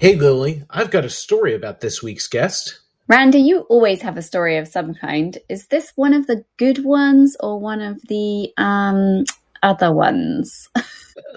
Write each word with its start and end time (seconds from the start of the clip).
Hey, 0.00 0.16
Lily, 0.16 0.64
I've 0.70 0.90
got 0.90 1.04
a 1.04 1.10
story 1.10 1.54
about 1.54 1.82
this 1.82 2.02
week's 2.02 2.26
guest. 2.26 2.80
Randy, 3.06 3.40
you 3.40 3.66
always 3.68 4.00
have 4.00 4.16
a 4.16 4.22
story 4.22 4.56
of 4.56 4.66
some 4.66 4.94
kind. 4.94 5.36
Is 5.50 5.66
this 5.66 5.92
one 5.94 6.14
of 6.14 6.26
the 6.26 6.42
good 6.56 6.86
ones 6.86 7.36
or 7.40 7.60
one 7.60 7.82
of 7.82 8.00
the 8.08 8.50
um, 8.56 9.24
other 9.62 9.92
ones? 9.92 10.70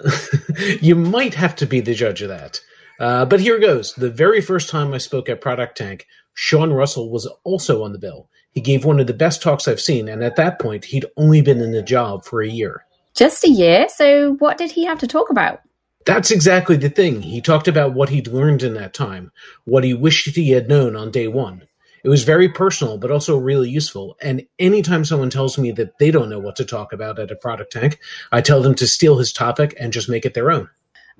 you 0.80 0.94
might 0.94 1.34
have 1.34 1.54
to 1.56 1.66
be 1.66 1.80
the 1.80 1.92
judge 1.92 2.22
of 2.22 2.30
that. 2.30 2.58
Uh, 2.98 3.26
but 3.26 3.38
here 3.38 3.60
goes. 3.60 3.92
The 3.96 4.08
very 4.08 4.40
first 4.40 4.70
time 4.70 4.94
I 4.94 4.98
spoke 4.98 5.28
at 5.28 5.42
Product 5.42 5.76
Tank, 5.76 6.06
Shaun 6.32 6.72
Russell 6.72 7.10
was 7.10 7.26
also 7.44 7.84
on 7.84 7.92
the 7.92 7.98
bill. 7.98 8.30
He 8.52 8.62
gave 8.62 8.86
one 8.86 8.98
of 8.98 9.06
the 9.06 9.12
best 9.12 9.42
talks 9.42 9.68
I've 9.68 9.78
seen, 9.78 10.08
and 10.08 10.24
at 10.24 10.36
that 10.36 10.58
point, 10.58 10.86
he'd 10.86 11.04
only 11.18 11.42
been 11.42 11.60
in 11.60 11.72
the 11.72 11.82
job 11.82 12.24
for 12.24 12.40
a 12.40 12.48
year. 12.48 12.86
Just 13.14 13.44
a 13.44 13.50
year? 13.50 13.88
So, 13.90 14.36
what 14.36 14.56
did 14.56 14.70
he 14.70 14.86
have 14.86 15.00
to 15.00 15.06
talk 15.06 15.28
about? 15.28 15.60
That's 16.04 16.30
exactly 16.30 16.76
the 16.76 16.90
thing. 16.90 17.22
He 17.22 17.40
talked 17.40 17.68
about 17.68 17.94
what 17.94 18.10
he'd 18.10 18.28
learned 18.28 18.62
in 18.62 18.74
that 18.74 18.94
time, 18.94 19.32
what 19.64 19.84
he 19.84 19.94
wished 19.94 20.34
he 20.34 20.50
had 20.50 20.68
known 20.68 20.96
on 20.96 21.10
day 21.10 21.28
one. 21.28 21.66
It 22.04 22.10
was 22.10 22.24
very 22.24 22.50
personal, 22.50 22.98
but 22.98 23.10
also 23.10 23.38
really 23.38 23.70
useful. 23.70 24.16
And 24.20 24.46
anytime 24.58 25.06
someone 25.06 25.30
tells 25.30 25.56
me 25.56 25.72
that 25.72 25.98
they 25.98 26.10
don't 26.10 26.28
know 26.28 26.38
what 26.38 26.56
to 26.56 26.64
talk 26.66 26.92
about 26.92 27.18
at 27.18 27.30
a 27.30 27.36
product 27.36 27.72
tank, 27.72 27.98
I 28.30 28.42
tell 28.42 28.60
them 28.60 28.74
to 28.74 28.86
steal 28.86 29.16
his 29.16 29.32
topic 29.32 29.74
and 29.80 29.92
just 29.92 30.10
make 30.10 30.26
it 30.26 30.34
their 30.34 30.50
own. 30.50 30.68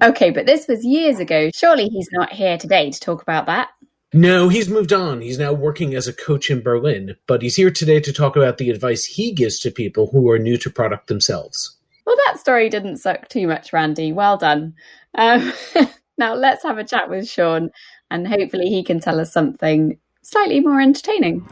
Okay, 0.02 0.30
but 0.30 0.44
this 0.44 0.68
was 0.68 0.84
years 0.84 1.18
ago. 1.18 1.50
Surely 1.54 1.88
he's 1.88 2.08
not 2.12 2.32
here 2.32 2.58
today 2.58 2.90
to 2.90 3.00
talk 3.00 3.22
about 3.22 3.46
that. 3.46 3.70
No, 4.12 4.48
he's 4.48 4.68
moved 4.68 4.92
on. 4.92 5.22
He's 5.22 5.38
now 5.38 5.54
working 5.54 5.94
as 5.94 6.06
a 6.06 6.12
coach 6.12 6.50
in 6.50 6.60
Berlin, 6.60 7.16
but 7.26 7.40
he's 7.40 7.56
here 7.56 7.70
today 7.70 7.98
to 8.00 8.12
talk 8.12 8.36
about 8.36 8.58
the 8.58 8.70
advice 8.70 9.06
he 9.06 9.32
gives 9.32 9.58
to 9.60 9.70
people 9.70 10.08
who 10.08 10.30
are 10.30 10.38
new 10.38 10.58
to 10.58 10.70
product 10.70 11.06
themselves. 11.06 11.76
Well, 12.06 12.16
that 12.26 12.38
story 12.38 12.68
didn't 12.68 12.98
suck 12.98 13.28
too 13.28 13.46
much, 13.46 13.72
Randy. 13.72 14.12
Well 14.12 14.36
done. 14.36 14.74
Um, 15.14 15.52
now 16.18 16.34
let's 16.34 16.62
have 16.62 16.78
a 16.78 16.84
chat 16.84 17.08
with 17.08 17.28
Shaun, 17.28 17.70
and 18.10 18.28
hopefully 18.28 18.68
he 18.68 18.82
can 18.84 19.00
tell 19.00 19.20
us 19.20 19.32
something 19.32 19.98
slightly 20.22 20.60
more 20.60 20.80
entertaining. 20.80 21.46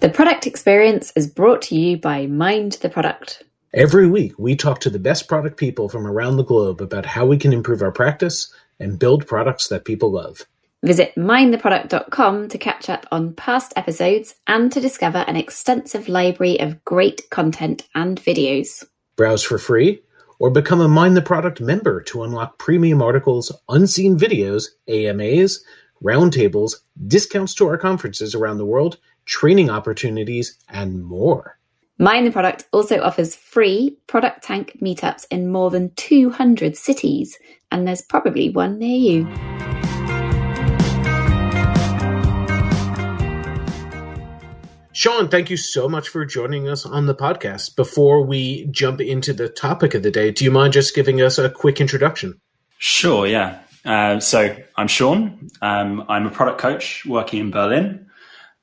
The 0.00 0.10
product 0.10 0.46
experience 0.46 1.12
is 1.14 1.28
brought 1.28 1.62
to 1.62 1.76
you 1.76 1.96
by 1.96 2.26
Mind 2.26 2.72
the 2.72 2.90
Product. 2.90 3.44
Every 3.72 4.06
week, 4.08 4.34
we 4.36 4.56
talk 4.56 4.80
to 4.80 4.90
the 4.90 4.98
best 4.98 5.28
product 5.28 5.56
people 5.56 5.88
from 5.88 6.06
around 6.06 6.36
the 6.36 6.44
globe 6.44 6.82
about 6.82 7.06
how 7.06 7.24
we 7.24 7.38
can 7.38 7.52
improve 7.52 7.80
our 7.80 7.92
practice 7.92 8.52
and 8.78 8.98
build 8.98 9.26
products 9.26 9.68
that 9.68 9.84
people 9.84 10.10
love. 10.10 10.44
Visit 10.84 11.14
mindtheproduct.com 11.14 12.48
to 12.48 12.58
catch 12.58 12.90
up 12.90 13.06
on 13.12 13.34
past 13.34 13.72
episodes 13.76 14.34
and 14.48 14.72
to 14.72 14.80
discover 14.80 15.18
an 15.18 15.36
extensive 15.36 16.08
library 16.08 16.58
of 16.58 16.84
great 16.84 17.30
content 17.30 17.86
and 17.94 18.20
videos. 18.20 18.84
Browse 19.14 19.44
for 19.44 19.58
free 19.58 20.02
or 20.40 20.50
become 20.50 20.80
a 20.80 20.88
Mind 20.88 21.16
the 21.16 21.22
Product 21.22 21.60
member 21.60 22.02
to 22.02 22.24
unlock 22.24 22.58
premium 22.58 23.00
articles, 23.00 23.52
unseen 23.68 24.18
videos, 24.18 24.70
AMAs, 24.88 25.62
roundtables, 26.02 26.74
discounts 27.06 27.54
to 27.54 27.68
our 27.68 27.78
conferences 27.78 28.34
around 28.34 28.58
the 28.58 28.66
world, 28.66 28.98
training 29.24 29.70
opportunities, 29.70 30.58
and 30.68 31.04
more. 31.04 31.58
Mind 31.98 32.26
the 32.26 32.32
Product 32.32 32.66
also 32.72 33.00
offers 33.00 33.36
free 33.36 33.98
Product 34.08 34.42
Tank 34.42 34.76
meetups 34.82 35.26
in 35.30 35.52
more 35.52 35.70
than 35.70 35.94
200 35.94 36.76
cities, 36.76 37.38
and 37.70 37.86
there's 37.86 38.02
probably 38.02 38.50
one 38.50 38.80
near 38.80 38.98
you. 38.98 39.91
Shaun, 45.02 45.28
thank 45.28 45.50
you 45.50 45.56
so 45.56 45.88
much 45.88 46.10
for 46.10 46.24
joining 46.24 46.68
us 46.68 46.86
on 46.86 47.06
the 47.06 47.14
podcast. 47.16 47.74
Before 47.74 48.22
we 48.22 48.66
jump 48.66 49.00
into 49.00 49.32
the 49.32 49.48
topic 49.48 49.94
of 49.94 50.04
the 50.04 50.12
day, 50.12 50.30
do 50.30 50.44
you 50.44 50.52
mind 50.52 50.72
just 50.72 50.94
giving 50.94 51.20
us 51.20 51.38
a 51.38 51.50
quick 51.50 51.80
introduction? 51.80 52.40
Sure, 52.78 53.26
yeah. 53.26 53.58
Uh, 53.84 54.20
so 54.20 54.56
I'm 54.76 54.86
Shaun. 54.86 55.48
Um, 55.60 56.04
I'm 56.08 56.28
a 56.28 56.30
product 56.30 56.60
coach 56.60 57.04
working 57.04 57.40
in 57.40 57.50
Berlin. 57.50 58.06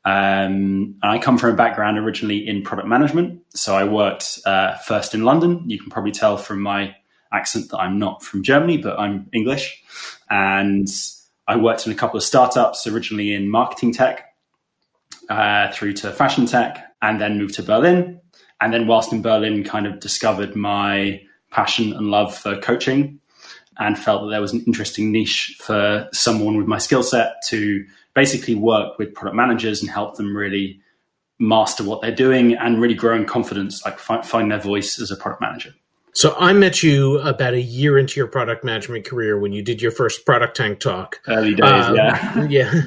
Um, 0.06 0.96
I 1.04 1.20
come 1.20 1.38
from 1.38 1.56
a 1.56 1.58
background 1.58 1.98
originally 1.98 2.48
in 2.48 2.62
product 2.62 2.88
management. 2.88 3.42
So 3.54 3.76
I 3.76 3.84
worked 3.84 4.40
uh, 4.46 4.78
first 4.78 5.14
in 5.14 5.26
London. 5.26 5.70
You 5.70 5.78
can 5.78 5.90
probably 5.90 6.14
tell 6.14 6.38
from 6.38 6.62
my 6.62 6.96
accent 7.34 7.70
that 7.72 7.80
I'm 7.80 8.00
not 8.00 8.24
from 8.24 8.44
Germany, 8.44 8.78
but 8.78 8.98
I'm 8.98 9.30
English. 9.34 9.84
And 10.30 10.88
I 11.50 11.58
worked 11.58 11.86
in 11.86 11.92
a 11.92 11.96
couple 11.96 12.16
of 12.16 12.24
startups, 12.24 12.88
originally 12.88 13.34
in 13.34 13.50
marketing 13.50 13.92
tech 13.92 14.29
uh, 15.30 15.72
through 15.72 15.94
to 15.94 16.12
fashion 16.12 16.46
tech, 16.46 16.94
and 17.02 17.22
then 17.22 17.38
moved 17.38 17.56
to 17.56 17.64
Berlin. 17.64 18.20
And 18.62 18.74
then, 18.74 18.88
whilst 18.88 19.14
in 19.14 19.22
Berlin, 19.22 19.64
kind 19.64 19.88
of 19.88 20.00
discovered 20.00 20.56
my 20.56 21.22
passion 21.52 21.94
and 21.94 22.08
love 22.08 22.36
for 22.36 22.58
coaching 22.58 23.20
and 23.78 23.98
felt 23.98 24.24
that 24.24 24.30
there 24.30 24.42
was 24.42 24.54
an 24.54 24.64
interesting 24.68 25.12
niche 25.12 25.56
for 25.60 26.10
someone 26.12 26.58
with 26.58 26.68
my 26.68 26.78
skill 26.78 27.02
set 27.02 27.36
to 27.48 27.86
basically 28.14 28.54
work 28.56 29.00
with 29.00 29.14
product 29.14 29.36
managers 29.36 29.82
and 29.82 29.90
help 29.90 30.18
them 30.18 30.36
really 30.36 30.82
master 31.40 31.84
what 31.84 32.02
they're 32.02 32.14
doing 32.14 32.54
and 32.56 32.82
really 32.82 32.94
grow 32.94 33.16
in 33.16 33.26
confidence, 33.26 33.84
like 33.86 33.98
find, 33.98 34.26
find 34.26 34.52
their 34.52 34.60
voice 34.60 35.00
as 35.00 35.10
a 35.10 35.16
product 35.16 35.42
manager. 35.42 35.74
So 36.14 36.36
I 36.38 36.54
met 36.54 36.82
you 36.82 37.20
about 37.20 37.54
a 37.54 37.62
year 37.62 37.98
into 37.98 38.20
your 38.20 38.28
product 38.28 38.64
management 38.64 39.06
career 39.06 39.40
when 39.40 39.54
you 39.54 39.62
did 39.62 39.82
your 39.82 39.92
first 39.92 40.26
product 40.26 40.58
tank 40.58 40.80
talk. 40.80 41.20
Early 41.28 41.54
days, 41.54 41.86
um, 41.86 41.96
yeah, 41.96 42.44
yeah. 42.50 42.82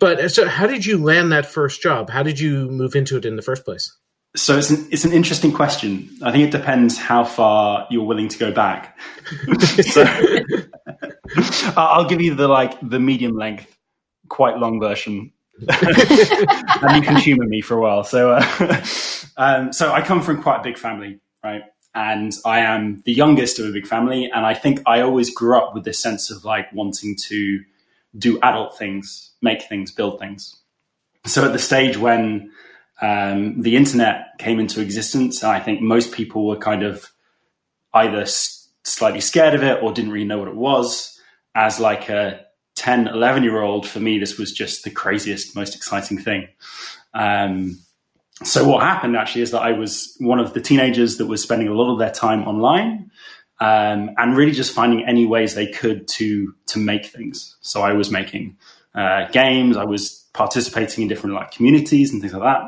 But 0.00 0.20
uh, 0.20 0.28
so, 0.28 0.48
how 0.48 0.66
did 0.66 0.86
you 0.86 0.98
land 0.98 1.32
that 1.32 1.46
first 1.46 1.82
job? 1.82 2.10
How 2.10 2.22
did 2.22 2.40
you 2.40 2.68
move 2.70 2.96
into 2.96 3.16
it 3.16 3.24
in 3.24 3.36
the 3.36 3.42
first 3.42 3.64
place? 3.64 3.94
So 4.34 4.56
it's 4.56 4.70
an, 4.70 4.88
it's 4.90 5.04
an 5.04 5.12
interesting 5.12 5.52
question. 5.52 6.08
I 6.22 6.32
think 6.32 6.48
it 6.48 6.56
depends 6.56 6.96
how 6.96 7.22
far 7.22 7.86
you're 7.90 8.04
willing 8.04 8.28
to 8.28 8.38
go 8.38 8.50
back. 8.50 8.98
so, 9.82 10.04
I'll 11.76 12.08
give 12.08 12.22
you 12.22 12.34
the 12.34 12.48
like 12.48 12.78
the 12.80 12.98
medium 12.98 13.36
length, 13.36 13.76
quite 14.28 14.56
long 14.56 14.80
version, 14.80 15.32
and 15.68 16.96
you 16.96 17.02
can 17.02 17.16
humour 17.16 17.44
me 17.46 17.60
for 17.60 17.76
a 17.76 17.80
while. 17.80 18.04
So, 18.04 18.32
uh, 18.32 18.84
um, 19.36 19.72
so 19.74 19.92
I 19.92 20.00
come 20.00 20.22
from 20.22 20.42
quite 20.42 20.60
a 20.60 20.62
big 20.62 20.78
family, 20.78 21.20
right? 21.44 21.62
And 21.94 22.32
I 22.44 22.60
am 22.60 23.02
the 23.04 23.12
youngest 23.12 23.58
of 23.58 23.66
a 23.66 23.72
big 23.72 23.86
family. 23.86 24.30
And 24.30 24.46
I 24.46 24.54
think 24.54 24.80
I 24.86 25.00
always 25.00 25.34
grew 25.34 25.56
up 25.58 25.74
with 25.74 25.84
this 25.84 25.98
sense 25.98 26.30
of 26.30 26.44
like 26.44 26.72
wanting 26.72 27.16
to 27.28 27.62
do 28.16 28.38
adult 28.42 28.78
things, 28.78 29.30
make 29.42 29.62
things, 29.62 29.90
build 29.90 30.18
things. 30.18 30.56
So 31.26 31.44
at 31.44 31.52
the 31.52 31.58
stage 31.58 31.96
when 31.96 32.50
um, 33.00 33.60
the 33.60 33.76
internet 33.76 34.38
came 34.38 34.58
into 34.58 34.80
existence, 34.80 35.44
I 35.44 35.60
think 35.60 35.80
most 35.80 36.12
people 36.12 36.46
were 36.46 36.56
kind 36.56 36.82
of 36.82 37.10
either 37.92 38.22
s- 38.22 38.68
slightly 38.84 39.20
scared 39.20 39.54
of 39.54 39.62
it 39.62 39.82
or 39.82 39.92
didn't 39.92 40.12
really 40.12 40.26
know 40.26 40.38
what 40.38 40.48
it 40.48 40.56
was. 40.56 41.20
As 41.54 41.78
like 41.78 42.08
a 42.08 42.46
10, 42.76 43.08
11 43.08 43.42
year 43.42 43.60
old, 43.60 43.86
for 43.86 44.00
me, 44.00 44.18
this 44.18 44.38
was 44.38 44.50
just 44.50 44.84
the 44.84 44.90
craziest, 44.90 45.54
most 45.54 45.76
exciting 45.76 46.18
thing. 46.18 46.48
Um, 47.12 47.78
so 48.46 48.66
what 48.68 48.82
happened 48.82 49.16
actually 49.16 49.42
is 49.42 49.50
that 49.52 49.62
I 49.62 49.72
was 49.72 50.14
one 50.18 50.38
of 50.38 50.54
the 50.54 50.60
teenagers 50.60 51.16
that 51.18 51.26
was 51.26 51.42
spending 51.42 51.68
a 51.68 51.74
lot 51.74 51.92
of 51.92 51.98
their 51.98 52.10
time 52.10 52.42
online 52.44 53.10
um, 53.60 54.10
and 54.16 54.36
really 54.36 54.52
just 54.52 54.74
finding 54.74 55.04
any 55.06 55.24
ways 55.24 55.54
they 55.54 55.68
could 55.68 56.08
to 56.08 56.54
to 56.66 56.78
make 56.78 57.06
things. 57.06 57.56
So 57.60 57.82
I 57.82 57.92
was 57.92 58.10
making 58.10 58.56
uh, 58.94 59.28
games, 59.30 59.76
I 59.76 59.84
was 59.84 60.26
participating 60.32 61.02
in 61.02 61.08
different 61.08 61.36
like 61.36 61.52
communities 61.52 62.12
and 62.12 62.20
things 62.20 62.32
like 62.32 62.42
that, 62.42 62.62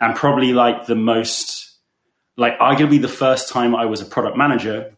and 0.00 0.14
probably 0.14 0.52
like 0.52 0.86
the 0.86 0.94
most 0.94 1.76
like 2.36 2.58
arguably 2.58 3.00
the 3.00 3.08
first 3.08 3.48
time 3.48 3.74
I 3.74 3.86
was 3.86 4.00
a 4.00 4.04
product 4.04 4.36
manager 4.36 4.94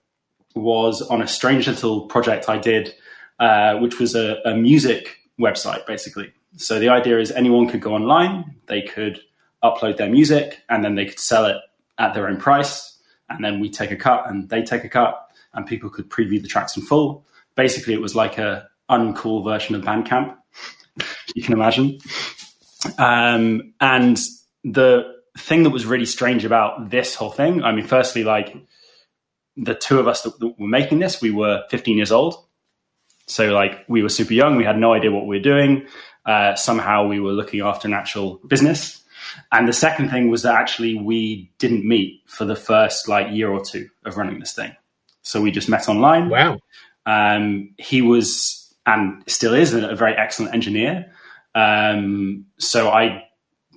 was 0.55 1.03
on 1.03 1.23
a 1.23 1.29
strange 1.29 1.69
little 1.69 2.07
project 2.07 2.49
I 2.49 2.59
did, 2.59 2.95
uh, 3.39 3.77
which 3.77 3.99
was 3.99 4.15
a, 4.15 4.39
a 4.45 4.57
music 4.57 5.17
website 5.39 5.87
basically. 5.87 6.33
So 6.57 6.79
the 6.79 6.89
idea 6.89 7.19
is 7.19 7.31
anyone 7.31 7.69
could 7.69 7.81
go 7.81 7.95
online, 7.95 8.57
they 8.67 8.83
could 8.83 9.21
upload 9.65 9.97
their 9.97 10.11
music, 10.11 10.63
and 10.69 10.85
then 10.85 10.95
they 10.95 11.07
could 11.07 11.19
sell 11.19 11.47
it 11.47 11.57
at 11.99 12.15
their 12.15 12.29
own 12.29 12.37
price. 12.37 12.99
And 13.31 13.45
then 13.45 13.59
we 13.59 13.71
take 13.71 13.91
a 13.91 13.97
cut, 13.97 14.29
and 14.29 14.49
they 14.49 14.63
take 14.63 14.85
a 14.85 14.89
cut, 14.89 15.29
and 15.55 15.67
people 15.67 15.91
could 15.91 16.11
preview 16.11 16.41
the 16.41 16.49
tracks 16.49 16.77
in 16.77 16.83
full. 16.83 17.27
Basically, 17.57 17.95
it 17.95 18.01
was 18.01 18.15
like 18.15 18.39
a 18.39 18.69
uncool 18.91 19.43
version 19.43 19.75
of 19.75 19.83
Bandcamp. 19.83 20.37
you 21.35 21.43
can 21.43 21.55
imagine. 21.55 21.99
Um, 22.99 23.75
and 23.81 24.19
the 24.63 25.15
thing 25.39 25.63
that 25.65 25.71
was 25.71 25.87
really 25.87 26.07
strange 26.07 26.45
about 26.45 26.91
this 26.91 27.15
whole 27.15 27.31
thing, 27.31 27.63
I 27.63 27.73
mean, 27.73 27.87
firstly, 27.87 28.25
like 28.25 28.55
the 29.57 29.75
two 29.75 29.99
of 29.99 30.09
us 30.09 30.23
that, 30.23 30.39
that 30.41 30.59
were 30.59 30.69
making 30.69 30.99
this, 30.99 31.21
we 31.21 31.31
were 31.31 31.65
15 31.71 31.97
years 31.97 32.13
old. 32.13 32.37
So, 33.27 33.53
like, 33.53 33.85
we 33.89 34.03
were 34.03 34.11
super 34.11 34.35
young. 34.35 34.57
We 34.57 34.65
had 34.65 34.79
no 34.79 34.93
idea 34.93 35.11
what 35.11 35.27
we 35.27 35.37
were 35.37 35.43
doing. 35.43 35.87
Uh, 36.27 36.55
somehow, 36.57 37.07
we 37.07 37.21
were 37.21 37.33
looking 37.33 37.61
after 37.61 37.89
an 37.89 37.95
actual 37.95 38.41
business. 38.47 39.03
And 39.53 39.69
the 39.69 39.73
second 39.73 40.11
thing 40.11 40.31
was 40.31 40.43
that 40.43 40.55
actually 40.55 40.97
we 40.97 41.51
didn't 41.59 41.87
meet 41.87 42.23
for 42.27 42.45
the 42.45 42.57
first 42.57 43.09
like 43.09 43.33
year 43.33 43.51
or 43.51 43.65
two 43.65 43.89
of 44.05 44.17
running 44.17 44.41
this 44.41 44.53
thing. 44.53 44.75
So 45.23 45.41
we 45.41 45.51
just 45.51 45.69
met 45.69 45.89
online. 45.89 46.29
Wow. 46.29 46.59
Um, 47.07 47.75
he 47.79 48.03
was 48.03 48.65
and 48.87 49.23
still 49.27 49.55
is 49.55 49.73
a 49.73 49.95
very 49.95 50.15
excellent 50.15 50.55
engineer. 50.55 51.13
Um, 51.55 52.47
so 52.59 52.91
I 52.91 53.25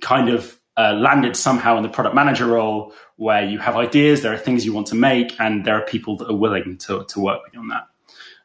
kind 0.00 0.28
of 0.28 0.58
uh, 0.76 0.92
landed 0.92 1.36
somehow 1.36 1.76
in 1.76 1.82
the 1.82 1.88
product 1.88 2.14
manager 2.14 2.46
role 2.46 2.92
where 3.16 3.44
you 3.44 3.58
have 3.58 3.76
ideas, 3.76 4.22
there 4.22 4.32
are 4.32 4.38
things 4.38 4.64
you 4.64 4.72
want 4.72 4.86
to 4.88 4.94
make, 4.94 5.38
and 5.40 5.64
there 5.64 5.74
are 5.74 5.84
people 5.84 6.16
that 6.16 6.28
are 6.28 6.36
willing 6.36 6.76
to, 6.78 7.04
to 7.08 7.20
work 7.20 7.42
with 7.42 7.54
you 7.54 7.60
on 7.60 7.68
that. 7.68 7.84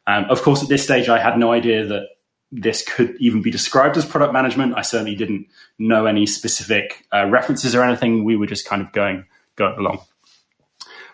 Um, 0.07 0.25
of 0.29 0.41
course, 0.41 0.63
at 0.63 0.69
this 0.69 0.83
stage, 0.83 1.09
I 1.09 1.19
had 1.19 1.37
no 1.37 1.51
idea 1.51 1.85
that 1.85 2.07
this 2.53 2.83
could 2.87 3.15
even 3.19 3.41
be 3.41 3.49
described 3.49 3.97
as 3.97 4.05
product 4.05 4.31
management. 4.31 4.75
I 4.77 4.83
certainly 4.83 5.15
didn't 5.15 5.47
know 5.79 6.05
any 6.05 6.25
specific 6.25 7.05
uh, 7.11 7.25
references 7.27 7.73
or 7.73 7.83
anything. 7.83 8.23
We 8.23 8.35
were 8.35 8.45
just 8.45 8.65
kind 8.65 8.81
of 8.81 8.91
going 8.91 9.25
going 9.55 9.77
along. 9.77 10.01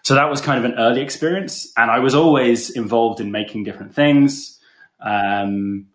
So 0.04 0.16
that 0.16 0.30
was 0.30 0.42
kind 0.42 0.64
of 0.64 0.72
an 0.72 0.78
early 0.78 1.02
experience, 1.02 1.72
and 1.78 1.92
I 1.92 2.00
was 2.00 2.16
always 2.16 2.70
involved 2.70 3.20
in 3.20 3.32
making 3.32 3.64
different 3.64 3.94
things. 3.94 4.60
Um, 5.00 5.88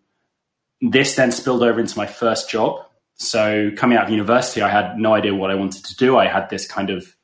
this 0.81 1.17
then 1.17 1.33
spilled 1.33 1.63
over 1.63 1.81
into 1.81 1.97
my 1.97 2.07
first 2.07 2.51
job. 2.51 2.85
So 3.17 3.71
coming 3.77 3.97
out 3.97 4.05
of 4.05 4.11
university, 4.11 4.61
I 4.61 4.69
had 4.69 4.99
no 4.99 5.15
idea 5.15 5.35
what 5.35 5.51
I 5.51 5.55
wanted 5.55 5.85
to 5.87 5.97
do. 5.97 6.17
I 6.19 6.27
had 6.27 6.51
this 6.51 6.67
kind 6.67 6.91
of 6.91 7.17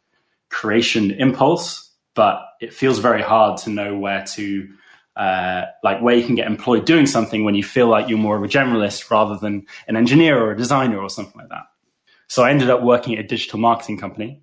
creation 0.48 1.10
impulse, 1.10 1.90
but 2.14 2.40
it 2.60 2.72
feels 2.72 2.98
very 2.98 3.22
hard 3.22 3.58
to 3.58 3.70
know 3.70 3.96
where 3.96 4.24
to 4.34 4.68
uh, 5.16 5.66
like 5.82 6.00
where 6.00 6.14
you 6.14 6.24
can 6.24 6.34
get 6.34 6.46
employed 6.46 6.86
doing 6.86 7.06
something 7.06 7.44
when 7.44 7.54
you 7.54 7.62
feel 7.62 7.88
like 7.88 8.08
you're 8.08 8.18
more 8.18 8.36
of 8.36 8.42
a 8.42 8.48
generalist 8.48 9.10
rather 9.10 9.36
than 9.36 9.66
an 9.88 9.96
engineer 9.96 10.42
or 10.42 10.52
a 10.52 10.56
designer 10.56 10.98
or 10.98 11.10
something 11.10 11.38
like 11.38 11.48
that. 11.48 11.64
So 12.28 12.44
I 12.44 12.50
ended 12.50 12.70
up 12.70 12.82
working 12.82 13.14
at 13.14 13.24
a 13.24 13.26
digital 13.26 13.58
marketing 13.58 13.98
company, 13.98 14.40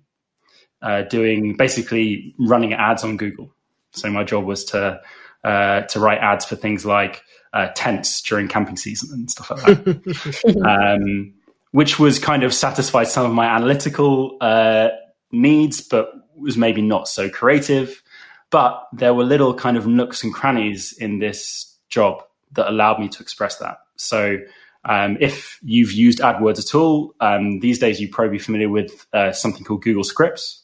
uh, 0.82 1.02
doing 1.02 1.56
basically 1.56 2.34
running 2.38 2.74
ads 2.74 3.02
on 3.02 3.16
Google. 3.16 3.54
So 3.92 4.10
my 4.10 4.24
job 4.24 4.44
was 4.44 4.64
to 4.66 5.00
uh, 5.42 5.82
to 5.82 6.00
write 6.00 6.18
ads 6.18 6.44
for 6.44 6.56
things 6.56 6.84
like 6.84 7.22
uh, 7.52 7.68
tents 7.74 8.20
during 8.22 8.48
camping 8.48 8.76
season 8.76 9.10
and 9.12 9.30
stuff 9.30 9.50
like 9.50 9.84
that, 9.84 10.96
um, 10.96 11.32
which 11.70 11.98
was 11.98 12.18
kind 12.18 12.42
of 12.42 12.52
satisfied 12.52 13.08
some 13.08 13.24
of 13.24 13.32
my 13.32 13.46
analytical 13.46 14.36
uh, 14.40 14.88
needs, 15.32 15.80
but 15.80 16.12
was 16.36 16.56
maybe 16.56 16.82
not 16.82 17.08
so 17.08 17.28
creative. 17.30 18.02
But 18.50 18.86
there 18.92 19.12
were 19.12 19.24
little 19.24 19.54
kind 19.54 19.76
of 19.76 19.86
nooks 19.86 20.24
and 20.24 20.32
crannies 20.32 20.92
in 20.98 21.18
this 21.18 21.76
job 21.90 22.22
that 22.52 22.68
allowed 22.68 22.98
me 22.98 23.08
to 23.08 23.22
express 23.22 23.58
that. 23.58 23.78
So 23.96 24.38
um, 24.84 25.18
if 25.20 25.58
you've 25.62 25.92
used 25.92 26.20
AdWords 26.20 26.58
at 26.58 26.74
all, 26.74 27.14
um, 27.20 27.60
these 27.60 27.78
days 27.78 28.00
you 28.00 28.08
probably 28.08 28.38
be 28.38 28.42
familiar 28.42 28.68
with 28.68 29.06
uh, 29.12 29.32
something 29.32 29.64
called 29.64 29.82
Google 29.82 30.04
Scripts. 30.04 30.62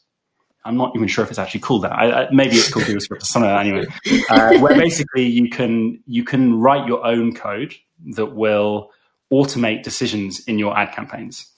I'm 0.63 0.77
not 0.77 0.93
even 0.95 1.07
sure 1.07 1.23
if 1.23 1.29
it's 1.29 1.37
actually 1.37 1.59
called 1.59 1.83
that. 1.83 1.91
I, 1.91 2.23
I, 2.23 2.31
maybe 2.31 2.55
it's 2.55 2.71
called 2.71 2.87
Google 2.87 3.01
Scripts 3.01 3.25
or 3.25 3.27
something 3.27 3.51
like 3.51 3.65
that 3.65 3.69
anyway. 3.69 4.25
Uh, 4.29 4.59
where 4.59 4.75
basically 4.75 5.27
you 5.27 5.47
can 5.47 6.01
you 6.07 6.23
can 6.23 6.59
write 6.59 6.87
your 6.87 7.05
own 7.05 7.35
code 7.35 7.75
that 8.15 8.33
will 8.33 8.89
automate 9.31 9.83
decisions 9.83 10.39
in 10.45 10.57
your 10.57 10.75
ad 10.75 10.91
campaigns. 10.91 11.51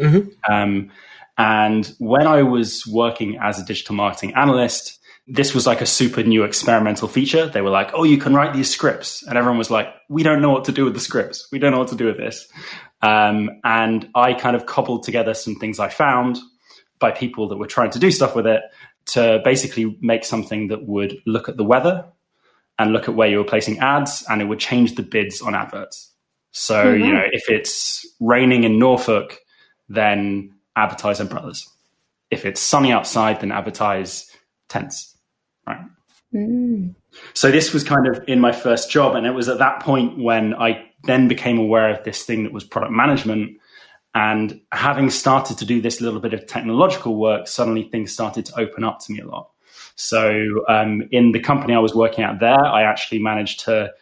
Mm-hmm. 0.00 0.52
Um, 0.52 0.90
and 1.36 1.94
when 1.98 2.26
I 2.26 2.42
was 2.42 2.84
working 2.86 3.38
as 3.40 3.60
a 3.60 3.64
digital 3.64 3.94
marketing 3.94 4.34
analyst, 4.34 4.98
this 5.28 5.54
was 5.54 5.66
like 5.66 5.82
a 5.82 5.86
super 5.86 6.22
new 6.22 6.42
experimental 6.44 7.06
feature. 7.06 7.46
They 7.46 7.60
were 7.60 7.70
like, 7.70 7.90
oh, 7.92 8.04
you 8.04 8.16
can 8.16 8.34
write 8.34 8.54
these 8.54 8.70
scripts. 8.70 9.22
And 9.22 9.36
everyone 9.36 9.58
was 9.58 9.70
like, 9.70 9.88
we 10.08 10.22
don't 10.22 10.40
know 10.40 10.50
what 10.50 10.64
to 10.64 10.72
do 10.72 10.86
with 10.86 10.94
the 10.94 11.00
scripts. 11.00 11.46
We 11.52 11.58
don't 11.58 11.70
know 11.70 11.78
what 11.78 11.88
to 11.88 11.96
do 11.96 12.06
with 12.06 12.16
this. 12.16 12.48
Um, 13.02 13.50
and 13.62 14.08
I 14.14 14.32
kind 14.32 14.56
of 14.56 14.64
cobbled 14.64 15.02
together 15.02 15.34
some 15.34 15.56
things 15.56 15.78
I 15.78 15.90
found 15.90 16.38
by 16.98 17.10
people 17.10 17.48
that 17.48 17.58
were 17.58 17.66
trying 17.66 17.90
to 17.90 17.98
do 17.98 18.10
stuff 18.10 18.34
with 18.34 18.46
it 18.46 18.62
to 19.06 19.40
basically 19.44 19.98
make 20.00 20.24
something 20.24 20.68
that 20.68 20.86
would 20.86 21.18
look 21.26 21.48
at 21.48 21.58
the 21.58 21.64
weather 21.64 22.06
and 22.78 22.92
look 22.92 23.06
at 23.06 23.14
where 23.14 23.28
you 23.28 23.36
were 23.36 23.44
placing 23.44 23.78
ads 23.80 24.24
and 24.30 24.40
it 24.40 24.46
would 24.46 24.58
change 24.58 24.94
the 24.94 25.02
bids 25.02 25.42
on 25.42 25.54
adverts. 25.54 26.10
So, 26.52 26.86
mm-hmm. 26.86 27.04
you 27.04 27.12
know, 27.12 27.24
if 27.30 27.50
it's 27.50 28.06
raining 28.18 28.64
in 28.64 28.78
Norfolk, 28.78 29.38
then 29.90 30.54
advertise 30.74 31.20
umbrellas. 31.20 31.68
If 32.30 32.46
it's 32.46 32.60
sunny 32.60 32.92
outside, 32.92 33.40
then 33.40 33.52
advertise 33.52 34.30
tents 34.68 35.17
right? 35.68 35.84
Mm. 36.34 36.94
So 37.34 37.50
this 37.50 37.72
was 37.72 37.84
kind 37.84 38.06
of 38.06 38.22
in 38.28 38.40
my 38.40 38.52
first 38.52 38.90
job, 38.90 39.14
and 39.14 39.26
it 39.26 39.32
was 39.32 39.48
at 39.48 39.58
that 39.58 39.80
point 39.80 40.18
when 40.18 40.54
I 40.54 40.84
then 41.04 41.28
became 41.28 41.58
aware 41.58 41.90
of 41.90 42.04
this 42.04 42.24
thing 42.24 42.44
that 42.44 42.52
was 42.52 42.64
product 42.64 42.92
management. 42.92 43.58
And 44.14 44.60
having 44.72 45.10
started 45.10 45.58
to 45.58 45.64
do 45.64 45.80
this 45.80 46.00
little 46.00 46.20
bit 46.20 46.34
of 46.34 46.46
technological 46.46 47.16
work, 47.16 47.46
suddenly 47.46 47.84
things 47.84 48.12
started 48.12 48.46
to 48.46 48.58
open 48.58 48.82
up 48.82 48.98
to 49.00 49.12
me 49.12 49.20
a 49.20 49.26
lot. 49.26 49.50
So 49.94 50.64
um, 50.68 51.02
in 51.12 51.32
the 51.32 51.40
company 51.40 51.74
I 51.74 51.78
was 51.78 51.94
working 51.94 52.24
at 52.24 52.40
there, 52.40 52.64
I 52.64 52.82
actually 52.82 53.20
managed 53.20 53.60
to 53.60 53.92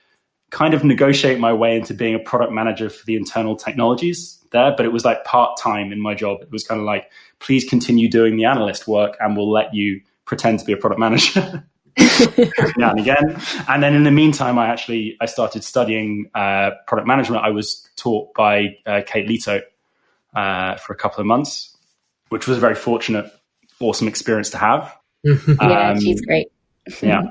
kind 0.50 0.74
of 0.74 0.84
negotiate 0.84 1.38
my 1.40 1.52
way 1.52 1.76
into 1.76 1.92
being 1.92 2.14
a 2.14 2.18
product 2.18 2.52
manager 2.52 2.88
for 2.88 3.04
the 3.04 3.16
internal 3.16 3.56
technologies 3.56 4.38
there, 4.52 4.72
but 4.76 4.86
it 4.86 4.92
was 4.92 5.04
like 5.04 5.24
part 5.24 5.58
time 5.58 5.92
in 5.92 6.00
my 6.00 6.14
job. 6.14 6.40
It 6.40 6.52
was 6.52 6.64
kind 6.64 6.80
of 6.80 6.86
like, 6.86 7.10
please 7.40 7.64
continue 7.64 8.08
doing 8.08 8.36
the 8.36 8.44
analyst 8.44 8.86
work 8.86 9.16
and 9.20 9.36
we'll 9.36 9.50
let 9.50 9.74
you 9.74 10.00
pretend 10.26 10.58
to 10.58 10.64
be 10.64 10.72
a 10.72 10.76
product 10.76 11.00
manager 11.00 11.64
now 12.76 12.90
and 12.90 13.00
again. 13.00 13.40
And 13.68 13.82
then 13.82 13.94
in 13.94 14.04
the 14.04 14.10
meantime, 14.10 14.58
I 14.58 14.68
actually 14.68 15.16
I 15.20 15.26
started 15.26 15.64
studying 15.64 16.30
uh, 16.34 16.72
product 16.86 17.08
management. 17.08 17.42
I 17.44 17.50
was 17.50 17.88
taught 17.96 18.34
by 18.34 18.76
uh, 18.84 19.00
Kate 19.06 19.26
Leto 19.26 19.62
uh, 20.34 20.76
for 20.76 20.92
a 20.92 20.96
couple 20.96 21.20
of 21.20 21.26
months, 21.26 21.74
which 22.28 22.46
was 22.46 22.58
a 22.58 22.60
very 22.60 22.74
fortunate, 22.74 23.32
awesome 23.80 24.08
experience 24.08 24.50
to 24.50 24.58
have. 24.58 24.94
yeah, 25.24 25.90
um, 25.90 26.00
she's 26.00 26.20
great. 26.20 26.48
yeah, 27.00 27.30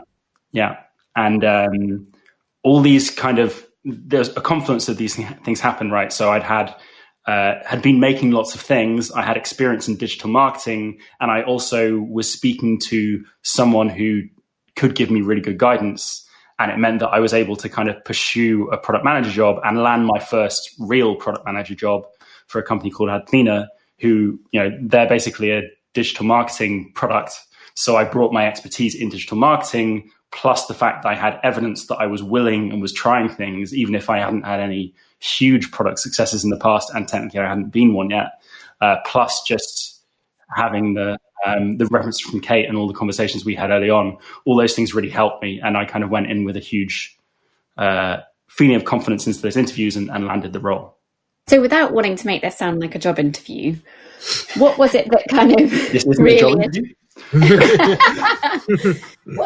yeah, 0.52 0.78
and 1.16 1.46
um, 1.46 2.08
all 2.64 2.82
these 2.82 3.12
kind 3.12 3.38
of 3.38 3.66
there's 3.84 4.36
a 4.36 4.42
confluence 4.42 4.90
of 4.90 4.98
these 4.98 5.16
things 5.16 5.60
happen, 5.60 5.92
right? 5.92 6.12
So 6.12 6.32
I'd 6.32 6.42
had 6.42 6.76
uh, 7.28 7.56
had 7.66 7.82
been 7.82 8.00
making 8.00 8.32
lots 8.32 8.54
of 8.54 8.62
things. 8.62 9.12
I 9.12 9.24
had 9.24 9.38
experience 9.38 9.88
in 9.88 9.98
digital 9.98 10.30
marketing, 10.30 11.00
and 11.20 11.32
I 11.32 11.42
also 11.44 12.00
was 12.00 12.32
speaking 12.32 12.80
to 12.88 13.24
someone 13.42 13.90
who 13.90 14.24
could 14.76 14.96
give 14.96 15.10
me 15.10 15.22
really 15.22 15.42
good 15.42 15.58
guidance. 15.58 16.28
And 16.60 16.72
it 16.72 16.78
meant 16.78 17.00
that 17.00 17.10
I 17.10 17.20
was 17.20 17.34
able 17.34 17.56
to 17.58 17.68
kind 17.68 17.90
of 17.90 18.04
pursue 18.06 18.70
a 18.70 18.78
product 18.78 19.04
manager 19.04 19.32
job 19.32 19.60
and 19.64 19.82
land 19.82 20.06
my 20.06 20.20
first 20.20 20.74
real 20.80 21.16
product 21.16 21.46
manager 21.46 21.76
job 21.76 22.06
for 22.48 22.60
a 22.60 22.64
company 22.64 22.92
called 22.92 23.10
AdCleaner, 23.10 23.68
who, 24.00 24.40
you 24.52 24.60
know, 24.60 24.78
they're 24.82 25.10
basically 25.10 25.52
a 25.52 25.64
digital 25.94 26.26
marketing 26.26 26.92
product. 26.94 27.42
So 27.74 27.98
I 27.98 28.06
brought 28.06 28.32
my 28.32 28.48
expertise 28.48 28.96
in 28.96 29.10
digital 29.10 29.38
marketing, 29.38 30.12
plus 30.32 30.68
the 30.68 30.74
fact 30.74 31.04
that 31.04 31.10
I 31.10 31.16
had 31.16 31.40
evidence 31.44 31.88
that 31.88 31.98
I 31.98 32.06
was 32.06 32.24
willing 32.24 32.72
and 32.72 32.82
was 32.82 32.94
trying 32.94 33.30
things, 33.30 33.74
even 33.74 33.96
if 33.96 34.10
I 34.10 34.20
hadn't 34.20 34.44
had 34.44 34.60
any 34.60 34.94
huge 35.20 35.72
product 35.72 36.00
successes 36.00 36.44
in 36.44 36.50
the 36.50 36.58
past, 36.58 36.92
and 36.94 37.08
technically 37.08 37.40
I 37.40 37.50
hadn't 37.50 37.72
been 37.72 37.94
one 37.94 38.10
yet. 38.10 38.32
Uh, 38.82 38.98
plus, 39.06 39.44
just 39.48 40.04
having 40.56 40.94
the 40.94 41.18
um, 41.46 41.78
the 41.78 41.86
reference 41.88 42.20
from 42.20 42.42
Kate 42.42 42.68
and 42.68 42.78
all 42.78 42.88
the 42.88 42.94
conversations 42.94 43.46
we 43.46 43.56
had 43.56 43.70
early 43.70 43.90
on, 43.90 44.18
all 44.46 44.56
those 44.56 44.74
things 44.74 44.94
really 44.94 45.10
helped 45.10 45.44
me, 45.44 45.62
and 45.64 45.78
I 45.78 45.86
kind 45.86 46.04
of 46.04 46.10
went 46.10 46.30
in 46.30 46.44
with 46.44 46.58
a 46.58 46.62
huge 46.62 47.16
uh, 47.78 48.18
feeling 48.50 48.76
of 48.76 48.86
confidence 48.86 49.28
into 49.28 49.42
those 49.42 49.58
interviews 49.58 49.96
and, 49.96 50.10
and 50.10 50.26
landed 50.26 50.54
the 50.54 50.60
role. 50.60 50.98
So, 51.48 51.62
without 51.62 51.94
wanting 51.94 52.16
to 52.16 52.26
make 52.26 52.42
this 52.42 52.58
sound 52.58 52.80
like 52.82 52.96
a 52.96 53.00
job 53.00 53.20
interview, 53.20 53.76
what 54.58 54.78
was 54.78 54.96
it 54.96 55.10
that 55.12 55.26
kind 55.30 55.60
of 55.60 56.18
really 56.18 56.70
what 57.32 57.46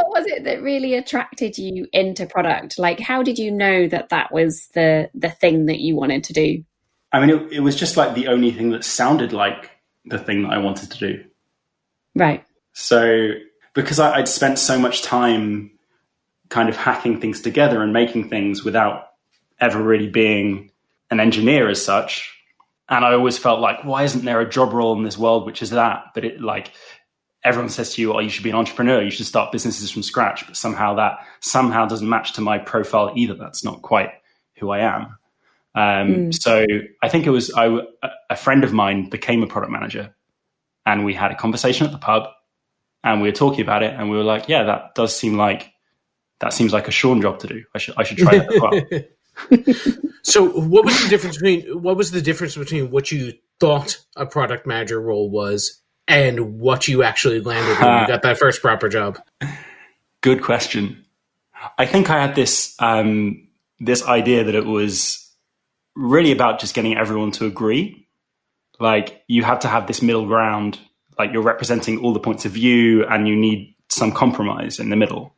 was 0.10 0.26
it 0.26 0.44
that 0.44 0.62
really 0.62 0.96
attracted 0.96 1.58
you 1.58 1.88
into 1.94 2.26
product? 2.26 2.80
Like, 2.80 3.00
how 3.00 3.22
did 3.22 3.38
you 3.38 3.52
know 3.52 3.88
that 3.88 4.10
that 4.10 4.32
was 4.32 4.68
the 4.74 5.10
the 5.14 5.30
thing 5.30 5.68
that 5.68 5.80
you 5.80 5.96
wanted 5.96 6.24
to 6.26 6.34
do? 6.34 6.64
I 7.12 7.20
mean, 7.20 7.30
it, 7.30 7.54
it 7.54 7.60
was 7.60 7.76
just 7.76 7.98
like 7.98 8.16
the 8.16 8.28
only 8.28 8.52
thing 8.52 8.72
that 8.72 8.84
sounded 8.84 9.34
like 9.34 9.72
the 10.06 10.20
thing 10.20 10.44
that 10.44 10.50
I 10.52 10.58
wanted 10.58 10.92
to 10.92 10.98
do. 10.98 11.24
Right. 12.16 12.44
So, 12.74 13.32
because 13.74 14.00
I, 14.00 14.18
I'd 14.18 14.28
spent 14.28 14.60
so 14.60 14.80
much 14.80 15.02
time 15.02 15.72
kind 16.50 16.70
of 16.70 16.76
hacking 16.76 17.22
things 17.22 17.42
together 17.42 17.82
and 17.82 17.94
making 17.94 18.30
things 18.30 18.64
without 18.64 19.10
ever 19.60 19.82
really 19.82 20.08
being 20.08 20.72
an 21.12 21.20
engineer 21.20 21.70
as 21.70 21.84
such. 21.84 22.36
And 22.88 23.06
I 23.06 23.14
always 23.14 23.38
felt 23.38 23.60
like, 23.60 23.84
why 23.84 24.04
isn't 24.04 24.26
there 24.26 24.42
a 24.42 24.50
job 24.50 24.74
role 24.74 24.98
in 24.98 25.04
this 25.04 25.18
world 25.18 25.46
which 25.46 25.62
is 25.62 25.70
that? 25.72 26.06
But 26.16 26.26
it 26.26 26.42
like 26.42 26.72
everyone 27.44 27.70
says 27.70 27.94
to 27.94 28.02
you, 28.02 28.14
"Oh, 28.14 28.20
you 28.20 28.30
should 28.30 28.44
be 28.44 28.50
an 28.50 28.56
entrepreneur. 28.56 29.02
You 29.02 29.12
should 29.12 29.26
start 29.26 29.52
businesses 29.52 29.92
from 29.92 30.04
scratch." 30.04 30.46
But 30.46 30.58
somehow 30.58 30.96
that 30.96 31.20
somehow 31.40 31.86
doesn't 31.86 32.08
match 32.08 32.34
to 32.34 32.42
my 32.42 32.58
profile 32.58 33.12
either. 33.16 33.34
That's 33.34 33.64
not 33.64 33.82
quite 33.82 34.12
who 34.58 34.70
I 34.70 34.80
am. 34.80 35.18
Um, 35.76 36.16
mm. 36.16 36.42
So 36.42 36.66
I 37.02 37.10
think 37.10 37.26
it 37.26 37.32
was 37.32 37.54
I, 37.54 37.80
a 38.30 38.36
friend 38.36 38.64
of 38.64 38.74
mine 38.74 39.10
became 39.10 39.44
a 39.44 39.48
product 39.48 39.72
manager, 39.72 40.14
and 40.86 41.06
we 41.06 41.14
had 41.14 41.32
a 41.32 41.36
conversation 41.36 41.86
at 41.86 41.92
the 41.92 41.98
pub, 41.98 42.30
and 43.04 43.22
we 43.22 43.30
were 43.30 43.36
talking 43.36 43.62
about 43.62 43.84
it, 43.84 43.94
and 43.94 44.10
we 44.10 44.18
were 44.18 44.24
like, 44.24 44.50
"Yeah, 44.50 44.64
that 44.64 44.96
does 44.96 45.16
seem 45.16 45.38
like 45.38 45.72
that 46.40 46.54
seems 46.54 46.74
like 46.74 46.88
a 46.88 46.92
Shaun 46.92 47.22
job 47.22 47.40
to 47.40 47.48
do. 47.48 47.64
I 47.74 47.78
should 47.78 47.96
I 47.98 48.04
should 48.04 48.18
try 48.18 48.40
that 48.40 48.54
as 48.54 48.62
well." 48.62 50.02
so, 50.24 50.50
what 50.50 50.86
was 50.86 51.02
the 51.04 51.10
difference 51.10 51.38
between 51.38 51.82
what 51.82 51.96
was 51.96 52.12
the 52.12 52.22
difference 52.22 52.56
between 52.56 52.92
what 52.92 53.12
you 53.12 53.34
thought 53.60 53.98
a 54.16 54.26
product 54.26 54.66
manager 54.66 55.00
role 55.00 55.30
was 55.30 55.82
and 56.10 56.60
what 56.60 56.88
you 56.88 57.04
actually 57.04 57.40
landed 57.40 57.80
when 57.80 58.02
you 58.02 58.08
got 58.08 58.24
that 58.24 58.38
first 58.38 58.62
proper 58.62 58.90
job? 58.90 59.20
Good 60.22 60.42
question. 60.42 61.06
I 61.78 61.86
think 61.86 62.10
I 62.10 62.20
had 62.20 62.36
this 62.36 62.76
um, 62.80 63.48
this 63.80 64.04
idea 64.04 64.44
that 64.44 64.56
it 64.56 64.66
was 64.66 65.32
really 65.96 66.32
about 66.32 66.60
just 66.60 66.74
getting 66.74 66.98
everyone 66.98 67.32
to 67.32 67.46
agree. 67.46 68.08
Like 68.80 69.24
you 69.28 69.44
have 69.44 69.60
to 69.60 69.68
have 69.68 69.88
this 69.88 70.02
middle 70.02 70.26
ground, 70.26 70.80
like 71.18 71.32
you're 71.32 71.44
representing 71.44 72.00
all 72.00 72.14
the 72.14 72.20
points 72.20 72.46
of 72.46 72.54
view 72.54 73.06
and 73.06 73.28
you 73.28 73.36
need 73.36 73.76
some 73.90 74.12
compromise 74.12 74.80
in 74.80 74.90
the 74.90 74.96
middle, 74.96 75.36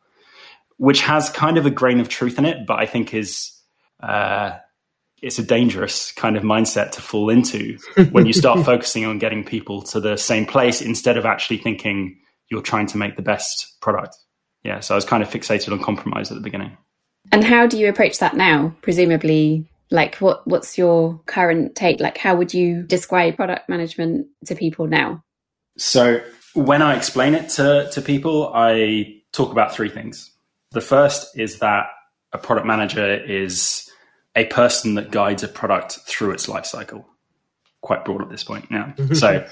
which 0.77 1.01
has 1.01 1.29
kind 1.29 1.57
of 1.57 1.65
a 1.65 1.71
grain 1.71 1.99
of 1.99 2.07
truth 2.07 2.37
in 2.37 2.45
it, 2.45 2.65
but 2.65 2.79
I 2.79 2.85
think 2.85 3.13
is 3.13 3.51
uh, 4.01 4.51
it's 5.21 5.37
a 5.37 5.43
dangerous 5.43 6.11
kind 6.13 6.35
of 6.35 6.43
mindset 6.43 6.91
to 6.91 7.01
fall 7.01 7.29
into 7.29 7.77
when 8.11 8.25
you 8.25 8.33
start 8.33 8.65
focusing 8.65 9.05
on 9.05 9.19
getting 9.19 9.43
people 9.43 9.81
to 9.83 9.99
the 9.99 10.17
same 10.17 10.45
place 10.45 10.81
instead 10.81 11.17
of 11.17 11.25
actually 11.25 11.57
thinking 11.57 12.17
you're 12.49 12.61
trying 12.61 12.87
to 12.87 12.97
make 12.97 13.15
the 13.15 13.21
best 13.21 13.79
product. 13.81 14.17
Yeah, 14.63 14.79
so 14.79 14.93
I 14.93 14.95
was 14.95 15.05
kind 15.05 15.23
of 15.23 15.29
fixated 15.29 15.71
on 15.71 15.83
compromise 15.83 16.31
at 16.31 16.35
the 16.35 16.41
beginning. 16.41 16.77
And 17.31 17.43
how 17.43 17.67
do 17.67 17.77
you 17.77 17.87
approach 17.87 18.19
that 18.19 18.35
now? 18.35 18.75
Presumably, 18.81 19.67
like 19.91 20.15
what 20.15 20.45
what's 20.47 20.77
your 20.77 21.19
current 21.27 21.75
take? 21.75 21.99
Like 21.99 22.17
how 22.17 22.35
would 22.35 22.53
you 22.53 22.83
describe 22.83 23.35
product 23.35 23.69
management 23.69 24.27
to 24.45 24.55
people 24.55 24.87
now? 24.87 25.23
So 25.77 26.21
when 26.53 26.81
I 26.81 26.95
explain 26.95 27.33
it 27.33 27.49
to, 27.51 27.89
to 27.91 28.01
people, 28.01 28.51
I 28.53 29.21
talk 29.31 29.51
about 29.51 29.73
three 29.73 29.89
things. 29.89 30.31
The 30.71 30.81
first 30.81 31.37
is 31.37 31.59
that 31.59 31.87
a 32.33 32.37
product 32.37 32.65
manager 32.65 33.13
is 33.13 33.89
a 34.35 34.45
person 34.45 34.95
that 34.95 35.11
guides 35.11 35.43
a 35.43 35.47
product 35.47 35.99
through 36.05 36.31
its 36.31 36.47
life 36.47 36.65
cycle. 36.65 37.07
Quite 37.81 38.05
broad 38.05 38.21
at 38.21 38.29
this 38.29 38.43
point 38.43 38.69
now. 38.71 38.93
so 39.13 39.45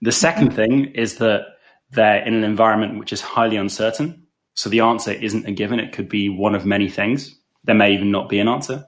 the 0.00 0.12
second 0.12 0.54
thing 0.54 0.86
is 0.94 1.16
that 1.16 1.42
they're 1.90 2.24
in 2.24 2.34
an 2.34 2.44
environment 2.44 2.98
which 2.98 3.12
is 3.12 3.20
highly 3.20 3.56
uncertain. 3.56 4.26
So 4.54 4.70
the 4.70 4.80
answer 4.80 5.12
isn't 5.12 5.46
a 5.46 5.52
given. 5.52 5.80
It 5.80 5.92
could 5.92 6.08
be 6.08 6.28
one 6.28 6.54
of 6.54 6.64
many 6.64 6.88
things. 6.88 7.34
There 7.64 7.74
may 7.74 7.92
even 7.92 8.10
not 8.10 8.28
be 8.28 8.38
an 8.38 8.48
answer. 8.48 8.86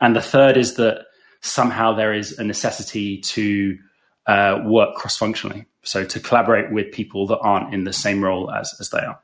And 0.00 0.16
the 0.16 0.22
third 0.22 0.56
is 0.56 0.74
that 0.74 1.06
somehow 1.40 1.94
there 1.94 2.12
is 2.12 2.38
a 2.38 2.44
necessity 2.44 3.18
to 3.18 3.78
uh, 4.26 4.60
work 4.64 4.94
cross 4.96 5.16
functionally. 5.16 5.66
So 5.82 6.04
to 6.04 6.20
collaborate 6.20 6.72
with 6.72 6.92
people 6.92 7.26
that 7.28 7.38
aren't 7.38 7.72
in 7.72 7.84
the 7.84 7.92
same 7.92 8.22
role 8.22 8.50
as, 8.50 8.74
as 8.80 8.90
they 8.90 8.98
are. 8.98 9.18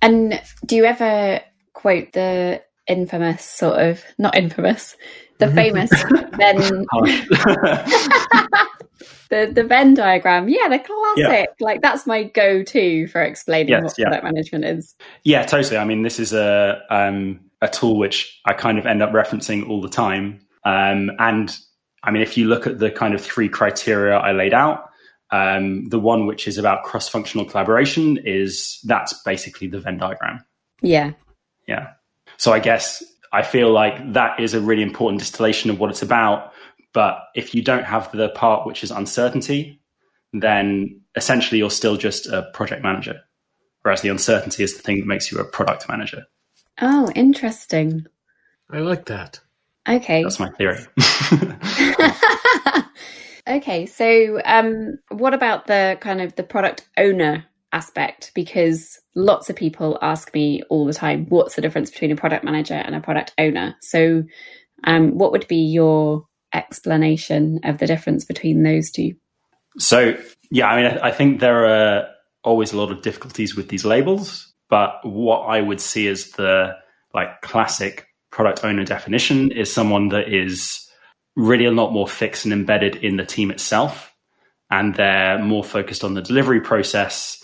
And 0.00 0.40
do 0.66 0.74
you 0.76 0.84
ever 0.84 1.40
quote 1.74 2.12
the 2.12 2.62
infamous 2.86 3.44
sort 3.44 3.80
of, 3.80 4.02
not 4.18 4.36
infamous, 4.36 4.96
the 5.38 5.50
famous 5.50 5.90
Venn, 5.90 6.56
the, 9.30 9.50
the 9.52 9.64
Venn 9.64 9.94
diagram? 9.94 10.48
Yeah, 10.48 10.68
the 10.68 10.78
classic. 10.78 11.16
Yeah. 11.16 11.46
Like 11.60 11.82
that's 11.82 12.06
my 12.06 12.24
go 12.24 12.62
to 12.62 13.06
for 13.08 13.22
explaining 13.22 13.70
yes, 13.70 13.82
what 13.82 13.94
yeah. 13.98 14.04
product 14.06 14.24
management 14.24 14.64
is. 14.64 14.94
Yeah, 15.24 15.44
totally. 15.44 15.78
I 15.78 15.84
mean, 15.84 16.02
this 16.02 16.18
is 16.18 16.32
a, 16.32 16.80
um, 16.90 17.40
a 17.60 17.68
tool 17.68 17.98
which 17.98 18.40
I 18.44 18.52
kind 18.52 18.78
of 18.78 18.86
end 18.86 19.02
up 19.02 19.10
referencing 19.10 19.68
all 19.68 19.80
the 19.80 19.88
time. 19.88 20.40
Um, 20.64 21.10
and 21.18 21.56
I 22.02 22.10
mean, 22.10 22.22
if 22.22 22.36
you 22.36 22.46
look 22.46 22.66
at 22.66 22.78
the 22.78 22.90
kind 22.90 23.14
of 23.14 23.20
three 23.20 23.48
criteria 23.48 24.16
I 24.16 24.32
laid 24.32 24.54
out, 24.54 24.88
um, 25.30 25.88
the 25.88 25.98
one 25.98 26.26
which 26.26 26.46
is 26.46 26.58
about 26.58 26.84
cross 26.84 27.08
functional 27.08 27.46
collaboration 27.46 28.18
is 28.18 28.78
that's 28.84 29.14
basically 29.22 29.66
the 29.66 29.80
Venn 29.80 29.96
diagram. 29.96 30.44
Yeah. 30.82 31.12
Yeah. 31.66 31.92
So 32.42 32.52
I 32.52 32.58
guess 32.58 33.04
I 33.32 33.42
feel 33.42 33.70
like 33.70 34.14
that 34.14 34.40
is 34.40 34.52
a 34.52 34.60
really 34.60 34.82
important 34.82 35.20
distillation 35.20 35.70
of 35.70 35.78
what 35.78 35.90
it's 35.90 36.02
about. 36.02 36.52
But 36.92 37.20
if 37.36 37.54
you 37.54 37.62
don't 37.62 37.84
have 37.84 38.10
the 38.10 38.30
part 38.30 38.66
which 38.66 38.82
is 38.82 38.90
uncertainty, 38.90 39.80
then 40.32 41.02
essentially 41.14 41.58
you're 41.58 41.70
still 41.70 41.96
just 41.96 42.26
a 42.26 42.50
project 42.52 42.82
manager. 42.82 43.20
Whereas 43.82 44.00
the 44.00 44.08
uncertainty 44.08 44.64
is 44.64 44.76
the 44.76 44.82
thing 44.82 44.98
that 44.98 45.06
makes 45.06 45.30
you 45.30 45.38
a 45.38 45.44
product 45.44 45.88
manager. 45.88 46.24
Oh, 46.80 47.12
interesting. 47.14 48.06
I 48.72 48.80
like 48.80 49.04
that. 49.04 49.38
Okay. 49.88 50.24
That's 50.24 50.40
my 50.40 50.50
theory. 50.50 50.80
okay, 53.48 53.86
so 53.86 54.40
um, 54.44 54.98
what 55.10 55.32
about 55.32 55.68
the 55.68 55.96
kind 56.00 56.20
of 56.20 56.34
the 56.34 56.42
product 56.42 56.88
owner 56.98 57.44
aspect? 57.72 58.32
Because 58.34 59.00
lots 59.14 59.50
of 59.50 59.56
people 59.56 59.98
ask 60.02 60.32
me 60.34 60.62
all 60.68 60.84
the 60.84 60.92
time, 60.92 61.26
what's 61.28 61.54
the 61.54 61.62
difference 61.62 61.90
between 61.90 62.12
a 62.12 62.16
product 62.16 62.44
manager 62.44 62.74
and 62.74 62.94
a 62.94 63.00
product 63.00 63.34
owner? 63.38 63.76
So, 63.80 64.24
um, 64.84 65.16
what 65.16 65.32
would 65.32 65.46
be 65.48 65.56
your 65.56 66.26
explanation 66.52 67.60
of 67.64 67.78
the 67.78 67.86
difference 67.86 68.24
between 68.24 68.62
those 68.62 68.90
two? 68.90 69.14
So, 69.78 70.16
yeah, 70.50 70.66
I 70.66 70.82
mean, 70.82 70.98
I 70.98 71.10
think 71.10 71.40
there 71.40 71.66
are 71.66 72.08
always 72.44 72.72
a 72.72 72.76
lot 72.76 72.90
of 72.90 73.02
difficulties 73.02 73.56
with 73.56 73.68
these 73.68 73.84
labels, 73.84 74.52
but 74.68 75.00
what 75.04 75.40
I 75.42 75.60
would 75.60 75.80
see 75.80 76.08
as 76.08 76.30
the 76.32 76.74
like 77.14 77.40
classic 77.42 78.06
product 78.30 78.64
owner 78.64 78.84
definition 78.84 79.52
is 79.52 79.72
someone 79.72 80.08
that 80.08 80.32
is 80.32 80.88
really 81.36 81.64
a 81.64 81.70
lot 81.70 81.92
more 81.92 82.08
fixed 82.08 82.44
and 82.44 82.52
embedded 82.52 82.96
in 82.96 83.16
the 83.16 83.24
team 83.24 83.50
itself. 83.50 84.14
And 84.70 84.94
they're 84.94 85.38
more 85.38 85.62
focused 85.62 86.02
on 86.02 86.14
the 86.14 86.22
delivery 86.22 86.60
process. 86.60 87.41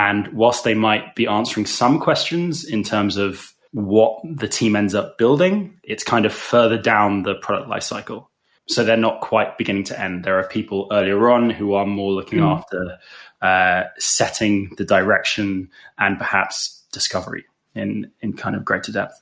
And 0.00 0.28
whilst 0.28 0.64
they 0.64 0.72
might 0.72 1.14
be 1.14 1.26
answering 1.26 1.66
some 1.66 2.00
questions 2.00 2.64
in 2.64 2.82
terms 2.82 3.18
of 3.18 3.52
what 3.72 4.18
the 4.24 4.48
team 4.48 4.74
ends 4.74 4.94
up 4.94 5.18
building, 5.18 5.78
it's 5.84 6.02
kind 6.02 6.24
of 6.24 6.32
further 6.32 6.78
down 6.80 7.24
the 7.24 7.34
product 7.34 7.68
lifecycle. 7.68 8.26
So 8.66 8.82
they're 8.82 8.96
not 8.96 9.20
quite 9.20 9.58
beginning 9.58 9.84
to 9.84 10.00
end. 10.00 10.24
There 10.24 10.38
are 10.38 10.48
people 10.48 10.88
earlier 10.90 11.28
on 11.30 11.50
who 11.50 11.74
are 11.74 11.84
more 11.84 12.12
looking 12.12 12.38
mm. 12.38 12.50
after 12.50 12.98
uh, 13.42 13.90
setting 13.98 14.72
the 14.78 14.86
direction 14.86 15.68
and 15.98 16.16
perhaps 16.16 16.82
discovery 16.92 17.44
in 17.74 18.10
in 18.22 18.32
kind 18.32 18.56
of 18.56 18.64
greater 18.64 18.92
depth. 18.92 19.20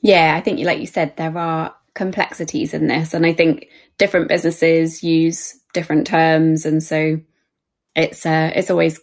Yeah, 0.00 0.36
I 0.36 0.40
think, 0.42 0.60
like 0.60 0.78
you 0.78 0.86
said, 0.86 1.16
there 1.16 1.36
are 1.36 1.74
complexities 1.94 2.72
in 2.72 2.86
this, 2.86 3.14
and 3.14 3.26
I 3.26 3.32
think 3.32 3.66
different 3.98 4.28
businesses 4.28 5.02
use 5.02 5.58
different 5.74 6.06
terms, 6.06 6.66
and 6.66 6.80
so 6.82 7.20
it's 7.96 8.24
uh, 8.24 8.52
it's 8.54 8.70
always 8.70 9.00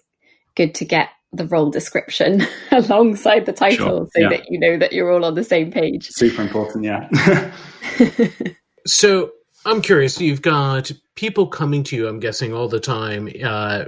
good 0.55 0.74
to 0.75 0.86
get 0.86 1.10
the 1.34 1.46
role 1.48 1.69
description 1.69 2.46
alongside 2.72 3.46
the 3.46 3.53
title 3.53 3.88
sure. 3.88 4.07
so 4.15 4.22
yeah. 4.22 4.29
that 4.29 4.46
you 4.50 4.60
know 4.60 4.77
that 4.77 4.93
you're 4.93 5.12
all 5.12 5.25
on 5.25 5.36
the 5.36 5.43
same 5.43 5.72
page. 5.72 6.07
Super 6.10 6.41
important, 6.41 6.86
yeah. 6.86 7.51
so 8.88 9.31
I'm 9.65 9.81
curious. 9.81 10.19
You've 10.22 10.41
got 10.41 10.91
people 11.15 11.48
coming 11.48 11.84
to 11.84 11.96
you, 11.96 12.07
I'm 12.07 12.19
guessing, 12.19 12.53
all 12.53 12.69
the 12.69 12.79
time, 12.79 13.27
uh, 13.43 13.86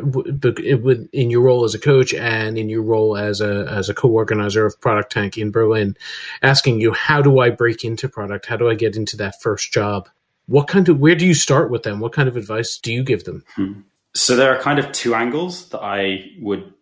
in 1.14 1.30
your 1.32 1.42
role 1.42 1.64
as 1.64 1.74
a 1.74 1.80
coach 1.80 2.14
and 2.14 2.58
in 2.58 2.68
your 2.70 2.82
role 2.82 3.16
as 3.16 3.40
a 3.40 3.66
as 3.70 3.88
a 3.88 3.94
co-organizer 3.94 4.66
of 4.66 4.80
Product 4.82 5.12
Tank 5.12 5.38
in 5.38 5.52
Berlin, 5.52 5.96
asking 6.42 6.82
you, 6.82 6.92
"How 6.92 7.22
do 7.22 7.40
I 7.40 7.50
break 7.50 7.86
into 7.86 8.10
product? 8.10 8.46
How 8.46 8.58
do 8.58 8.70
I 8.70 8.76
get 8.76 8.98
into 8.98 9.16
that 9.18 9.42
first 9.42 9.72
job?" 9.72 10.10
What 10.48 10.68
kind 10.68 10.90
of 10.90 11.00
where 11.00 11.16
do 11.16 11.28
you 11.28 11.36
start 11.36 11.70
with 11.70 11.84
them? 11.84 12.00
What 12.00 12.12
kind 12.12 12.28
of 12.28 12.36
advice 12.36 12.78
do 12.78 12.92
you 12.92 13.04
give 13.04 13.24
them? 13.24 13.44
Hmm. 13.56 13.82
So 14.16 14.36
there 14.36 14.54
are 14.54 14.60
kind 14.60 14.80
of 14.80 14.92
two 14.92 15.14
angles 15.14 15.70
that 15.70 15.82
I 15.82 16.32
would 16.40 16.74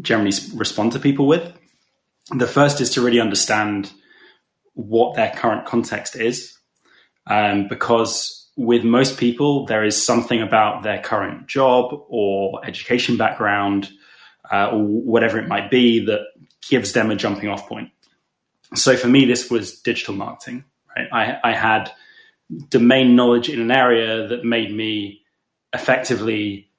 generally 0.00 0.32
respond 0.54 0.92
to 0.92 0.98
people 0.98 1.26
with. 1.26 1.52
The 2.30 2.46
first 2.46 2.80
is 2.80 2.90
to 2.90 3.02
really 3.02 3.20
understand 3.20 3.92
what 4.74 5.14
their 5.14 5.30
current 5.30 5.66
context 5.66 6.16
is, 6.16 6.58
um, 7.26 7.68
because 7.68 8.48
with 8.56 8.84
most 8.84 9.18
people, 9.18 9.66
there 9.66 9.84
is 9.84 10.04
something 10.04 10.40
about 10.40 10.82
their 10.82 11.00
current 11.00 11.46
job 11.46 11.92
or 12.08 12.64
education 12.64 13.16
background 13.16 13.90
uh, 14.52 14.70
or 14.70 14.84
whatever 14.84 15.38
it 15.38 15.48
might 15.48 15.70
be 15.70 16.04
that 16.06 16.20
gives 16.68 16.92
them 16.92 17.10
a 17.10 17.16
jumping 17.16 17.48
off 17.48 17.68
point. 17.68 17.90
So 18.74 18.96
for 18.96 19.08
me, 19.08 19.24
this 19.24 19.50
was 19.50 19.80
digital 19.80 20.14
marketing. 20.14 20.64
Right? 20.96 21.08
I, 21.12 21.50
I 21.50 21.52
had 21.52 21.92
domain 22.68 23.16
knowledge 23.16 23.48
in 23.48 23.60
an 23.60 23.70
area 23.70 24.26
that 24.28 24.44
made 24.44 24.72
me 24.72 25.22
effectively 25.72 26.70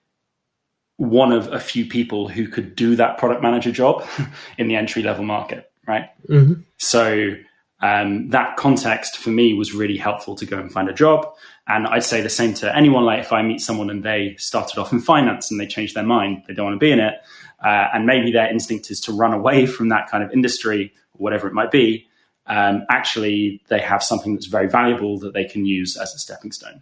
one 0.98 1.32
of 1.32 1.52
a 1.52 1.60
few 1.60 1.86
people 1.86 2.30
who 2.30 2.48
could 2.48 2.76
do 2.76 2.96
that 2.96 3.18
product 3.18 3.42
manager 3.42 3.72
job 3.72 4.08
in 4.58 4.68
the 4.68 4.76
entry 4.76 5.04
level 5.04 5.26
market. 5.26 5.72
Right. 5.88 6.10
Mm-hmm. 6.28 6.62
So 6.78 7.36
um, 7.82 8.30
that 8.30 8.58
context 8.58 9.18
for 9.18 9.30
me 9.30 9.54
was 9.54 9.74
really 9.74 9.98
helpful 9.98 10.36
to 10.38 10.46
go 10.46 10.58
and 10.58 10.72
find 10.72 10.90
a 10.90 10.94
job. 10.94 11.28
And 11.68 11.88
I'd 11.88 12.04
say 12.04 12.22
the 12.22 12.30
same 12.30 12.54
to 12.56 12.76
anyone. 12.76 13.04
Like 13.06 13.20
if 13.20 13.32
I 13.32 13.42
meet 13.42 13.60
someone 13.60 13.90
and 13.90 14.04
they 14.04 14.36
started 14.38 14.80
off 14.80 14.94
in 14.94 15.02
finance 15.02 15.52
and 15.52 15.60
they 15.60 15.68
changed 15.68 15.96
their 15.96 16.04
mind, 16.04 16.44
they 16.48 16.54
don't 16.54 16.66
want 16.66 16.76
to 16.76 16.84
be 16.84 16.92
in 16.92 17.00
it, 17.00 17.16
uh, 17.64 17.88
and 17.94 18.06
maybe 18.06 18.32
their 18.32 18.50
instinct 18.50 18.92
is 18.92 19.00
to 19.02 19.12
run 19.12 19.34
away 19.34 19.66
from 19.66 19.90
that 19.90 20.10
kind 20.10 20.24
of 20.24 20.32
industry 20.32 20.94
or 21.14 21.24
whatever 21.24 21.48
it 21.48 21.54
might 21.54 21.72
be. 21.72 22.08
Um, 22.48 22.84
actually, 22.90 23.62
they 23.70 23.80
have 23.80 24.04
something 24.04 24.36
that's 24.36 24.46
very 24.46 24.70
valuable 24.70 25.18
that 25.20 25.34
they 25.34 25.46
can 25.46 25.66
use 25.66 25.98
as 25.98 26.14
a 26.14 26.20
stepping 26.20 26.52
stone. 26.52 26.82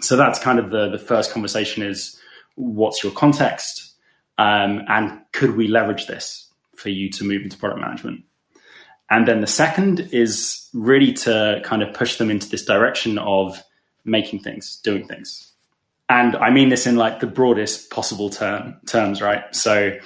So 0.00 0.16
that's 0.16 0.38
kind 0.38 0.58
of 0.58 0.70
the 0.70 0.90
the 0.90 0.98
first 0.98 1.30
conversation: 1.32 1.82
is 1.82 2.18
what's 2.54 3.02
your 3.02 3.12
context, 3.12 3.94
um, 4.38 4.82
and 4.88 5.20
could 5.32 5.56
we 5.56 5.68
leverage 5.68 6.06
this 6.06 6.48
for 6.76 6.88
you 6.88 7.10
to 7.10 7.24
move 7.24 7.42
into 7.42 7.56
product 7.56 7.80
management? 7.80 8.24
And 9.10 9.28
then 9.28 9.40
the 9.40 9.46
second 9.46 10.08
is 10.12 10.68
really 10.72 11.12
to 11.12 11.60
kind 11.64 11.82
of 11.82 11.94
push 11.94 12.16
them 12.16 12.30
into 12.30 12.48
this 12.48 12.64
direction 12.64 13.18
of 13.18 13.62
making 14.04 14.40
things, 14.40 14.80
doing 14.82 15.06
things. 15.06 15.52
And 16.08 16.36
I 16.36 16.50
mean 16.50 16.68
this 16.68 16.86
in 16.86 16.96
like 16.96 17.20
the 17.20 17.26
broadest 17.26 17.90
possible 17.90 18.30
term, 18.30 18.76
terms, 18.86 19.22
right? 19.22 19.54
So 19.54 19.96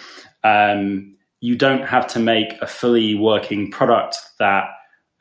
um, 0.45 1.17
you 1.41 1.57
don't 1.57 1.83
have 1.83 2.07
to 2.09 2.19
make 2.19 2.53
a 2.61 2.67
fully 2.67 3.15
working 3.15 3.71
product 3.71 4.17
that 4.39 4.69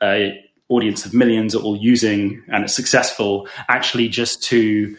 a 0.02 0.44
audience 0.68 1.06
of 1.06 1.14
millions 1.14 1.54
are 1.54 1.62
all 1.62 1.76
using 1.76 2.42
and 2.48 2.62
it's 2.64 2.74
successful 2.74 3.48
actually 3.68 4.06
just 4.06 4.42
to 4.42 4.96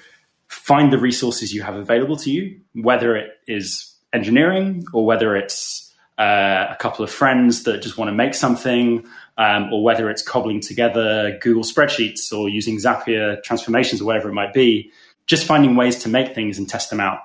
find 0.49 0.91
the 0.91 0.97
resources 0.97 1.53
you 1.53 1.61
have 1.61 1.75
available 1.75 2.17
to 2.17 2.29
you, 2.29 2.59
whether 2.73 3.15
it 3.15 3.29
is 3.47 3.95
engineering 4.11 4.83
or 4.93 5.05
whether 5.05 5.35
it's 5.35 5.93
uh, 6.17 6.67
a 6.69 6.75
couple 6.79 7.05
of 7.05 7.11
friends 7.11 7.63
that 7.63 7.81
just 7.81 7.97
want 7.97 8.09
to 8.09 8.13
make 8.13 8.33
something, 8.33 9.05
um, 9.37 9.71
or 9.71 9.83
whether 9.83 10.09
it's 10.09 10.21
cobbling 10.21 10.59
together 10.59 11.37
Google 11.41 11.63
spreadsheets 11.63 12.33
or 12.33 12.49
using 12.49 12.77
Zapier 12.77 13.41
transformations 13.43 14.01
or 14.01 14.05
whatever 14.05 14.29
it 14.29 14.33
might 14.33 14.51
be, 14.51 14.91
just 15.27 15.45
finding 15.45 15.75
ways 15.75 15.99
to 15.99 16.09
make 16.09 16.35
things 16.35 16.57
and 16.57 16.67
test 16.67 16.89
them 16.89 16.99
out. 16.99 17.19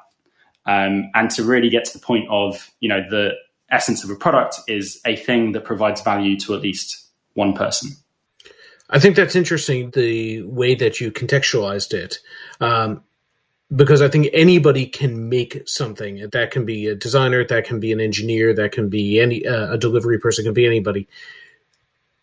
Um, 0.67 1.11
and 1.15 1.31
to 1.33 1.43
really 1.43 1.69
get 1.69 1.85
to 1.87 1.99
the 1.99 2.05
point 2.05 2.27
of, 2.31 2.71
you 2.81 2.89
know, 2.89 3.03
the 3.11 3.33
essence 3.71 4.05
of 4.05 4.11
a 4.11 4.15
product 4.15 4.61
is 4.69 5.01
a 5.05 5.17
thing 5.17 5.53
that 5.53 5.65
provides 5.65 6.01
value 6.01 6.39
to 6.41 6.55
at 6.55 6.63
least 6.63 7.07
one 7.35 7.53
person. 7.53 7.91
I 8.89 8.99
think 8.99 9.17
that's 9.17 9.35
interesting, 9.35 9.91
the 9.91 10.43
way 10.43 10.75
that 10.75 11.01
you 11.01 11.11
contextualized 11.11 11.93
it. 11.93 12.19
Um, 12.61 13.03
because 13.75 14.03
I 14.03 14.09
think 14.09 14.29
anybody 14.33 14.87
can 14.87 15.29
make 15.29 15.67
something. 15.67 16.29
That 16.33 16.51
can 16.51 16.65
be 16.65 16.87
a 16.87 16.95
designer, 16.95 17.45
that 17.45 17.65
can 17.65 17.81
be 17.81 17.93
an 17.93 18.01
engineer, 18.01 18.53
that 18.55 18.73
can 18.73 18.89
be 18.89 19.21
any 19.21 19.47
uh, 19.47 19.73
a 19.73 19.79
delivery 19.79 20.19
person, 20.19 20.45
can 20.45 20.55
be 20.55 20.67
anybody. 20.67 21.09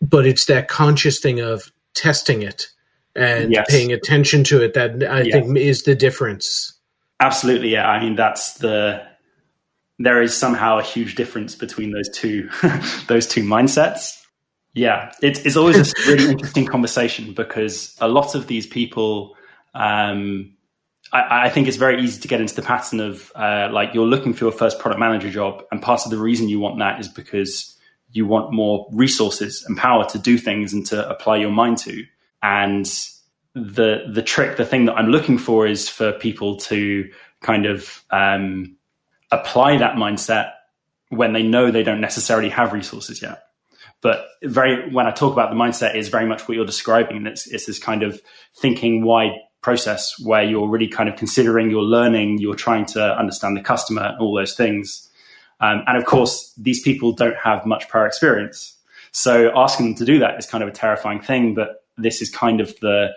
But 0.00 0.26
it's 0.26 0.46
that 0.46 0.68
conscious 0.68 1.18
thing 1.20 1.40
of 1.40 1.72
testing 1.94 2.42
it 2.42 2.68
and 3.14 3.52
yes. 3.52 3.66
paying 3.68 3.92
attention 3.92 4.44
to 4.44 4.62
it 4.62 4.74
that 4.74 5.02
I 5.08 5.22
yeah. 5.22 5.32
think 5.32 5.56
is 5.56 5.82
the 5.82 5.94
difference. 5.94 6.74
Absolutely, 7.20 7.70
yeah. 7.70 7.88
I 7.88 8.00
mean, 8.02 8.16
that's 8.16 8.54
the 8.54 9.02
there 9.98 10.22
is 10.22 10.36
somehow 10.36 10.78
a 10.78 10.82
huge 10.82 11.14
difference 11.14 11.54
between 11.54 11.92
those 11.92 12.08
two 12.08 12.48
those 13.08 13.26
two 13.26 13.42
mindsets. 13.42 14.18
Yeah, 14.74 15.12
it, 15.20 15.44
it's 15.44 15.56
always 15.56 15.76
a 15.76 15.92
really 16.10 16.32
interesting 16.32 16.66
conversation 16.66 17.34
because 17.34 17.96
a 18.00 18.08
lot 18.08 18.34
of 18.34 18.46
these 18.46 18.66
people. 18.66 19.36
Um, 19.74 20.54
I, 21.12 21.46
I, 21.46 21.48
think 21.50 21.68
it's 21.68 21.76
very 21.76 22.02
easy 22.02 22.20
to 22.20 22.28
get 22.28 22.40
into 22.40 22.54
the 22.54 22.62
pattern 22.62 23.00
of 23.00 23.30
uh, 23.34 23.68
like 23.70 23.94
you're 23.94 24.06
looking 24.06 24.32
for 24.32 24.44
your 24.44 24.52
first 24.52 24.78
product 24.78 24.98
manager 24.98 25.30
job, 25.30 25.64
and 25.70 25.82
part 25.82 26.04
of 26.04 26.10
the 26.10 26.18
reason 26.18 26.48
you 26.48 26.58
want 26.58 26.78
that 26.78 27.00
is 27.00 27.08
because 27.08 27.76
you 28.12 28.26
want 28.26 28.52
more 28.52 28.86
resources 28.92 29.64
and 29.66 29.76
power 29.76 30.04
to 30.10 30.18
do 30.18 30.38
things 30.38 30.72
and 30.72 30.86
to 30.86 31.08
apply 31.08 31.36
your 31.36 31.50
mind 31.50 31.78
to. 31.78 32.04
And 32.42 32.86
the 33.54 34.04
the 34.12 34.22
trick, 34.22 34.56
the 34.56 34.64
thing 34.64 34.86
that 34.86 34.94
I'm 34.94 35.08
looking 35.08 35.38
for 35.38 35.66
is 35.66 35.88
for 35.88 36.12
people 36.12 36.56
to 36.58 37.10
kind 37.42 37.66
of 37.66 38.02
um, 38.10 38.76
apply 39.30 39.78
that 39.78 39.96
mindset 39.96 40.52
when 41.08 41.32
they 41.32 41.42
know 41.42 41.70
they 41.70 41.82
don't 41.82 42.00
necessarily 42.00 42.48
have 42.48 42.72
resources 42.72 43.20
yet. 43.20 43.42
But 44.00 44.26
very 44.42 44.90
when 44.90 45.06
I 45.06 45.10
talk 45.10 45.32
about 45.32 45.50
the 45.50 45.56
mindset 45.56 45.94
is 45.94 46.08
very 46.08 46.26
much 46.26 46.48
what 46.48 46.56
you're 46.56 46.66
describing. 46.66 47.26
It's, 47.26 47.46
it's 47.46 47.66
this 47.66 47.78
kind 47.78 48.02
of 48.02 48.20
thinking 48.56 49.04
wide 49.04 49.32
process 49.62 50.18
where 50.18 50.42
you're 50.42 50.68
really 50.68 50.88
kind 50.88 51.08
of 51.08 51.16
considering, 51.16 51.70
you're 51.70 51.82
learning, 51.82 52.38
you're 52.38 52.54
trying 52.54 52.84
to 52.84 53.18
understand 53.18 53.56
the 53.56 53.62
customer 53.62 54.16
all 54.20 54.34
those 54.34 54.54
things. 54.54 55.08
Um, 55.60 55.82
and 55.86 55.96
of 55.96 56.04
course, 56.04 56.52
these 56.56 56.82
people 56.82 57.12
don't 57.12 57.36
have 57.36 57.64
much 57.64 57.88
prior 57.88 58.06
experience. 58.06 58.76
So 59.12 59.52
asking 59.56 59.86
them 59.86 59.94
to 59.96 60.04
do 60.04 60.18
that 60.18 60.38
is 60.38 60.46
kind 60.46 60.62
of 60.64 60.68
a 60.68 60.72
terrifying 60.72 61.20
thing, 61.20 61.54
but 61.54 61.84
this 61.96 62.20
is 62.20 62.28
kind 62.30 62.60
of 62.60 62.78
the 62.80 63.14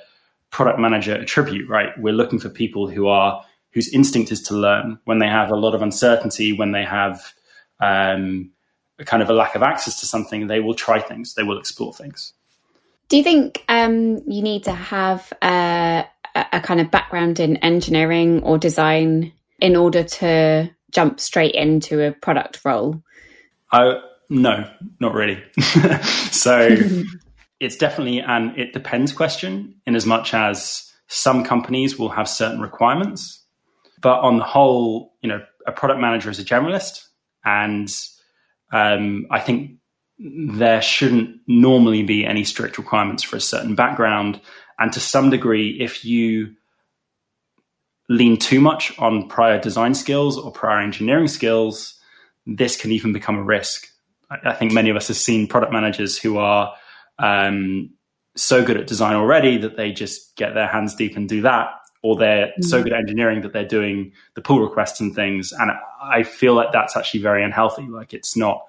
product 0.51 0.79
manager 0.79 1.15
attribute, 1.15 1.67
right? 1.67 1.97
We're 1.97 2.13
looking 2.13 2.39
for 2.39 2.49
people 2.49 2.87
who 2.87 3.07
are 3.07 3.43
whose 3.71 3.91
instinct 3.93 4.31
is 4.31 4.41
to 4.43 4.53
learn 4.53 4.99
when 5.03 5.19
they 5.19 5.27
have 5.27 5.51
a 5.51 5.55
lot 5.55 5.75
of 5.75 5.81
uncertainty, 5.81 6.53
when 6.53 6.71
they 6.71 6.83
have 6.85 7.33
um, 7.81 8.51
kind 9.03 9.21
of 9.21 9.29
a 9.29 9.33
lack 9.33 9.55
of 9.55 9.63
access 9.63 9.99
to 9.99 10.05
something, 10.05 10.47
they 10.47 10.61
will 10.61 10.73
try 10.73 10.99
things, 10.99 11.33
they 11.33 11.43
will 11.43 11.59
explore 11.59 11.93
things. 11.93 12.33
Do 13.09 13.17
you 13.17 13.23
think 13.23 13.63
um, 13.67 14.21
you 14.27 14.41
need 14.41 14.63
to 14.63 14.71
have 14.71 15.31
a, 15.41 16.05
a 16.35 16.59
kind 16.59 16.81
of 16.81 16.91
background 16.91 17.39
in 17.39 17.57
engineering 17.57 18.43
or 18.43 18.57
design 18.57 19.31
in 19.59 19.75
order 19.75 20.03
to 20.03 20.69
jump 20.91 21.19
straight 21.19 21.55
into 21.55 22.05
a 22.05 22.11
product 22.11 22.61
role? 22.65 23.01
Uh, 23.71 23.95
no, 24.29 24.69
not 24.99 25.13
really. 25.13 25.41
so 26.31 26.77
it's 27.59 27.77
definitely 27.77 28.19
an 28.19 28.53
it 28.57 28.73
depends 28.73 29.11
question 29.11 29.75
in 29.85 29.95
as 29.95 30.05
much 30.05 30.33
as 30.33 30.91
some 31.07 31.43
companies 31.43 31.97
will 31.97 32.09
have 32.09 32.27
certain 32.27 32.59
requirements. 32.59 33.43
But 34.01 34.19
on 34.19 34.37
the 34.37 34.43
whole, 34.43 35.13
you 35.21 35.29
know, 35.29 35.41
a 35.65 35.71
product 35.71 35.99
manager 35.99 36.29
is 36.29 36.39
a 36.39 36.45
generalist. 36.45 37.05
And 37.43 37.93
um, 38.71 39.27
I 39.31 39.39
think 39.39 39.77
there 40.17 40.81
shouldn't 40.81 41.39
normally 41.47 42.03
be 42.03 42.25
any 42.25 42.43
strict 42.43 42.77
requirements 42.77 43.23
for 43.23 43.35
a 43.35 43.41
certain 43.41 43.75
background. 43.75 44.39
And 44.79 44.91
to 44.93 44.99
some 44.99 45.29
degree, 45.29 45.77
if 45.79 46.03
you 46.03 46.55
lean 48.09 48.37
too 48.37 48.59
much 48.59 48.97
on 48.99 49.27
prior 49.27 49.59
design 49.59 49.95
skills 49.95 50.37
or 50.37 50.51
prior 50.51 50.79
engineering 50.79 51.27
skills, 51.27 51.99
this 52.45 52.77
can 52.77 52.91
even 52.91 53.13
become 53.13 53.37
a 53.37 53.43
risk. 53.43 53.87
I, 54.29 54.51
I 54.51 54.53
think 54.53 54.71
many 54.71 54.89
of 54.89 54.95
us 54.95 55.07
have 55.07 55.17
seen 55.17 55.47
product 55.47 55.71
managers 55.71 56.17
who 56.17 56.37
are 56.37 56.73
um, 57.19 57.91
so 58.35 58.63
good 58.63 58.77
at 58.77 58.87
design 58.87 59.15
already 59.15 59.57
that 59.57 59.77
they 59.77 59.91
just 59.91 60.35
get 60.35 60.53
their 60.53 60.67
hands 60.67 60.93
deep 60.95 61.15
and 61.15 61.27
do 61.27 61.41
that, 61.41 61.69
or 62.03 62.17
they're 62.17 62.47
mm-hmm. 62.47 62.63
so 62.63 62.83
good 62.83 62.93
at 62.93 62.99
engineering 62.99 63.41
that 63.41 63.53
they're 63.53 63.65
doing 63.65 64.11
the 64.35 64.41
pull 64.41 64.59
requests 64.59 64.99
and 64.99 65.15
things. 65.15 65.51
And 65.53 65.71
I 66.03 66.23
feel 66.23 66.53
like 66.53 66.71
that's 66.73 66.95
actually 66.97 67.21
very 67.21 67.43
unhealthy. 67.43 67.87
Like 67.87 68.13
it's 68.13 68.35
not. 68.35 68.65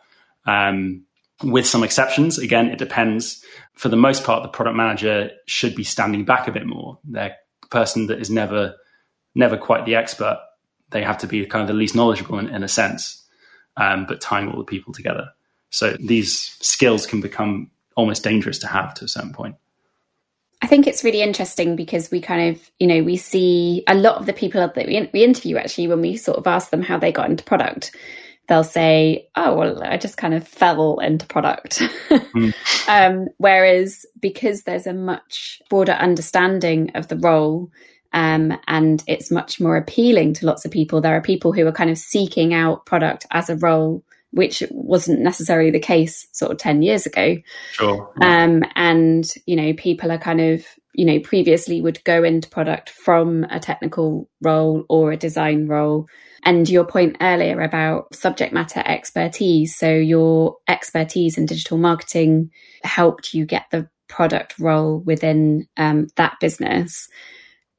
Um, 0.46 1.05
with 1.42 1.66
some 1.66 1.82
exceptions. 1.82 2.38
Again, 2.38 2.68
it 2.68 2.78
depends. 2.78 3.44
For 3.74 3.88
the 3.88 3.96
most 3.96 4.24
part, 4.24 4.42
the 4.42 4.48
product 4.48 4.76
manager 4.76 5.30
should 5.46 5.74
be 5.74 5.84
standing 5.84 6.24
back 6.24 6.48
a 6.48 6.52
bit 6.52 6.66
more. 6.66 6.98
They're 7.04 7.36
a 7.62 7.66
person 7.68 8.06
that 8.06 8.20
is 8.20 8.30
never 8.30 8.74
never 9.34 9.56
quite 9.56 9.84
the 9.84 9.94
expert. 9.94 10.40
They 10.90 11.02
have 11.02 11.18
to 11.18 11.26
be 11.26 11.44
kind 11.46 11.62
of 11.62 11.68
the 11.68 11.74
least 11.74 11.94
knowledgeable 11.94 12.38
in, 12.38 12.48
in 12.48 12.62
a 12.62 12.68
sense, 12.68 13.22
um, 13.76 14.06
but 14.06 14.20
tying 14.20 14.50
all 14.50 14.58
the 14.58 14.64
people 14.64 14.94
together. 14.94 15.28
So 15.70 15.94
these 16.00 16.56
skills 16.60 17.06
can 17.06 17.20
become 17.20 17.70
almost 17.96 18.24
dangerous 18.24 18.58
to 18.60 18.66
have 18.66 18.94
to 18.94 19.04
a 19.04 19.08
certain 19.08 19.32
point. 19.32 19.56
I 20.62 20.68
think 20.68 20.86
it's 20.86 21.04
really 21.04 21.20
interesting 21.20 21.76
because 21.76 22.10
we 22.10 22.20
kind 22.20 22.54
of, 22.54 22.70
you 22.78 22.86
know, 22.86 23.02
we 23.02 23.16
see 23.18 23.84
a 23.86 23.94
lot 23.94 24.16
of 24.16 24.26
the 24.26 24.32
people 24.32 24.60
that 24.60 24.74
we, 24.74 25.10
we 25.12 25.22
interview 25.22 25.56
actually 25.58 25.88
when 25.88 26.00
we 26.00 26.16
sort 26.16 26.38
of 26.38 26.46
ask 26.46 26.70
them 26.70 26.82
how 26.82 26.98
they 26.98 27.12
got 27.12 27.28
into 27.28 27.44
product, 27.44 27.94
they'll 28.48 28.64
say, 28.64 29.28
"Oh, 29.36 29.56
well, 29.56 29.82
I 29.82 29.96
just 29.96 30.16
kind 30.16 30.34
of 30.34 30.46
fell 30.46 30.98
into 30.98 31.26
product." 31.26 31.78
mm. 32.10 32.54
um, 32.88 33.28
whereas 33.38 34.06
because 34.20 34.62
there's 34.62 34.86
a 34.86 34.94
much 34.94 35.60
broader 35.68 35.92
understanding 35.92 36.92
of 36.94 37.08
the 37.08 37.16
role 37.16 37.70
um, 38.16 38.58
and 38.66 39.04
it's 39.06 39.30
much 39.30 39.60
more 39.60 39.76
appealing 39.76 40.32
to 40.34 40.46
lots 40.46 40.64
of 40.64 40.70
people. 40.70 41.02
There 41.02 41.14
are 41.14 41.20
people 41.20 41.52
who 41.52 41.66
are 41.66 41.72
kind 41.72 41.90
of 41.90 41.98
seeking 41.98 42.54
out 42.54 42.86
product 42.86 43.26
as 43.30 43.50
a 43.50 43.56
role, 43.56 44.02
which 44.30 44.62
wasn't 44.70 45.20
necessarily 45.20 45.70
the 45.70 45.78
case 45.78 46.26
sort 46.32 46.50
of 46.50 46.56
10 46.56 46.80
years 46.80 47.04
ago. 47.04 47.36
Sure. 47.72 48.10
Um, 48.22 48.64
and, 48.74 49.30
you 49.44 49.54
know, 49.54 49.74
people 49.74 50.10
are 50.10 50.18
kind 50.18 50.40
of, 50.40 50.64
you 50.96 51.04
know, 51.04 51.20
previously 51.20 51.80
would 51.80 52.02
go 52.04 52.24
into 52.24 52.48
product 52.48 52.88
from 52.88 53.44
a 53.44 53.60
technical 53.60 54.28
role 54.40 54.84
or 54.88 55.12
a 55.12 55.16
design 55.16 55.66
role. 55.66 56.08
And 56.42 56.68
your 56.68 56.84
point 56.84 57.18
earlier 57.20 57.60
about 57.60 58.14
subject 58.14 58.52
matter 58.52 58.82
expertise. 58.84 59.76
So 59.76 59.90
your 59.90 60.56
expertise 60.66 61.36
in 61.36 61.44
digital 61.44 61.76
marketing 61.76 62.50
helped 62.82 63.34
you 63.34 63.44
get 63.44 63.66
the 63.70 63.88
product 64.08 64.58
role 64.58 65.00
within 65.00 65.68
um, 65.76 66.06
that 66.16 66.40
business 66.40 67.08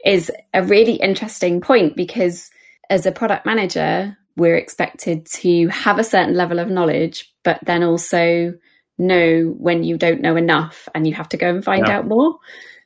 is 0.06 0.32
a 0.54 0.64
really 0.64 0.96
interesting 0.96 1.60
point 1.60 1.96
because 1.96 2.52
as 2.90 3.06
a 3.06 3.12
product 3.12 3.46
manager, 3.46 4.16
we're 4.36 4.58
expected 4.58 5.26
to 5.26 5.68
have 5.70 5.98
a 5.98 6.04
certain 6.04 6.36
level 6.36 6.60
of 6.60 6.70
knowledge, 6.70 7.34
but 7.44 7.60
then 7.64 7.82
also 7.82 8.54
know 9.00 9.56
when 9.58 9.84
you 9.84 9.98
don't 9.98 10.22
know 10.22 10.36
enough 10.36 10.88
and 10.94 11.08
you 11.08 11.14
have 11.14 11.30
to 11.30 11.38
go 11.38 11.50
and 11.50 11.64
find 11.64 11.88
yeah. 11.88 11.98
out 11.98 12.08
more. 12.08 12.38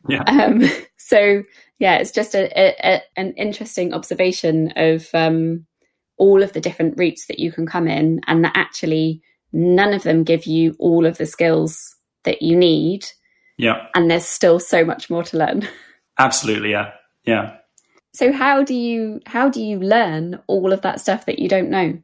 Yeah. 0.08 0.24
Um, 0.24 0.64
so 0.98 1.44
yeah, 1.80 1.98
it's 1.98 2.12
just 2.12 2.36
a, 2.36 2.52
a, 2.58 2.76
a, 2.84 3.02
an 3.18 3.34
interesting 3.34 3.94
observation 3.94 4.74
of 4.76 5.08
um, 5.14 5.66
all 6.18 6.44
of 6.44 6.54
the 6.54 6.62
different 6.62 6.98
routes 6.98 7.26
that 7.28 7.40
you 7.40 7.52
can 7.52 7.66
come 7.66 7.88
in, 7.88 8.22
and 8.28 8.44
that 8.44 8.56
actually 8.56 9.22
none 9.52 9.94
of 9.94 10.04
them 10.04 10.24
give 10.24 10.46
you 10.46 10.76
all 10.80 11.06
of 11.06 11.18
the 11.18 11.26
skills 11.26 11.96
that 12.24 12.42
you 12.42 12.56
need. 12.56 13.06
Yeah, 13.58 13.88
and 13.96 14.10
there's 14.10 14.26
still 14.26 14.60
so 14.60 14.86
much 14.86 15.10
more 15.10 15.24
to 15.24 15.38
learn. 15.38 15.68
Absolutely, 16.20 16.72
yeah. 16.72 16.92
Yeah. 17.26 17.58
So 18.14 18.32
how 18.32 18.64
do 18.64 18.74
you 18.74 19.22
how 19.26 19.50
do 19.50 19.62
you 19.62 19.80
learn 19.80 20.40
all 20.48 20.74
of 20.74 20.82
that 20.82 21.00
stuff 21.00 21.26
that 21.26 21.40
you 21.40 21.48
don't 21.48 21.70
know? 21.70 21.98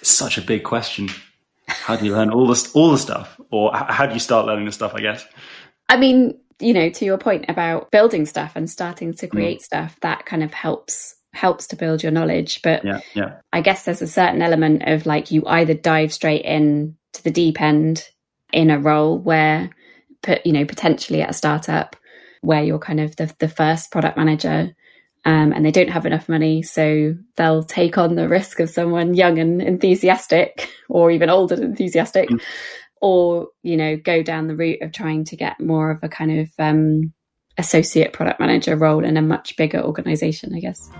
It's 0.00 0.10
such 0.10 0.38
a 0.38 0.42
big 0.42 0.64
question. 0.64 1.10
How 1.68 1.96
do 1.96 2.04
you 2.04 2.12
learn 2.12 2.30
all 2.30 2.46
this 2.46 2.72
all 2.74 2.90
the 2.90 2.98
stuff, 2.98 3.40
or 3.50 3.70
how 3.74 4.06
do 4.06 4.14
you 4.14 4.20
start 4.20 4.46
learning 4.46 4.66
the 4.66 4.72
stuff? 4.72 4.94
I 4.94 5.00
guess. 5.00 5.24
I 5.88 5.96
mean, 5.96 6.38
you 6.60 6.72
know, 6.72 6.90
to 6.90 7.04
your 7.04 7.18
point 7.18 7.46
about 7.48 7.90
building 7.90 8.26
stuff 8.26 8.52
and 8.54 8.68
starting 8.68 9.14
to 9.14 9.26
create 9.26 9.60
mm. 9.60 9.64
stuff, 9.64 9.96
that 10.00 10.26
kind 10.26 10.42
of 10.42 10.52
helps 10.52 11.16
helps 11.32 11.68
to 11.68 11.76
build 11.76 12.02
your 12.02 12.12
knowledge. 12.12 12.60
But 12.62 12.84
yeah, 12.84 13.00
yeah. 13.14 13.36
I 13.52 13.60
guess 13.60 13.84
there's 13.84 14.02
a 14.02 14.06
certain 14.08 14.42
element 14.42 14.82
of 14.86 15.06
like 15.06 15.30
you 15.30 15.44
either 15.46 15.74
dive 15.74 16.12
straight 16.12 16.44
in 16.44 16.96
to 17.12 17.24
the 17.24 17.30
deep 17.30 17.60
end 17.60 18.08
in 18.52 18.70
a 18.70 18.80
role 18.80 19.18
where, 19.18 19.70
put 20.22 20.44
you 20.44 20.52
know, 20.52 20.64
potentially 20.64 21.22
at 21.22 21.30
a 21.30 21.34
startup, 21.34 21.96
where 22.40 22.62
you're 22.62 22.78
kind 22.78 23.00
of 23.00 23.14
the, 23.16 23.32
the 23.38 23.48
first 23.48 23.90
product 23.90 24.16
manager 24.16 24.74
um, 25.24 25.52
and 25.52 25.64
they 25.64 25.70
don't 25.70 25.90
have 25.90 26.06
enough 26.06 26.28
money, 26.28 26.62
so 26.62 27.14
they'll 27.36 27.62
take 27.62 27.98
on 27.98 28.14
the 28.14 28.28
risk 28.28 28.58
of 28.58 28.70
someone 28.70 29.14
young 29.14 29.38
and 29.38 29.60
enthusiastic, 29.60 30.70
or 30.88 31.10
even 31.10 31.28
old 31.28 31.52
and 31.52 31.62
enthusiastic, 31.62 32.30
mm. 32.30 32.40
Or 33.00 33.48
you 33.62 33.76
know, 33.76 33.96
go 33.96 34.22
down 34.22 34.46
the 34.46 34.56
route 34.56 34.82
of 34.82 34.92
trying 34.92 35.24
to 35.24 35.36
get 35.36 35.60
more 35.60 35.90
of 35.90 35.98
a 36.02 36.08
kind 36.08 36.40
of 36.40 36.50
um, 36.58 37.12
associate 37.58 38.12
product 38.12 38.40
manager 38.40 38.76
role 38.76 39.04
in 39.04 39.16
a 39.16 39.22
much 39.22 39.56
bigger 39.56 39.80
organization, 39.80 40.54
I 40.54 40.60
guess. 40.60 40.90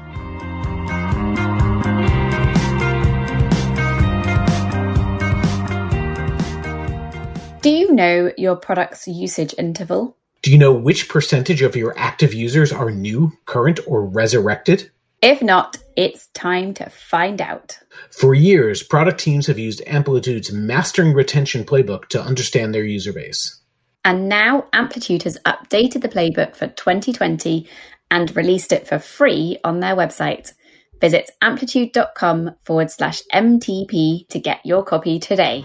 Do 7.63 7.69
you 7.69 7.93
know 7.93 8.33
your 8.39 8.57
product's 8.57 9.07
usage 9.07 9.55
interval? 9.59 10.17
Do 10.41 10.51
you 10.51 10.57
know 10.57 10.73
which 10.73 11.11
percentage 11.11 11.61
of 11.61 11.77
your 11.77 11.93
active 11.99 12.33
users 12.33 12.73
are 12.73 12.91
new, 12.91 13.33
current, 13.45 13.81
or 13.87 14.03
resurrected? 14.03 14.91
If 15.23 15.43
not, 15.43 15.77
it's 15.97 16.29
time 16.29 16.73
to 16.75 16.89
find 16.89 17.43
out. 17.43 17.79
For 18.11 18.33
years, 18.35 18.83
product 18.83 19.21
teams 19.21 19.47
have 19.49 19.59
used 19.59 19.83
Amplitude's 19.87 20.51
Mastering 20.51 21.13
Retention 21.13 21.65
playbook 21.65 22.09
to 22.09 22.23
understand 22.23 22.75
their 22.75 22.85
user 22.85 23.13
base. 23.13 23.61
And 24.03 24.31
now 24.31 24.67
Amplitude 24.73 25.25
has 25.25 25.39
updated 25.45 26.01
the 26.01 26.09
playbook 26.09 26.57
for 26.57 26.69
2020 26.69 27.69
and 28.11 28.35
released 28.35 28.73
it 28.73 28.89
for 28.89 28.99
free 28.99 29.59
on 29.63 29.81
their 29.81 29.95
website. 29.95 30.55
Visit 31.03 31.31
amplitude.com 31.43 32.57
forward 32.65 32.91
slash 32.91 33.21
MTP 33.33 34.27
to 34.29 34.39
get 34.39 34.65
your 34.65 34.83
copy 34.83 35.19
today. 35.19 35.65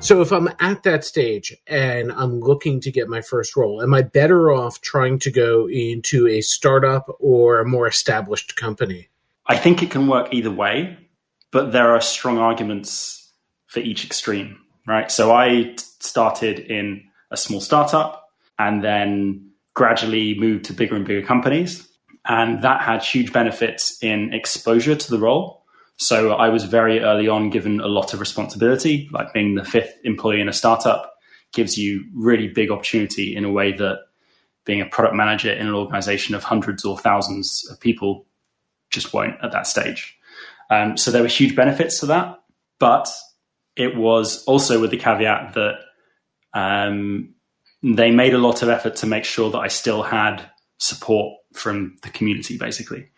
So 0.00 0.22
if 0.22 0.32
I'm 0.32 0.48
at 0.60 0.82
that 0.84 1.04
stage 1.04 1.54
and 1.66 2.10
I'm 2.12 2.40
looking 2.40 2.80
to 2.80 2.90
get 2.90 3.08
my 3.08 3.20
first 3.20 3.54
role, 3.54 3.82
am 3.82 3.92
I 3.92 4.00
better 4.00 4.50
off 4.50 4.80
trying 4.80 5.18
to 5.20 5.30
go 5.30 5.68
into 5.68 6.26
a 6.26 6.40
startup 6.40 7.14
or 7.20 7.60
a 7.60 7.66
more 7.66 7.86
established 7.86 8.56
company? 8.56 9.08
I 9.46 9.58
think 9.58 9.82
it 9.82 9.90
can 9.90 10.06
work 10.06 10.32
either 10.32 10.50
way, 10.50 10.96
but 11.50 11.72
there 11.72 11.90
are 11.90 12.00
strong 12.00 12.38
arguments 12.38 13.30
for 13.66 13.80
each 13.80 14.04
extreme, 14.04 14.58
right? 14.86 15.10
So 15.10 15.32
I 15.32 15.76
started 15.76 16.60
in 16.60 17.04
a 17.30 17.36
small 17.36 17.60
startup 17.60 18.30
and 18.58 18.82
then 18.82 19.50
gradually 19.74 20.38
moved 20.40 20.64
to 20.64 20.72
bigger 20.72 20.96
and 20.96 21.04
bigger 21.04 21.26
companies. 21.26 21.86
And 22.26 22.62
that 22.62 22.80
had 22.80 23.02
huge 23.02 23.34
benefits 23.34 24.02
in 24.02 24.32
exposure 24.32 24.96
to 24.96 25.10
the 25.10 25.18
role 25.18 25.59
so 26.00 26.32
I 26.32 26.48
was 26.48 26.64
very 26.64 27.00
early 27.00 27.28
on 27.28 27.50
given 27.50 27.78
a 27.78 27.86
lot 27.86 28.14
of 28.14 28.20
responsibility, 28.20 29.06
like 29.12 29.34
being 29.34 29.54
the 29.54 29.66
fifth 29.66 29.98
employee 30.02 30.40
in 30.40 30.48
a 30.48 30.52
startup 30.52 31.14
gives 31.52 31.76
you 31.76 32.06
really 32.14 32.48
big 32.48 32.70
opportunity 32.70 33.36
in 33.36 33.44
a 33.44 33.52
way 33.52 33.72
that 33.72 33.98
being 34.64 34.80
a 34.80 34.86
product 34.86 35.14
manager 35.14 35.52
in 35.52 35.66
an 35.66 35.74
organization 35.74 36.34
of 36.34 36.42
hundreds 36.42 36.86
or 36.86 36.96
thousands 36.96 37.68
of 37.70 37.78
people 37.78 38.24
just 38.88 39.12
won't 39.12 39.36
at 39.42 39.52
that 39.52 39.66
stage. 39.66 40.18
Um, 40.70 40.96
so 40.96 41.10
there 41.10 41.20
were 41.20 41.28
huge 41.28 41.54
benefits 41.54 42.00
to 42.00 42.06
that, 42.06 42.40
but 42.78 43.12
it 43.76 43.94
was 43.94 44.42
also 44.44 44.80
with 44.80 44.92
the 44.92 44.96
caveat 44.96 45.52
that 45.52 45.80
um, 46.54 47.34
they 47.82 48.10
made 48.10 48.32
a 48.32 48.38
lot 48.38 48.62
of 48.62 48.70
effort 48.70 48.96
to 48.96 49.06
make 49.06 49.26
sure 49.26 49.50
that 49.50 49.58
I 49.58 49.68
still 49.68 50.02
had 50.02 50.48
support 50.78 51.34
from 51.52 51.98
the 52.02 52.08
community, 52.08 52.56
basically. 52.56 53.10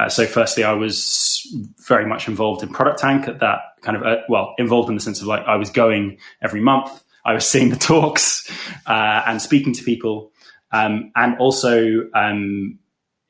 Uh, 0.00 0.08
so, 0.08 0.24
firstly, 0.24 0.64
I 0.64 0.72
was 0.72 1.46
very 1.86 2.06
much 2.06 2.26
involved 2.26 2.62
in 2.62 2.70
Product 2.70 2.98
Tank 2.98 3.28
at 3.28 3.40
that 3.40 3.58
kind 3.82 3.98
of, 3.98 4.02
uh, 4.02 4.22
well, 4.30 4.54
involved 4.56 4.88
in 4.88 4.94
the 4.94 5.00
sense 5.00 5.20
of 5.20 5.26
like 5.26 5.44
I 5.44 5.56
was 5.56 5.68
going 5.68 6.16
every 6.40 6.62
month, 6.62 7.04
I 7.26 7.34
was 7.34 7.46
seeing 7.46 7.68
the 7.68 7.76
talks 7.92 8.50
uh, 8.86 9.22
and 9.26 9.42
speaking 9.42 9.74
to 9.74 9.84
people. 9.84 10.32
Um, 10.72 11.12
and 11.16 11.36
also, 11.38 12.08
um, 12.14 12.78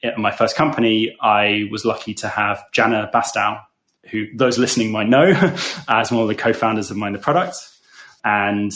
at 0.05 0.17
my 0.17 0.31
first 0.31 0.55
company, 0.55 1.17
I 1.21 1.65
was 1.73 1.85
lucky 1.85 2.15
to 2.15 2.29
have 2.29 2.63
Janna 2.73 3.11
Bastow, 3.11 3.61
who 4.09 4.27
those 4.37 4.57
listening 4.57 4.93
might 4.93 5.09
know 5.09 5.33
as 5.89 6.13
one 6.13 6.23
of 6.23 6.29
the 6.29 6.37
co 6.37 6.53
founders 6.53 6.89
of 6.89 6.97
Mind 6.97 7.17
the 7.17 7.19
Product. 7.19 7.57
And 8.23 8.71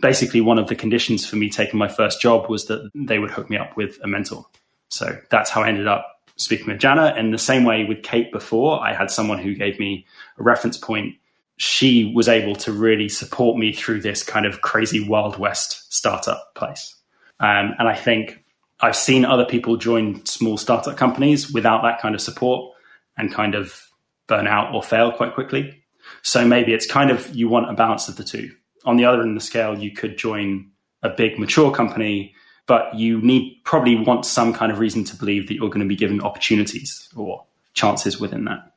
basically, 0.00 0.40
one 0.40 0.58
of 0.58 0.68
the 0.68 0.76
conditions 0.76 1.26
for 1.26 1.36
me 1.36 1.50
taking 1.50 1.78
my 1.78 1.88
first 1.88 2.22
job 2.22 2.48
was 2.48 2.64
that 2.68 2.90
they 2.94 3.18
would 3.18 3.30
hook 3.30 3.50
me 3.50 3.58
up 3.58 3.76
with 3.76 3.98
a 4.02 4.06
mentor. 4.06 4.46
So 4.88 5.18
that's 5.28 5.50
how 5.50 5.62
I 5.62 5.68
ended 5.68 5.88
up 5.88 6.13
speaking 6.36 6.66
with 6.66 6.80
Janna. 6.80 7.18
And 7.18 7.32
the 7.32 7.38
same 7.38 7.64
way 7.64 7.84
with 7.84 8.02
Kate 8.02 8.32
before, 8.32 8.84
I 8.84 8.92
had 8.92 9.10
someone 9.10 9.38
who 9.38 9.54
gave 9.54 9.78
me 9.78 10.06
a 10.38 10.42
reference 10.42 10.76
point. 10.76 11.14
She 11.56 12.12
was 12.14 12.28
able 12.28 12.56
to 12.56 12.72
really 12.72 13.08
support 13.08 13.56
me 13.56 13.72
through 13.72 14.00
this 14.00 14.22
kind 14.22 14.46
of 14.46 14.60
crazy 14.60 15.06
Wild 15.06 15.38
West 15.38 15.92
startup 15.92 16.54
place. 16.54 16.94
Um, 17.40 17.74
and 17.78 17.88
I 17.88 17.94
think 17.94 18.44
I've 18.80 18.96
seen 18.96 19.24
other 19.24 19.44
people 19.44 19.76
join 19.76 20.24
small 20.26 20.56
startup 20.56 20.96
companies 20.96 21.52
without 21.52 21.82
that 21.82 22.00
kind 22.00 22.14
of 22.14 22.20
support 22.20 22.74
and 23.16 23.32
kind 23.32 23.54
of 23.54 23.80
burn 24.26 24.46
out 24.46 24.74
or 24.74 24.82
fail 24.82 25.12
quite 25.12 25.34
quickly. 25.34 25.82
So 26.22 26.46
maybe 26.46 26.72
it's 26.72 26.86
kind 26.86 27.10
of 27.10 27.34
you 27.34 27.48
want 27.48 27.70
a 27.70 27.74
balance 27.74 28.08
of 28.08 28.16
the 28.16 28.24
two. 28.24 28.50
On 28.84 28.96
the 28.96 29.04
other 29.04 29.22
end 29.22 29.30
of 29.30 29.34
the 29.42 29.46
scale, 29.46 29.78
you 29.78 29.92
could 29.92 30.18
join 30.18 30.70
a 31.02 31.08
big 31.08 31.38
mature 31.38 31.70
company 31.70 32.34
but 32.66 32.94
you 32.94 33.20
need 33.20 33.60
probably 33.64 33.96
want 33.96 34.24
some 34.24 34.52
kind 34.52 34.72
of 34.72 34.78
reason 34.78 35.04
to 35.04 35.16
believe 35.16 35.48
that 35.48 35.54
you're 35.54 35.68
going 35.68 35.80
to 35.80 35.88
be 35.88 35.96
given 35.96 36.20
opportunities 36.20 37.08
or 37.16 37.44
chances 37.74 38.18
within 38.20 38.44
that. 38.44 38.72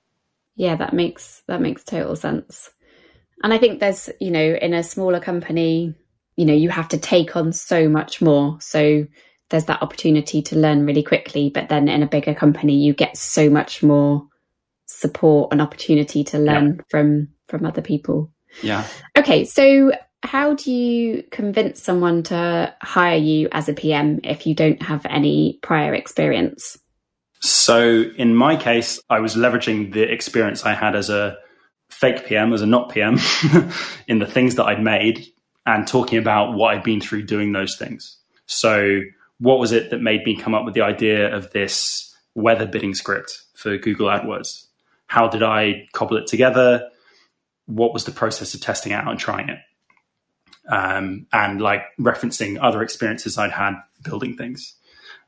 Yeah, 0.56 0.76
that 0.76 0.94
makes 0.94 1.44
that 1.48 1.62
makes 1.62 1.84
total 1.84 2.16
sense. 2.16 2.72
And 3.44 3.54
I 3.54 3.60
think 3.60 3.80
there's, 3.80 4.10
you 4.20 4.32
know, 4.32 4.58
in 4.62 4.74
a 4.74 4.84
smaller 4.84 5.20
company, 5.20 5.94
you 6.36 6.46
know, 6.46 6.54
you 6.54 6.70
have 6.70 6.88
to 6.90 6.98
take 6.98 7.36
on 7.36 7.54
so 7.54 7.88
much 7.88 8.22
more. 8.22 8.58
So 8.60 9.06
there's 9.50 9.66
that 9.66 9.82
opportunity 9.82 10.42
to 10.42 10.58
learn 10.58 10.86
really 10.86 11.04
quickly, 11.04 11.50
but 11.50 11.70
then 11.70 11.88
in 11.88 12.04
a 12.04 12.08
bigger 12.08 12.34
company 12.34 12.76
you 12.76 12.94
get 12.94 13.16
so 13.16 13.50
much 13.50 13.84
more 13.84 14.28
support 14.88 15.52
and 15.52 15.62
opportunity 15.62 16.24
to 16.26 16.40
learn 16.40 16.76
yeah. 16.76 16.84
from 16.90 17.30
from 17.48 17.66
other 17.66 17.82
people. 17.82 18.32
Yeah. 18.62 18.86
Okay, 19.18 19.46
so 19.46 19.92
how 20.24 20.56
do 20.56 20.72
you 20.72 21.24
convince 21.32 21.82
someone 21.82 22.24
to 22.24 22.74
hire 22.82 23.18
you 23.18 23.50
as 23.52 23.70
a 23.70 23.74
PM 23.74 24.20
if 24.24 24.48
you 24.48 24.56
don't 24.56 24.82
have 24.82 25.06
any 25.06 25.60
prior 25.62 25.94
experience? 25.94 26.78
So, 27.40 28.06
in 28.18 28.36
my 28.36 28.56
case, 28.56 29.00
I 29.10 29.20
was 29.20 29.36
leveraging 29.36 29.94
the 29.94 30.12
experience 30.12 30.66
I 30.66 30.74
had 30.74 30.96
as 30.96 31.10
a 31.10 31.38
fake 31.90 32.26
PM, 32.26 32.52
as 32.52 32.62
a 32.62 32.66
not 32.66 32.90
PM, 32.90 33.20
in 34.08 34.20
the 34.20 34.26
things 34.26 34.56
that 34.56 34.66
I'd 34.66 34.82
made 34.82 35.28
and 35.66 35.88
talking 35.88 36.18
about 36.18 36.54
what 36.54 36.74
I'd 36.74 36.84
been 36.84 37.02
through 37.02 37.24
doing 37.24 37.52
those 37.52 37.76
things. 37.76 38.18
So, 38.48 39.02
what 39.40 39.60
was 39.60 39.72
it 39.72 39.92
that 39.92 40.02
made 40.02 40.26
me 40.26 40.36
come 40.36 40.56
up 40.56 40.66
with 40.66 40.74
the 40.74 40.82
idea 40.82 41.34
of 41.34 41.52
this 41.52 42.16
weather 42.34 42.66
bidding 42.66 42.96
script 42.96 43.44
for 43.54 43.78
Google 43.78 44.08
AdWords? 44.08 44.66
How 45.06 45.28
did 45.28 45.44
I 45.44 45.88
cobble 45.94 46.18
it 46.18 46.28
together? 46.28 46.90
What 47.68 47.94
was 47.94 48.06
the 48.06 48.12
process 48.12 48.54
of 48.54 48.62
testing 48.62 48.94
out 48.94 49.08
and 49.08 49.20
trying 49.20 49.50
it? 49.50 49.60
Um, 50.68 51.28
and 51.32 51.62
like 51.62 51.84
referencing 52.00 52.58
other 52.62 52.82
experiences 52.82 53.38
I'd 53.38 53.52
had 53.52 53.76
building 54.04 54.36
things. 54.36 54.74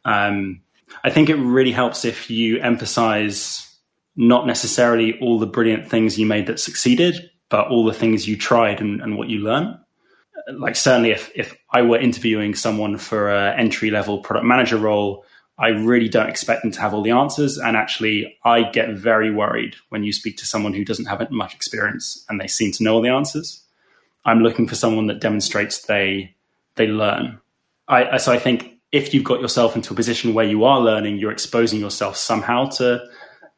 Um, 0.06 0.62
I 1.04 1.10
think 1.10 1.30
it 1.30 1.36
really 1.36 1.72
helps 1.72 2.06
if 2.06 2.30
you 2.30 2.60
emphasize 2.60 3.66
not 4.16 4.48
necessarily 4.48 5.20
all 5.20 5.40
the 5.40 5.48
brilliant 5.48 5.90
things 5.90 6.18
you 6.18 6.26
made 6.26 6.48
that 6.48 6.60
succeeded, 6.60 7.30
but 7.50 7.68
all 7.68 7.86
the 7.86 7.94
things 7.94 8.28
you 8.28 8.38
tried 8.38 8.82
and, 8.82 9.02
and 9.02 9.18
what 9.18 9.30
you 9.30 9.40
learned. 9.40 9.78
Like 10.52 10.76
certainly, 10.76 11.12
if 11.12 11.32
if 11.36 11.56
I 11.72 11.82
were 11.84 12.00
interviewing 12.00 12.56
someone 12.56 12.98
for 12.98 13.30
an 13.30 13.60
entry 13.60 13.92
level 13.92 14.20
product 14.20 14.46
manager 14.46 14.78
role, 14.78 15.26
I 15.60 15.70
really 15.70 16.10
don't 16.10 16.30
expect 16.30 16.64
them 16.64 16.72
to 16.72 16.82
have 16.82 16.94
all 16.94 17.04
the 17.04 17.12
answers. 17.12 17.58
And 17.58 17.76
actually, 17.76 18.38
I 18.44 18.64
get 18.64 18.90
very 18.92 19.32
worried 19.32 19.76
when 19.90 20.04
you 20.04 20.14
speak 20.14 20.38
to 20.38 20.46
someone 20.46 20.74
who 20.74 20.86
doesn't 20.86 21.06
have 21.06 21.30
much 21.32 21.54
experience 21.54 22.26
and 22.30 22.40
they 22.40 22.48
seem 22.48 22.72
to 22.74 22.84
know 22.84 22.96
all 22.96 23.02
the 23.02 23.10
answers. 23.10 23.64
I'm 24.30 24.42
looking 24.42 24.68
for 24.68 24.76
someone 24.76 25.08
that 25.08 25.20
demonstrates 25.20 25.82
they 25.84 26.36
they 26.76 26.88
learn. 26.88 27.40
I, 27.88 28.18
so 28.18 28.32
I 28.32 28.38
think 28.38 28.78
if 28.92 29.14
you've 29.14 29.24
got 29.24 29.42
yourself 29.42 29.76
into 29.76 29.94
a 29.94 29.96
position 29.96 30.36
where 30.36 30.46
you 30.46 30.64
are 30.64 30.80
learning, 30.80 31.18
you're 31.18 31.32
exposing 31.32 31.80
yourself 31.80 32.16
somehow 32.16 32.66
to 32.78 33.04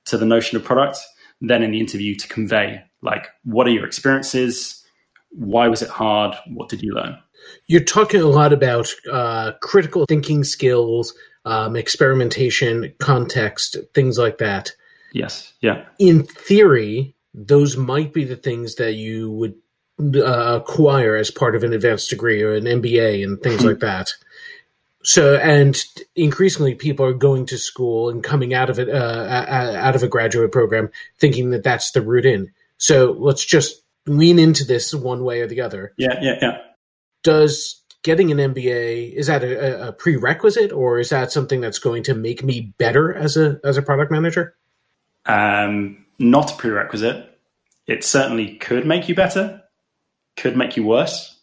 to 0.06 0.18
the 0.18 0.26
notion 0.26 0.56
of 0.58 0.64
product. 0.64 1.00
Then 1.42 1.62
in 1.62 1.72
the 1.72 1.80
interview 1.80 2.16
to 2.16 2.28
convey 2.28 2.82
like 3.02 3.28
what 3.44 3.68
are 3.68 3.72
your 3.72 3.86
experiences, 3.86 4.86
why 5.32 5.68
was 5.68 5.82
it 5.82 5.90
hard, 5.90 6.36
what 6.48 6.70
did 6.70 6.82
you 6.82 6.94
learn. 6.94 7.18
You're 7.68 7.84
talking 7.84 8.22
a 8.22 8.28
lot 8.28 8.54
about 8.54 8.88
uh, 9.12 9.54
critical 9.62 10.06
thinking 10.08 10.44
skills, 10.44 11.14
um, 11.44 11.76
experimentation, 11.76 12.94
context, 13.00 13.78
things 13.94 14.18
like 14.18 14.38
that. 14.38 14.72
Yes. 15.14 15.54
Yeah. 15.62 15.84
In 16.00 16.24
theory, 16.24 17.16
those 17.34 17.76
might 17.76 18.14
be 18.14 18.24
the 18.24 18.36
things 18.36 18.76
that 18.76 18.94
you 18.94 19.32
would 19.32 19.56
uh, 20.16 20.60
acquire 20.60 21.16
as 21.16 21.32
part 21.32 21.56
of 21.56 21.64
an 21.64 21.74
advanced 21.74 22.10
degree 22.10 22.42
or 22.42 22.54
an 22.54 22.66
MBA 22.66 23.24
and 23.24 23.42
things 23.42 23.64
like 23.64 23.80
that. 23.80 24.12
So, 25.04 25.36
and 25.36 25.84
increasingly, 26.16 26.76
people 26.76 27.06
are 27.06 27.14
going 27.14 27.46
to 27.48 27.58
school 27.58 28.10
and 28.10 28.24
coming 28.24 28.54
out 28.54 28.70
of 28.70 28.80
it, 28.80 28.90
uh, 28.90 29.46
out 29.48 29.96
of 29.96 30.04
a 30.04 30.08
graduate 30.08 30.52
program, 30.52 30.90
thinking 31.18 31.50
that 31.52 31.64
that's 31.64 31.92
the 31.92 32.02
route 32.02 32.26
in. 32.26 32.52
So, 32.78 33.16
let's 33.18 33.44
just 33.44 33.82
lean 34.06 34.40
into 34.40 34.64
this 34.64 34.94
one 34.94 35.24
way 35.24 35.42
or 35.42 35.48
the 35.48 35.62
other. 35.62 35.94
Yeah, 35.98 36.20
yeah, 36.22 36.38
yeah. 36.42 36.58
Does 37.24 37.82
getting 38.04 38.32
an 38.32 38.54
MBA 38.54 39.14
is 39.14 39.28
that 39.28 39.44
a, 39.44 39.90
a, 39.90 39.94
prerequisite, 39.94 40.72
or 40.72 41.00
is 41.00 41.10
that 41.10 41.32
something 41.32 41.62
that's 41.62 41.80
going 41.80 42.04
to 42.04 42.14
make 42.14 42.44
me 42.44 42.74
better 42.78 43.14
as 43.14 43.38
a 43.38 43.60
as 43.64 43.78
a 43.78 43.82
product 43.82 44.12
manager? 44.12 44.56
Um, 45.26 46.06
not 46.20 46.52
a 46.52 46.56
prerequisite. 46.56 47.28
It 47.88 48.04
certainly 48.04 48.56
could 48.56 48.86
make 48.86 49.10
you 49.10 49.16
better. 49.16 49.61
Could 50.38 50.58
make 50.58 50.78
you 50.78 50.84
worse. 50.84 51.40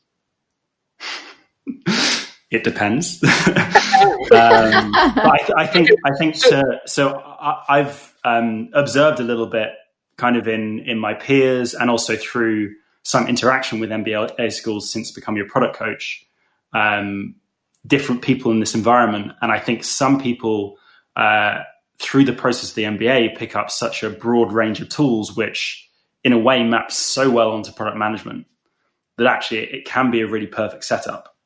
it 2.50 2.64
depends. 2.64 3.22
um, 3.24 3.30
I, 4.32 5.50
I, 5.56 5.66
think 5.66 5.90
I 6.04 6.16
think 6.16 6.34
to, 6.36 6.80
so. 6.86 7.22
I, 7.68 7.78
have 7.78 8.14
um, 8.24 8.70
observed 8.72 9.20
a 9.20 9.24
little 9.24 9.46
bit, 9.46 9.70
kind 10.16 10.36
of 10.36 10.48
in 10.48 10.80
in 10.80 10.98
my 10.98 11.14
peers, 11.14 11.74
and 11.74 11.90
also 11.90 12.16
through 12.16 12.74
some 13.02 13.26
interaction 13.28 13.80
with 13.80 13.90
MBA 13.90 14.52
schools 14.52 14.90
since 14.90 15.10
becoming 15.10 15.42
a 15.42 15.46
product 15.46 15.76
coach. 15.76 16.24
Um, 16.72 17.36
different 17.86 18.22
people 18.22 18.50
in 18.50 18.60
this 18.60 18.74
environment, 18.74 19.32
and 19.40 19.52
I 19.52 19.58
think 19.58 19.84
some 19.84 20.20
people 20.20 20.76
uh, 21.16 21.62
through 22.00 22.24
the 22.24 22.32
process 22.32 22.70
of 22.70 22.74
the 22.76 22.84
MBA 22.84 23.36
pick 23.36 23.56
up 23.56 23.70
such 23.70 24.02
a 24.02 24.10
broad 24.10 24.52
range 24.52 24.80
of 24.80 24.88
tools, 24.88 25.36
which 25.36 25.88
in 26.24 26.32
a 26.32 26.38
way 26.38 26.62
maps 26.62 26.96
so 26.96 27.30
well 27.30 27.50
onto 27.50 27.72
product 27.72 27.96
management 27.96 28.46
that 29.18 29.26
actually 29.26 29.58
it 29.58 29.84
can 29.84 30.10
be 30.10 30.20
a 30.20 30.26
really 30.26 30.46
perfect 30.46 30.84
setup. 30.84 31.36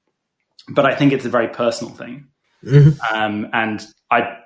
But 0.69 0.87
I 0.87 0.95
think 0.95 1.13
it's 1.13 1.25
a 1.25 1.31
very 1.31 1.49
personal 1.49 1.93
thing, 1.93 2.29
mm-hmm. 2.65 3.15
um, 3.15 3.49
and 3.53 3.85
I 4.11 4.39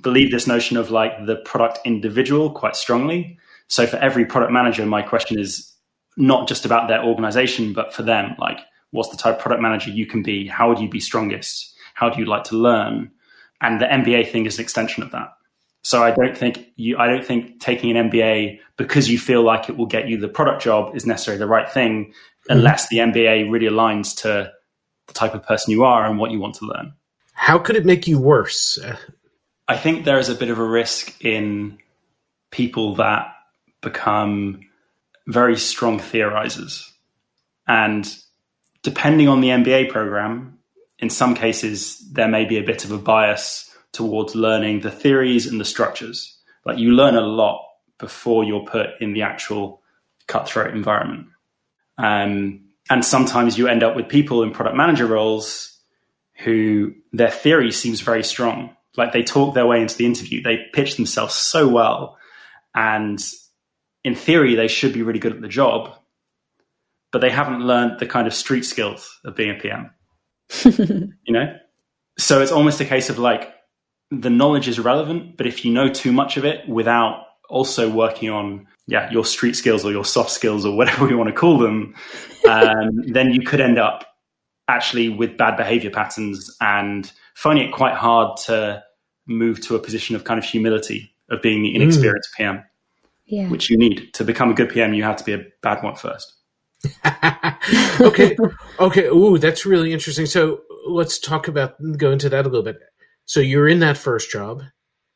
believe 0.00 0.30
this 0.30 0.46
notion 0.46 0.76
of 0.76 0.90
like 0.90 1.26
the 1.26 1.36
product 1.36 1.80
individual 1.84 2.50
quite 2.50 2.76
strongly. 2.76 3.38
So 3.66 3.86
for 3.86 3.96
every 3.96 4.24
product 4.24 4.52
manager, 4.52 4.86
my 4.86 5.02
question 5.02 5.38
is 5.38 5.72
not 6.16 6.48
just 6.48 6.64
about 6.64 6.88
their 6.88 7.02
organization, 7.04 7.72
but 7.72 7.92
for 7.92 8.02
them, 8.02 8.34
like 8.38 8.60
what's 8.90 9.10
the 9.10 9.16
type 9.16 9.36
of 9.36 9.40
product 9.40 9.62
manager 9.62 9.90
you 9.90 10.06
can 10.06 10.22
be? 10.22 10.46
How 10.46 10.68
would 10.68 10.78
you 10.78 10.88
be 10.88 11.00
strongest? 11.00 11.74
How 11.94 12.10
do 12.10 12.18
you 12.20 12.26
like 12.26 12.44
to 12.44 12.56
learn? 12.56 13.10
And 13.60 13.80
the 13.80 13.86
MBA 13.86 14.30
thing 14.30 14.46
is 14.46 14.58
an 14.58 14.62
extension 14.62 15.02
of 15.02 15.10
that. 15.12 15.32
So 15.82 16.02
I 16.02 16.10
don't 16.10 16.36
think 16.36 16.66
you, 16.76 16.98
I 16.98 17.06
don't 17.06 17.24
think 17.24 17.60
taking 17.60 17.96
an 17.96 18.10
MBA 18.10 18.58
because 18.76 19.08
you 19.08 19.18
feel 19.18 19.42
like 19.42 19.68
it 19.68 19.76
will 19.76 19.86
get 19.86 20.08
you 20.08 20.18
the 20.18 20.28
product 20.28 20.62
job 20.62 20.94
is 20.94 21.06
necessarily 21.06 21.38
the 21.38 21.46
right 21.46 21.70
thing. 21.70 22.12
Mm-hmm. 22.50 22.58
unless 22.58 22.88
the 22.88 22.96
MBA 22.98 23.50
really 23.50 23.66
aligns 23.66 24.16
to 24.22 24.52
the 25.06 25.14
type 25.14 25.34
of 25.34 25.46
person 25.46 25.70
you 25.70 25.84
are 25.84 26.04
and 26.04 26.18
what 26.18 26.32
you 26.32 26.40
want 26.40 26.56
to 26.56 26.66
learn. 26.66 26.92
How 27.32 27.58
could 27.58 27.76
it 27.76 27.86
make 27.86 28.08
you 28.08 28.18
worse? 28.18 28.76
I 29.68 29.76
think 29.76 30.04
there 30.04 30.18
is 30.18 30.28
a 30.28 30.34
bit 30.34 30.50
of 30.50 30.58
a 30.58 30.64
risk 30.64 31.24
in 31.24 31.78
people 32.50 32.96
that 32.96 33.32
become 33.82 34.62
very 35.28 35.56
strong 35.56 36.00
theorizers. 36.00 36.90
And 37.68 38.12
depending 38.82 39.28
on 39.28 39.40
the 39.40 39.50
MBA 39.50 39.90
program, 39.90 40.58
in 40.98 41.08
some 41.08 41.36
cases, 41.36 41.98
there 42.10 42.28
may 42.28 42.44
be 42.44 42.58
a 42.58 42.64
bit 42.64 42.84
of 42.84 42.90
a 42.90 42.98
bias 42.98 43.72
towards 43.92 44.34
learning 44.34 44.80
the 44.80 44.90
theories 44.90 45.46
and 45.46 45.60
the 45.60 45.64
structures. 45.64 46.36
Like 46.66 46.78
you 46.78 46.90
learn 46.90 47.14
a 47.14 47.20
lot 47.20 47.64
before 47.98 48.42
you're 48.42 48.66
put 48.66 48.90
in 49.00 49.12
the 49.12 49.22
actual 49.22 49.82
cutthroat 50.26 50.74
environment. 50.74 51.28
Um, 52.00 52.64
and 52.88 53.04
sometimes 53.04 53.58
you 53.58 53.68
end 53.68 53.82
up 53.82 53.94
with 53.94 54.08
people 54.08 54.42
in 54.42 54.52
product 54.52 54.76
manager 54.76 55.06
roles 55.06 55.78
who 56.44 56.94
their 57.12 57.30
theory 57.30 57.70
seems 57.72 58.00
very 58.00 58.24
strong. 58.24 58.74
Like 58.96 59.12
they 59.12 59.22
talk 59.22 59.54
their 59.54 59.66
way 59.66 59.80
into 59.80 59.96
the 59.96 60.06
interview, 60.06 60.42
they 60.42 60.66
pitch 60.72 60.96
themselves 60.96 61.34
so 61.34 61.68
well, 61.68 62.16
and 62.74 63.20
in 64.04 64.14
theory, 64.14 64.54
they 64.54 64.68
should 64.68 64.92
be 64.92 65.02
really 65.02 65.18
good 65.18 65.32
at 65.32 65.40
the 65.40 65.48
job, 65.48 65.94
but 67.12 67.20
they 67.20 67.30
haven't 67.30 67.60
learned 67.60 67.98
the 68.00 68.06
kind 68.06 68.26
of 68.26 68.34
street 68.34 68.64
skills 68.64 69.20
of 69.24 69.36
being 69.36 69.50
a 69.50 69.60
PM. 69.60 69.90
you 70.64 71.32
know? 71.32 71.54
So 72.18 72.40
it's 72.40 72.52
almost 72.52 72.80
a 72.80 72.84
case 72.84 73.10
of 73.10 73.18
like 73.18 73.52
the 74.10 74.30
knowledge 74.30 74.68
is 74.68 74.80
relevant, 74.80 75.36
but 75.36 75.46
if 75.46 75.64
you 75.64 75.72
know 75.72 75.88
too 75.88 76.12
much 76.12 76.36
of 76.36 76.44
it 76.44 76.68
without 76.68 77.24
also 77.50 77.90
working 77.90 78.30
on 78.30 78.66
yeah 78.86 79.10
your 79.10 79.24
street 79.24 79.54
skills 79.54 79.84
or 79.84 79.92
your 79.92 80.04
soft 80.04 80.30
skills 80.30 80.64
or 80.64 80.76
whatever 80.76 81.06
we 81.08 81.14
want 81.14 81.28
to 81.28 81.34
call 81.34 81.58
them, 81.58 81.94
um, 82.48 82.90
then 83.06 83.32
you 83.32 83.42
could 83.42 83.60
end 83.60 83.78
up 83.78 84.06
actually 84.68 85.08
with 85.08 85.36
bad 85.36 85.56
behavior 85.56 85.90
patterns 85.90 86.56
and 86.60 87.12
finding 87.34 87.68
it 87.68 87.72
quite 87.72 87.94
hard 87.94 88.36
to 88.36 88.82
move 89.26 89.60
to 89.60 89.74
a 89.74 89.78
position 89.78 90.16
of 90.16 90.24
kind 90.24 90.38
of 90.38 90.44
humility 90.44 91.12
of 91.28 91.42
being 91.42 91.62
the 91.62 91.74
inexperienced 91.74 92.30
mm. 92.34 92.36
PM 92.36 92.64
yeah. 93.30 93.48
which 93.48 93.70
you 93.70 93.78
need 93.78 94.12
to 94.14 94.24
become 94.24 94.50
a 94.50 94.54
good 94.54 94.68
PM. 94.68 94.92
You 94.92 95.04
have 95.04 95.16
to 95.16 95.24
be 95.24 95.32
a 95.32 95.44
bad 95.62 95.82
one 95.82 95.94
first. 95.94 96.34
okay, 98.00 98.36
okay. 98.78 99.04
Ooh, 99.06 99.38
that's 99.38 99.64
really 99.64 99.92
interesting. 99.92 100.26
So 100.26 100.62
let's 100.88 101.18
talk 101.18 101.46
about 101.46 101.76
go 101.96 102.10
into 102.10 102.28
that 102.28 102.46
a 102.46 102.48
little 102.48 102.64
bit. 102.64 102.78
So 103.24 103.40
you're 103.40 103.68
in 103.68 103.80
that 103.80 103.96
first 103.96 104.30
job. 104.30 104.62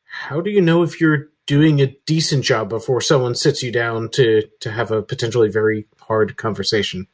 How 0.05 0.41
do 0.41 0.49
you 0.49 0.61
know 0.61 0.83
if 0.83 1.01
you're 1.01 1.27
doing 1.45 1.81
a 1.81 1.87
decent 2.05 2.43
job 2.43 2.69
before 2.69 3.01
someone 3.01 3.35
sits 3.35 3.61
you 3.61 3.71
down 3.71 4.09
to 4.09 4.43
to 4.61 4.71
have 4.71 4.91
a 4.91 5.01
potentially 5.01 5.49
very 5.49 5.87
hard 5.99 6.37
conversation? 6.37 7.07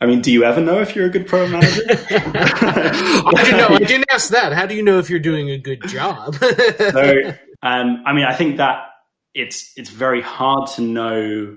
I 0.00 0.06
mean, 0.06 0.20
do 0.20 0.30
you 0.30 0.44
ever 0.44 0.60
know 0.60 0.80
if 0.80 0.94
you're 0.94 1.06
a 1.06 1.10
good 1.10 1.26
pro 1.26 1.48
manager? 1.48 1.82
I 1.88 3.44
don't 3.50 3.56
know. 3.56 3.76
I 3.76 3.78
didn't 3.78 4.06
ask 4.12 4.30
that. 4.30 4.52
How 4.52 4.66
do 4.66 4.74
you 4.74 4.82
know 4.82 4.98
if 4.98 5.10
you're 5.10 5.18
doing 5.18 5.50
a 5.50 5.58
good 5.58 5.82
job? 5.88 6.34
so, 6.78 7.14
um, 7.62 8.02
I 8.06 8.12
mean, 8.12 8.24
I 8.24 8.34
think 8.34 8.58
that 8.58 8.90
it's 9.34 9.72
it's 9.76 9.90
very 9.90 10.22
hard 10.22 10.68
to 10.70 10.82
know 10.82 11.56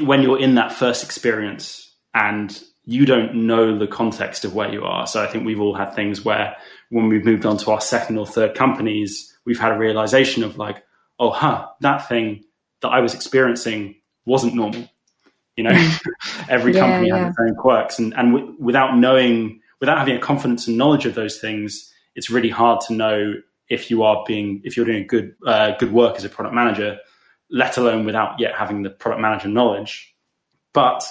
when 0.00 0.22
you're 0.22 0.38
in 0.38 0.56
that 0.56 0.72
first 0.72 1.02
experience 1.02 1.94
and 2.14 2.62
you 2.84 3.04
don't 3.04 3.34
know 3.34 3.78
the 3.78 3.86
context 3.86 4.44
of 4.44 4.54
where 4.54 4.72
you 4.72 4.84
are. 4.84 5.06
So 5.06 5.22
I 5.22 5.26
think 5.26 5.44
we've 5.44 5.60
all 5.60 5.74
had 5.74 5.94
things 5.94 6.24
where 6.24 6.56
when 6.90 7.08
we've 7.08 7.24
moved 7.24 7.44
on 7.44 7.58
to 7.58 7.70
our 7.70 7.80
second 7.80 8.18
or 8.18 8.26
third 8.26 8.54
companies, 8.54 9.36
we've 9.44 9.58
had 9.58 9.72
a 9.72 9.78
realization 9.78 10.42
of 10.42 10.56
like, 10.56 10.82
oh, 11.18 11.30
huh, 11.30 11.68
that 11.80 12.08
thing 12.08 12.44
that 12.82 12.88
I 12.88 13.00
was 13.00 13.14
experiencing 13.14 13.96
wasn't 14.24 14.54
normal. 14.54 14.88
You 15.56 15.64
know, 15.64 15.90
every 16.48 16.74
yeah, 16.74 16.80
company 16.80 17.08
yeah. 17.08 17.18
has 17.18 17.28
its 17.30 17.38
own 17.40 17.54
quirks, 17.56 17.98
and 17.98 18.14
and 18.16 18.32
w- 18.34 18.56
without 18.58 18.96
knowing, 18.96 19.60
without 19.80 19.98
having 19.98 20.16
a 20.16 20.20
confidence 20.20 20.68
and 20.68 20.78
knowledge 20.78 21.06
of 21.06 21.14
those 21.14 21.38
things, 21.38 21.92
it's 22.14 22.30
really 22.30 22.50
hard 22.50 22.80
to 22.82 22.94
know 22.94 23.34
if 23.68 23.90
you 23.90 24.02
are 24.02 24.24
being 24.26 24.60
if 24.64 24.76
you're 24.76 24.86
doing 24.86 25.06
good 25.06 25.34
uh, 25.46 25.72
good 25.78 25.92
work 25.92 26.16
as 26.16 26.24
a 26.24 26.28
product 26.28 26.54
manager 26.54 26.98
let 27.50 27.76
alone 27.76 28.04
without 28.04 28.38
yet 28.38 28.54
having 28.54 28.82
the 28.82 28.90
product 28.90 29.20
manager 29.20 29.48
knowledge. 29.48 30.14
But 30.72 31.06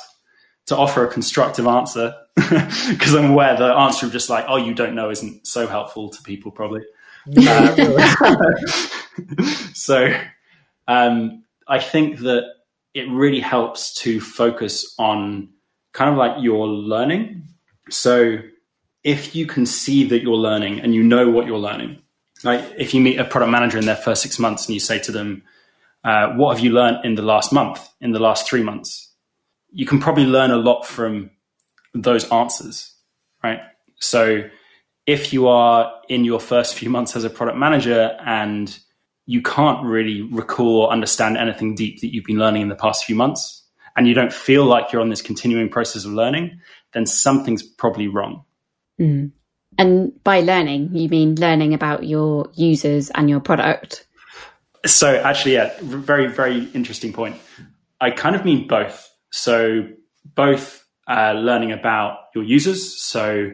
to 0.67 0.77
offer 0.77 1.05
a 1.05 1.11
constructive 1.11 1.67
answer, 1.67 2.13
because 2.35 3.15
I'm 3.15 3.31
aware 3.31 3.57
the 3.57 3.65
answer 3.65 4.05
of 4.05 4.11
just 4.11 4.29
like, 4.29 4.45
oh, 4.47 4.57
you 4.57 4.73
don't 4.73 4.95
know 4.95 5.09
isn't 5.09 5.47
so 5.47 5.67
helpful 5.67 6.09
to 6.09 6.21
people 6.21 6.51
probably. 6.51 6.81
Uh, 7.35 8.87
so 9.73 10.13
um, 10.87 11.43
I 11.67 11.79
think 11.79 12.19
that 12.19 12.43
it 12.93 13.09
really 13.09 13.39
helps 13.39 13.93
to 13.95 14.19
focus 14.21 14.95
on 14.97 15.49
kind 15.93 16.09
of 16.09 16.17
like 16.17 16.41
your 16.41 16.67
learning. 16.67 17.43
So 17.89 18.37
if 19.03 19.35
you 19.35 19.45
can 19.45 19.65
see 19.65 20.03
that 20.05 20.21
you're 20.21 20.35
learning 20.35 20.79
and 20.79 20.93
you 20.93 21.03
know 21.03 21.29
what 21.29 21.47
you're 21.47 21.59
learning, 21.59 21.99
like 22.43 22.63
if 22.77 22.93
you 22.93 23.01
meet 23.01 23.19
a 23.19 23.25
product 23.25 23.51
manager 23.51 23.77
in 23.77 23.85
their 23.85 23.95
first 23.95 24.21
six 24.21 24.39
months 24.39 24.67
and 24.67 24.73
you 24.73 24.79
say 24.79 24.99
to 24.99 25.11
them, 25.11 25.43
uh, 26.03 26.33
what 26.33 26.55
have 26.55 26.63
you 26.63 26.71
learned 26.71 27.03
in 27.03 27.15
the 27.15 27.21
last 27.21 27.51
month, 27.51 27.87
in 27.99 28.11
the 28.11 28.19
last 28.19 28.47
three 28.47 28.63
months? 28.63 29.11
You 29.71 29.85
can 29.85 29.99
probably 29.99 30.25
learn 30.25 30.51
a 30.51 30.57
lot 30.57 30.85
from 30.85 31.31
those 31.93 32.29
answers, 32.31 32.93
right? 33.43 33.59
So 33.99 34.43
if 35.07 35.31
you 35.33 35.47
are 35.47 35.91
in 36.09 36.25
your 36.25 36.39
first 36.39 36.75
few 36.75 36.89
months 36.89 37.15
as 37.15 37.23
a 37.23 37.29
product 37.29 37.57
manager 37.57 38.15
and 38.25 38.77
you 39.25 39.41
can't 39.41 39.83
really 39.85 40.21
recall 40.21 40.81
or 40.81 40.91
understand 40.91 41.37
anything 41.37 41.75
deep 41.75 42.01
that 42.01 42.13
you've 42.13 42.25
been 42.25 42.37
learning 42.37 42.61
in 42.61 42.69
the 42.69 42.75
past 42.75 43.05
few 43.05 43.15
months, 43.15 43.63
and 43.95 44.07
you 44.07 44.13
don't 44.13 44.31
feel 44.31 44.65
like 44.65 44.91
you're 44.91 45.01
on 45.01 45.09
this 45.09 45.21
continuing 45.21 45.69
process 45.69 46.05
of 46.05 46.11
learning, 46.11 46.59
then 46.93 47.05
something's 47.05 47.63
probably 47.63 48.07
wrong. 48.07 48.43
Mm. 48.99 49.31
And 49.77 50.23
by 50.23 50.41
learning, 50.41 50.95
you 50.95 51.09
mean 51.09 51.35
learning 51.35 51.73
about 51.73 52.03
your 52.05 52.49
users 52.53 53.09
and 53.11 53.29
your 53.29 53.39
product? 53.39 54.07
So 54.85 55.15
actually, 55.15 55.53
yeah, 55.53 55.73
very 55.81 56.27
very 56.27 56.65
interesting 56.73 57.11
point. 57.11 57.35
I 57.99 58.11
kind 58.11 58.35
of 58.35 58.45
mean 58.45 58.67
both. 58.67 59.09
So 59.31 59.87
both 60.35 60.85
uh, 61.07 61.33
learning 61.33 61.71
about 61.71 62.17
your 62.35 62.43
users, 62.43 63.01
so 63.01 63.51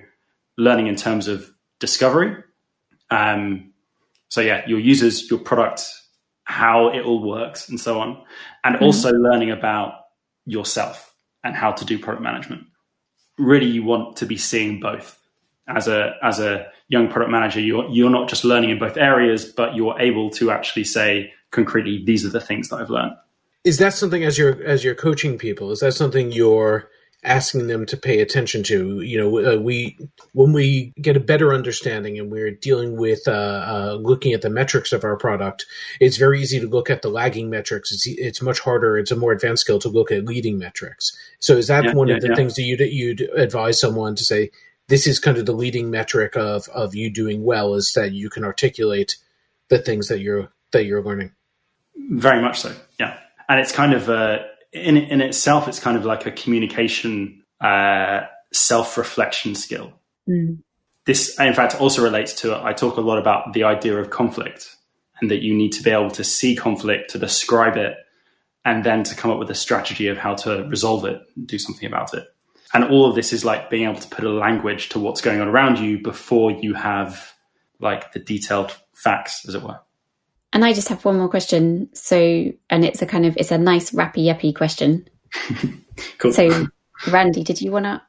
learning 0.57 0.87
in 0.87 0.95
terms 0.95 1.27
of 1.27 1.49
discovery. 1.79 2.35
Um, 3.09 3.73
so 4.29 4.41
yeah, 4.41 4.63
your 4.67 4.79
users, 4.79 5.29
your 5.29 5.39
product, 5.39 5.85
how 6.45 6.89
it 6.89 7.01
all 7.01 7.21
works, 7.21 7.69
and 7.69 7.79
so 7.79 7.99
on, 7.99 8.23
and 8.63 8.75
mm-hmm. 8.75 8.85
also 8.85 9.11
learning 9.11 9.51
about 9.51 9.93
yourself 10.45 11.13
and 11.43 11.55
how 11.55 11.71
to 11.71 11.85
do 11.85 11.99
product 11.99 12.23
management. 12.23 12.63
Really, 13.37 13.67
you 13.67 13.83
want 13.83 14.17
to 14.17 14.25
be 14.25 14.37
seeing 14.37 14.79
both 14.79 15.19
as 15.67 15.87
a 15.87 16.15
as 16.21 16.39
a 16.39 16.67
young 16.89 17.07
product 17.09 17.31
manager, 17.31 17.59
you're 17.59 17.89
you're 17.89 18.09
not 18.09 18.29
just 18.29 18.43
learning 18.43 18.69
in 18.69 18.79
both 18.79 18.97
areas, 18.97 19.45
but 19.45 19.75
you're 19.75 19.99
able 19.99 20.29
to 20.31 20.51
actually 20.51 20.83
say 20.83 21.31
concretely, 21.51 22.03
these 22.05 22.25
are 22.25 22.29
the 22.29 22.41
things 22.41 22.69
that 22.69 22.77
I've 22.77 22.89
learned. 22.89 23.13
Is 23.63 23.77
that 23.77 23.93
something 23.93 24.23
as 24.23 24.37
you're 24.37 24.61
as 24.63 24.83
you're 24.83 24.95
coaching 24.95 25.37
people? 25.37 25.71
Is 25.71 25.79
that 25.79 25.93
something 25.93 26.31
you're 26.31 26.89
asking 27.23 27.67
them 27.67 27.85
to 27.85 27.97
pay 27.97 28.19
attention 28.19 28.63
to. 28.63 29.01
You 29.01 29.17
know, 29.17 29.53
uh, 29.53 29.57
we 29.57 29.97
when 30.33 30.53
we 30.53 30.93
get 31.01 31.17
a 31.17 31.21
better 31.21 31.53
understanding 31.53 32.19
and 32.19 32.31
we're 32.31 32.51
dealing 32.51 32.97
with 32.97 33.27
uh, 33.27 33.31
uh, 33.31 33.97
looking 34.01 34.33
at 34.33 34.41
the 34.41 34.49
metrics 34.49 34.91
of 34.91 35.03
our 35.03 35.17
product, 35.17 35.65
it's 35.99 36.17
very 36.17 36.41
easy 36.41 36.59
to 36.59 36.67
look 36.67 36.89
at 36.89 37.01
the 37.01 37.09
lagging 37.09 37.49
metrics. 37.49 37.91
It's 37.91 38.07
it's 38.07 38.41
much 38.41 38.59
harder. 38.59 38.97
It's 38.97 39.11
a 39.11 39.15
more 39.15 39.31
advanced 39.31 39.61
skill 39.61 39.79
to 39.79 39.89
look 39.89 40.11
at 40.11 40.25
leading 40.25 40.57
metrics. 40.57 41.15
So 41.39 41.57
is 41.57 41.67
that 41.67 41.85
yeah, 41.85 41.93
one 41.93 42.07
yeah, 42.07 42.15
of 42.15 42.21
the 42.21 42.29
yeah. 42.29 42.35
things 42.35 42.55
that 42.55 42.63
you'd 42.63 42.81
you'd 42.81 43.21
advise 43.35 43.79
someone 43.79 44.15
to 44.15 44.23
say? 44.23 44.51
This 44.89 45.07
is 45.07 45.17
kind 45.17 45.37
of 45.37 45.45
the 45.45 45.53
leading 45.53 45.89
metric 45.89 46.35
of 46.35 46.67
of 46.69 46.93
you 46.93 47.09
doing 47.09 47.43
well 47.43 47.73
is 47.75 47.93
that 47.93 48.11
you 48.11 48.29
can 48.29 48.43
articulate 48.43 49.15
the 49.69 49.79
things 49.79 50.09
that 50.09 50.19
you're 50.19 50.51
that 50.71 50.85
you're 50.85 51.03
learning. 51.03 51.31
Very 52.09 52.41
much 52.41 52.59
so, 52.59 52.75
yeah. 52.99 53.17
And 53.47 53.59
it's 53.59 53.71
kind 53.71 53.93
of 53.93 54.09
uh, 54.09 54.39
in 54.73 54.97
in 54.97 55.21
itself, 55.21 55.67
it's 55.67 55.79
kind 55.79 55.97
of 55.97 56.05
like 56.05 56.25
a 56.25 56.31
communication 56.31 57.43
uh, 57.61 58.21
self 58.51 58.97
reflection 58.97 59.55
skill. 59.55 59.93
Mm. 60.27 60.59
This, 61.05 61.37
in 61.39 61.53
fact, 61.53 61.79
also 61.79 62.01
relates 62.01 62.33
to 62.41 62.55
I 62.55 62.73
talk 62.73 62.97
a 62.97 63.01
lot 63.01 63.17
about 63.17 63.53
the 63.53 63.63
idea 63.63 63.97
of 63.97 64.09
conflict 64.09 64.77
and 65.21 65.29
that 65.29 65.41
you 65.41 65.53
need 65.53 65.71
to 65.73 65.83
be 65.83 65.91
able 65.91 66.11
to 66.11 66.23
see 66.23 66.55
conflict, 66.55 67.11
to 67.11 67.19
describe 67.19 67.77
it, 67.77 67.95
and 68.65 68.83
then 68.83 69.03
to 69.03 69.15
come 69.15 69.31
up 69.31 69.39
with 69.39 69.49
a 69.49 69.55
strategy 69.55 70.07
of 70.07 70.17
how 70.17 70.33
to 70.35 70.63
resolve 70.69 71.05
it, 71.05 71.21
do 71.45 71.59
something 71.59 71.87
about 71.87 72.13
it. 72.13 72.25
And 72.73 72.85
all 72.85 73.05
of 73.05 73.15
this 73.15 73.33
is 73.33 73.45
like 73.45 73.69
being 73.69 73.87
able 73.87 73.99
to 73.99 74.07
put 74.07 74.25
a 74.25 74.29
language 74.29 74.89
to 74.89 74.99
what's 74.99 75.21
going 75.21 75.39
on 75.41 75.47
around 75.47 75.77
you 75.77 76.01
before 76.01 76.51
you 76.51 76.73
have 76.73 77.33
like 77.79 78.13
the 78.13 78.19
detailed 78.19 78.75
facts, 78.93 79.45
as 79.47 79.55
it 79.55 79.61
were. 79.61 79.79
And 80.53 80.63
I 80.63 80.71
just 80.71 80.87
have 80.89 81.03
one 81.03 81.17
more 81.17 81.27
question. 81.27 81.89
So, 81.93 82.15
and 82.69 82.85
it's 82.85 83.01
a 83.01 83.05
kind 83.05 83.25
of 83.25 83.35
it's 83.37 83.51
a 83.51 83.57
nice 83.57 83.91
rappy 83.91 84.25
yappy 84.25 84.55
question. 84.55 85.07
cool. 86.19 86.31
So, 86.31 86.67
Randy, 87.07 87.43
did 87.43 87.59
you 87.59 87.71
want 87.71 87.85
to? 87.85 88.01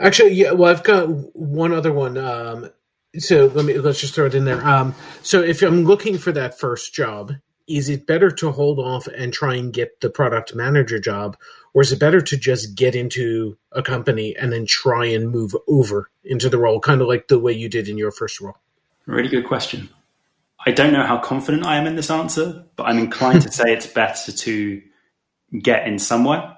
Actually, 0.00 0.32
yeah. 0.32 0.52
Well, 0.52 0.70
I've 0.70 0.82
got 0.82 1.08
one 1.36 1.72
other 1.72 1.92
one. 1.92 2.16
Um, 2.16 2.70
so 3.18 3.46
let 3.46 3.64
me 3.64 3.78
let's 3.78 4.00
just 4.00 4.14
throw 4.14 4.26
it 4.26 4.34
in 4.34 4.46
there. 4.46 4.66
Um, 4.66 4.94
so 5.22 5.42
if 5.42 5.62
I'm 5.62 5.84
looking 5.84 6.16
for 6.16 6.32
that 6.32 6.58
first 6.58 6.94
job, 6.94 7.34
is 7.68 7.88
it 7.88 8.06
better 8.06 8.30
to 8.30 8.50
hold 8.50 8.78
off 8.78 9.06
and 9.06 9.32
try 9.32 9.54
and 9.54 9.72
get 9.72 10.00
the 10.00 10.10
product 10.10 10.54
manager 10.54 10.98
job, 10.98 11.36
or 11.74 11.82
is 11.82 11.92
it 11.92 12.00
better 12.00 12.20
to 12.20 12.36
just 12.36 12.74
get 12.74 12.94
into 12.94 13.58
a 13.72 13.82
company 13.82 14.34
and 14.36 14.52
then 14.52 14.64
try 14.64 15.04
and 15.04 15.30
move 15.30 15.54
over 15.68 16.10
into 16.24 16.48
the 16.48 16.58
role, 16.58 16.80
kind 16.80 17.02
of 17.02 17.08
like 17.08 17.28
the 17.28 17.38
way 17.38 17.52
you 17.52 17.68
did 17.68 17.88
in 17.88 17.98
your 17.98 18.10
first 18.10 18.40
role? 18.40 18.56
Really 19.06 19.28
good 19.28 19.46
question. 19.46 19.90
I 20.66 20.72
don't 20.72 20.92
know 20.92 21.04
how 21.06 21.18
confident 21.18 21.64
I 21.64 21.76
am 21.76 21.86
in 21.86 21.96
this 21.96 22.10
answer, 22.10 22.64
but 22.76 22.84
I'm 22.84 22.98
inclined 22.98 23.42
to 23.42 23.52
say 23.52 23.72
it's 23.72 23.86
better 23.86 24.32
to 24.32 24.82
get 25.58 25.86
in 25.86 25.98
somewhere, 25.98 26.56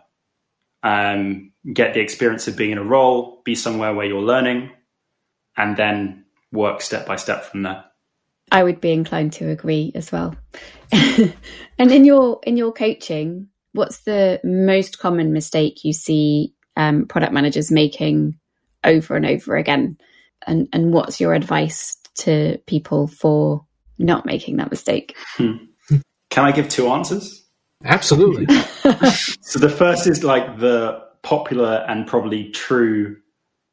um, 0.82 1.52
get 1.72 1.94
the 1.94 2.00
experience 2.00 2.48
of 2.48 2.56
being 2.56 2.72
in 2.72 2.78
a 2.78 2.84
role, 2.84 3.40
be 3.44 3.54
somewhere 3.54 3.94
where 3.94 4.06
you're 4.06 4.20
learning, 4.20 4.70
and 5.56 5.76
then 5.76 6.24
work 6.50 6.80
step 6.80 7.06
by 7.06 7.16
step 7.16 7.44
from 7.44 7.62
there. 7.62 7.84
I 8.50 8.62
would 8.62 8.80
be 8.80 8.92
inclined 8.92 9.32
to 9.34 9.48
agree 9.48 9.92
as 9.94 10.12
well. 10.12 10.34
and 10.92 11.32
in 11.78 12.04
your 12.04 12.40
in 12.42 12.56
your 12.56 12.72
coaching, 12.72 13.48
what's 13.72 14.00
the 14.00 14.40
most 14.44 14.98
common 14.98 15.32
mistake 15.32 15.84
you 15.84 15.92
see 15.92 16.52
um, 16.76 17.06
product 17.06 17.32
managers 17.32 17.70
making 17.70 18.38
over 18.84 19.16
and 19.16 19.24
over 19.24 19.56
again? 19.56 19.96
And 20.46 20.68
and 20.72 20.92
what's 20.92 21.20
your 21.20 21.34
advice 21.34 21.96
to 22.16 22.58
people 22.66 23.06
for 23.06 23.64
not 24.02 24.26
making 24.26 24.56
that 24.56 24.70
mistake. 24.70 25.16
Hmm. 25.36 25.56
Can 26.30 26.44
I 26.44 26.52
give 26.52 26.68
two 26.68 26.88
answers? 26.88 27.44
Absolutely. 27.84 28.46
so 29.40 29.58
the 29.58 29.68
first 29.68 30.06
is 30.06 30.24
like 30.24 30.58
the 30.58 31.02
popular 31.22 31.84
and 31.88 32.06
probably 32.06 32.50
true, 32.50 33.16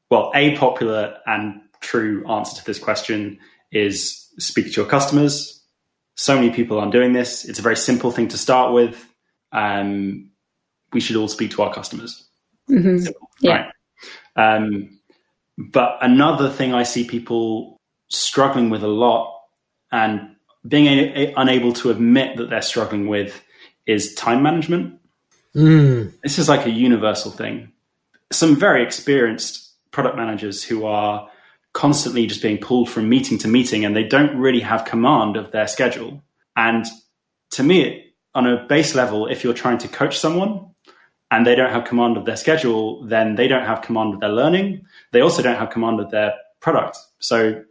well, 0.10 0.32
a 0.36 0.58
popular 0.58 1.18
and 1.26 1.62
true 1.82 2.28
answer 2.28 2.58
to 2.58 2.66
this 2.66 2.80
question 2.80 3.40
is 3.72 4.30
speak 4.40 4.66
to 4.68 4.82
your 4.82 4.86
customers. 4.86 5.64
So 6.16 6.36
many 6.36 6.50
people 6.50 6.80
aren't 6.80 6.92
doing 6.92 7.14
this. 7.14 7.46
It's 7.46 7.60
a 7.60 7.62
very 7.62 7.78
simple 7.78 8.12
thing 8.12 8.28
to 8.30 8.38
start 8.38 8.74
with. 8.74 9.08
Um, 9.52 10.32
we 10.92 11.00
should 11.00 11.16
all 11.16 11.28
speak 11.28 11.52
to 11.52 11.62
our 11.62 11.74
customers. 11.74 12.28
Mm-hmm. 12.70 12.98
Simple, 12.98 13.30
yeah. 13.40 13.70
Right? 14.36 14.56
Um, 14.56 15.00
but 15.58 15.98
another 16.02 16.50
thing 16.50 16.74
I 16.74 16.84
see 16.84 17.06
people 17.06 17.78
struggling 18.10 18.70
with 18.70 18.84
a 18.84 18.88
lot 18.88 19.39
and 19.92 20.36
being 20.68 20.88
a- 20.88 21.14
a- 21.16 21.34
unable 21.38 21.74
to 21.74 21.90
admit 21.90 22.38
that 22.38 22.50
they're 22.50 22.62
struggling 22.62 23.08
with 23.08 23.42
is 23.86 24.14
time 24.16 24.44
management. 24.44 25.00
Mm. 25.56 26.14
This 26.22 26.38
is 26.38 26.50
like 26.50 26.66
a 26.66 26.70
universal 26.70 27.32
thing. 27.32 27.72
Some 28.32 28.56
very 28.56 28.84
experienced 28.84 29.74
product 29.92 30.16
managers 30.16 30.64
who 30.64 30.86
are 30.86 31.30
constantly 31.74 32.28
just 32.28 32.42
being 32.42 32.58
pulled 32.58 32.90
from 32.90 33.10
meeting 33.10 33.38
to 33.40 33.48
meeting 33.48 33.86
and 33.86 33.96
they 33.96 34.04
don't 34.04 34.38
really 34.38 34.60
have 34.60 34.86
command 34.86 35.38
of 35.38 35.52
their 35.52 35.68
schedule. 35.68 36.22
And 36.56 36.86
to 37.52 37.64
me, 37.64 38.14
on 38.36 38.46
a 38.46 38.66
base 38.68 38.96
level, 38.96 39.28
if 39.28 39.44
you're 39.44 39.54
trying 39.54 39.78
to 39.80 39.88
coach 39.88 40.20
someone 40.20 40.68
and 41.32 41.46
they 41.46 41.56
don't 41.56 41.72
have 41.72 41.86
command 41.86 42.18
of 42.18 42.26
their 42.26 42.36
schedule, 42.36 43.04
then 43.06 43.36
they 43.36 43.48
don't 43.48 43.66
have 43.66 43.82
command 43.82 44.14
of 44.14 44.20
their 44.20 44.30
learning. 44.30 44.86
They 45.12 45.22
also 45.22 45.42
don't 45.42 45.58
have 45.58 45.70
command 45.70 46.00
of 46.00 46.12
their 46.12 46.34
product. 46.60 46.98
So 47.20 47.64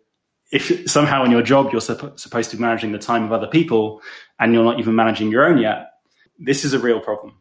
if 0.50 0.90
somehow 0.90 1.24
in 1.24 1.30
your 1.30 1.42
job 1.42 1.70
you're 1.72 1.80
supp- 1.80 2.18
supposed 2.18 2.50
to 2.50 2.56
be 2.56 2.62
managing 2.62 2.92
the 2.92 2.98
time 2.98 3.24
of 3.24 3.32
other 3.32 3.46
people 3.46 4.00
and 4.38 4.54
you're 4.54 4.64
not 4.64 4.78
even 4.78 4.94
managing 4.94 5.30
your 5.30 5.44
own 5.44 5.58
yet, 5.58 5.90
this 6.38 6.64
is 6.64 6.72
a 6.72 6.78
real 6.78 7.00
problem. 7.00 7.34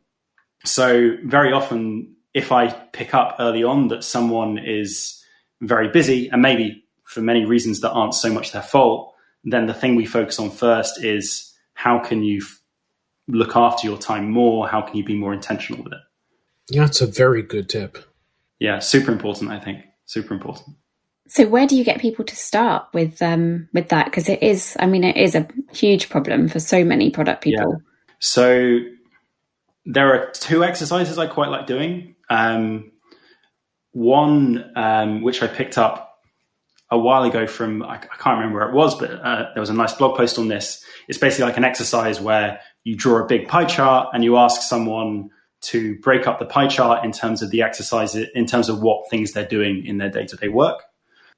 So 0.66 1.16
very 1.24 1.54
often, 1.54 2.16
if 2.34 2.52
I 2.52 2.70
pick 2.70 3.14
up 3.14 3.38
early 3.40 3.64
on 3.64 3.88
that 3.90 4.04
someone 4.04 4.58
is 4.58 5.24
very 5.62 5.88
busy 5.90 6.30
and 6.30 6.42
maybe 6.42 6.84
for 7.04 7.22
many 7.22 7.46
reasons 7.46 7.80
that 7.82 7.92
aren't 7.92 8.14
so 8.14 8.32
much 8.32 8.52
their 8.52 8.62
fault, 8.62 9.14
then 9.44 9.66
the 9.66 9.74
thing 9.74 9.96
we 9.96 10.06
focus 10.06 10.40
on 10.40 10.50
first 10.50 11.04
is 11.04 11.54
how 11.74 12.00
can 12.00 12.24
you 12.24 12.42
f- 12.42 12.60
look 13.28 13.56
after 13.56 13.88
your 13.88 13.98
time 13.98 14.30
more? 14.30 14.68
How 14.68 14.82
can 14.82 14.98
you 14.98 15.06
be 15.06 15.16
more 15.16 15.34
intentional 15.34 15.84
with 15.84 15.94
it? 15.94 16.00
Yeah, 16.70 16.86
it's 16.86 17.00
a 17.00 17.08
very 17.08 17.44
good 17.44 17.70
tip. 17.70 17.98
Yeah, 18.60 18.80
super 18.80 19.12
important, 19.12 19.52
I 19.52 19.60
think. 19.60 19.86
Super 20.06 20.34
important. 20.34 20.76
So 21.28 21.48
where 21.48 21.68
do 21.68 21.76
you 21.76 21.84
get 21.84 22.00
people 22.00 22.26
to 22.26 22.36
start 22.36 22.88
with 22.94 23.22
um, 23.22 23.68
with 23.74 23.90
that? 23.90 24.06
Because 24.06 24.30
it 24.30 24.42
is, 24.42 24.76
I 24.80 24.86
mean, 24.86 25.04
it 25.04 25.18
is 25.18 25.36
a 25.36 25.48
huge 25.74 26.10
problem 26.10 26.48
for 26.48 26.60
so 26.60 26.84
many 26.84 27.10
product 27.10 27.44
people. 27.44 27.72
Yeah. 27.72 27.78
So 28.20 28.80
there 29.86 30.14
are 30.14 30.32
two 30.32 30.64
exercises 30.64 31.18
I 31.18 31.28
quite 31.28 31.50
like 31.50 31.68
doing. 31.68 32.16
Um, 32.30 32.92
one 33.92 34.72
um, 34.76 35.22
which 35.22 35.42
I 35.42 35.48
picked 35.48 35.78
up 35.78 36.20
a 36.90 36.98
while 36.98 37.24
ago 37.24 37.48
from 37.48 37.84
I, 37.84 37.96
I 37.96 38.18
can't 38.18 38.38
remember 38.38 38.60
where 38.60 38.70
it 38.70 38.74
was, 38.74 38.98
but 38.98 39.12
uh, 39.12 39.50
there 39.54 39.62
was 39.62 39.70
a 39.70 39.74
nice 39.74 39.94
blog 39.94 40.18
post 40.18 40.38
on 40.38 40.48
this. 40.48 40.84
It's 41.08 41.18
basically 41.18 41.46
like 41.46 41.58
an 41.58 41.64
exercise 41.64 42.22
where 42.22 42.60
you 42.84 42.96
draw 42.96 43.24
a 43.24 43.26
big 43.26 43.48
pie 43.48 43.66
chart 43.66 44.10
and 44.14 44.24
you 44.24 44.38
ask 44.38 44.62
someone 44.62 45.30
to 45.60 45.98
break 46.00 46.28
up 46.28 46.40
the 46.40 46.46
pie 46.46 46.68
chart 46.68 47.04
in 47.04 47.12
terms 47.12 47.42
of 47.42 47.50
the 47.50 47.64
exercise, 47.64 48.16
in 48.16 48.46
terms 48.46 48.70
of 48.70 48.82
what 48.82 49.10
things 49.10 49.34
they're 49.34 49.48
doing 49.48 49.86
in 49.86 49.98
their 49.98 50.10
day 50.10 50.26
to 50.26 50.36
day 50.36 50.48
work 50.48 50.84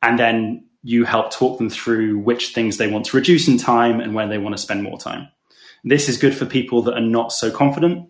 and 0.01 0.17
then 0.17 0.65
you 0.83 1.03
help 1.03 1.31
talk 1.31 1.57
them 1.57 1.69
through 1.69 2.19
which 2.19 2.53
things 2.53 2.77
they 2.77 2.87
want 2.87 3.05
to 3.05 3.17
reduce 3.17 3.47
in 3.47 3.57
time 3.57 3.99
and 3.99 4.13
where 4.13 4.27
they 4.27 4.37
want 4.37 4.55
to 4.55 4.61
spend 4.61 4.83
more 4.83 4.97
time. 4.97 5.27
This 5.83 6.09
is 6.09 6.17
good 6.17 6.35
for 6.35 6.45
people 6.45 6.81
that 6.83 6.93
are 6.93 7.01
not 7.01 7.31
so 7.31 7.51
confident, 7.51 8.07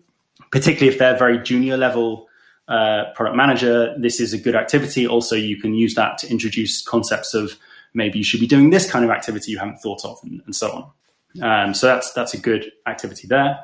particularly 0.50 0.92
if 0.92 0.98
they're 0.98 1.16
very 1.16 1.38
junior 1.38 1.76
level 1.76 2.28
uh, 2.68 3.04
product 3.14 3.36
manager. 3.36 3.94
This 3.98 4.20
is 4.20 4.32
a 4.32 4.38
good 4.38 4.54
activity. 4.54 5.06
Also, 5.06 5.36
you 5.36 5.60
can 5.60 5.74
use 5.74 5.94
that 5.94 6.18
to 6.18 6.30
introduce 6.30 6.82
concepts 6.82 7.34
of 7.34 7.58
maybe 7.94 8.18
you 8.18 8.24
should 8.24 8.40
be 8.40 8.46
doing 8.46 8.70
this 8.70 8.90
kind 8.90 9.04
of 9.04 9.10
activity 9.10 9.50
you 9.50 9.58
haven't 9.58 9.78
thought 9.78 10.04
of, 10.04 10.18
and, 10.22 10.40
and 10.44 10.54
so 10.54 10.70
on. 10.70 10.90
Um, 11.42 11.74
so 11.74 11.86
that's 11.86 12.12
that's 12.12 12.34
a 12.34 12.38
good 12.38 12.70
activity 12.86 13.26
there. 13.26 13.60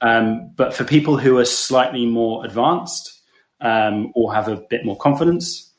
Um, 0.00 0.50
but 0.56 0.74
for 0.74 0.84
people 0.84 1.16
who 1.16 1.38
are 1.38 1.44
slightly 1.44 2.06
more 2.06 2.44
advanced 2.44 3.20
um, 3.60 4.12
or 4.14 4.34
have 4.34 4.48
a 4.48 4.56
bit 4.56 4.84
more 4.84 4.96
confidence, 4.96 5.71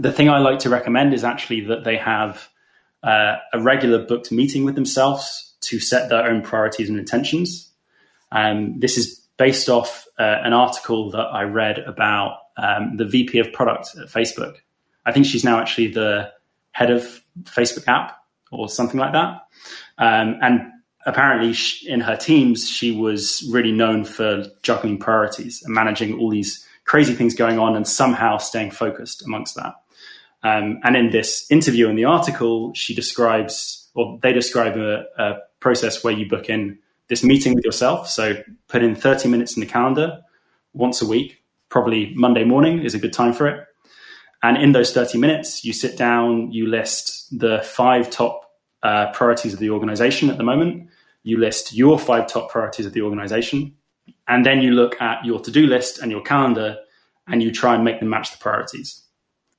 the 0.00 0.12
thing 0.12 0.28
I 0.28 0.38
like 0.38 0.60
to 0.60 0.70
recommend 0.70 1.14
is 1.14 1.24
actually 1.24 1.62
that 1.62 1.84
they 1.84 1.96
have 1.96 2.48
uh, 3.02 3.36
a 3.52 3.60
regular 3.60 4.04
booked 4.04 4.32
meeting 4.32 4.64
with 4.64 4.74
themselves 4.74 5.54
to 5.60 5.80
set 5.80 6.08
their 6.08 6.26
own 6.26 6.42
priorities 6.42 6.88
and 6.88 6.98
intentions. 6.98 7.70
Um, 8.32 8.78
this 8.78 8.96
is 8.96 9.20
based 9.36 9.68
off 9.68 10.06
uh, 10.18 10.38
an 10.42 10.52
article 10.52 11.10
that 11.10 11.26
I 11.26 11.42
read 11.42 11.78
about 11.78 12.38
um, 12.56 12.96
the 12.96 13.04
VP 13.04 13.38
of 13.38 13.52
product 13.52 13.90
at 14.00 14.08
Facebook. 14.08 14.56
I 15.06 15.12
think 15.12 15.26
she's 15.26 15.44
now 15.44 15.58
actually 15.60 15.88
the 15.88 16.32
head 16.72 16.90
of 16.90 17.20
Facebook 17.44 17.86
app 17.88 18.16
or 18.50 18.68
something 18.68 18.98
like 18.98 19.12
that. 19.12 19.42
Um, 19.98 20.38
and 20.40 20.60
apparently, 21.06 21.52
she, 21.52 21.88
in 21.88 22.00
her 22.00 22.16
teams, 22.16 22.68
she 22.68 22.92
was 22.92 23.48
really 23.50 23.72
known 23.72 24.04
for 24.04 24.46
juggling 24.62 24.98
priorities 24.98 25.62
and 25.62 25.74
managing 25.74 26.18
all 26.18 26.30
these 26.30 26.66
crazy 26.84 27.14
things 27.14 27.34
going 27.34 27.58
on 27.58 27.76
and 27.76 27.86
somehow 27.86 28.38
staying 28.38 28.70
focused 28.70 29.24
amongst 29.24 29.56
that. 29.56 29.74
Um, 30.44 30.78
and 30.84 30.94
in 30.94 31.10
this 31.10 31.50
interview 31.50 31.88
in 31.88 31.96
the 31.96 32.04
article, 32.04 32.72
she 32.74 32.94
describes, 32.94 33.88
or 33.94 34.18
they 34.22 34.32
describe 34.32 34.76
a, 34.76 35.04
a, 35.18 35.38
process 35.60 36.04
where 36.04 36.12
you 36.12 36.28
book 36.28 36.50
in 36.50 36.78
this 37.08 37.24
meeting 37.24 37.54
with 37.54 37.64
yourself. 37.64 38.06
So 38.06 38.42
put 38.68 38.82
in 38.82 38.94
30 38.94 39.30
minutes 39.30 39.56
in 39.56 39.60
the 39.60 39.66
calendar 39.66 40.20
once 40.74 41.00
a 41.00 41.06
week, 41.06 41.42
probably 41.70 42.12
Monday 42.14 42.44
morning 42.44 42.82
is 42.82 42.94
a 42.94 42.98
good 42.98 43.14
time 43.14 43.32
for 43.32 43.48
it. 43.48 43.66
And 44.42 44.58
in 44.58 44.72
those 44.72 44.92
30 44.92 45.16
minutes, 45.16 45.64
you 45.64 45.72
sit 45.72 45.96
down, 45.96 46.52
you 46.52 46.66
list 46.66 47.26
the 47.38 47.62
five 47.62 48.10
top 48.10 48.42
uh, 48.82 49.10
priorities 49.12 49.54
of 49.54 49.58
the 49.58 49.70
organization 49.70 50.28
at 50.28 50.36
the 50.36 50.44
moment, 50.44 50.90
you 51.22 51.38
list 51.38 51.72
your 51.72 51.98
five 51.98 52.26
top 52.26 52.50
priorities 52.50 52.84
of 52.84 52.92
the 52.92 53.00
organization, 53.00 53.74
and 54.28 54.44
then 54.44 54.60
you 54.60 54.72
look 54.72 55.00
at 55.00 55.24
your 55.24 55.40
to 55.40 55.50
do 55.50 55.66
list 55.66 55.98
and 56.00 56.10
your 56.10 56.20
calendar 56.20 56.76
and 57.26 57.42
you 57.42 57.50
try 57.50 57.74
and 57.74 57.84
make 57.84 58.00
them 58.00 58.10
match 58.10 58.32
the 58.32 58.38
priorities. 58.38 59.03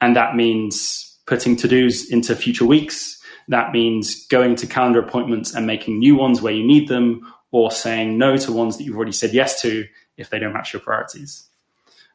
And 0.02 0.16
that 0.16 0.36
means 0.36 1.18
putting 1.26 1.56
to 1.58 1.68
dos 1.68 2.10
into 2.10 2.36
future 2.36 2.66
weeks. 2.66 3.22
That 3.48 3.72
means 3.72 4.28
going 4.28 4.56
to 4.58 4.68
calendar 4.68 5.00
appointments 5.00 5.54
and 5.56 5.66
making 5.66 6.00
new 6.00 6.16
ones 6.16 6.42
where 6.42 6.54
you 6.54 6.66
need 6.66 6.88
them, 6.88 7.32
or 7.52 7.72
saying 7.72 8.18
no 8.18 8.36
to 8.38 8.52
ones 8.52 8.78
that 8.78 8.84
you've 8.84 8.96
already 8.96 9.12
said 9.12 9.34
yes 9.34 9.62
to 9.62 9.86
if 10.18 10.30
they 10.30 10.40
don't 10.40 10.54
match 10.54 10.74
your 10.74 10.82
priorities. 10.82 11.48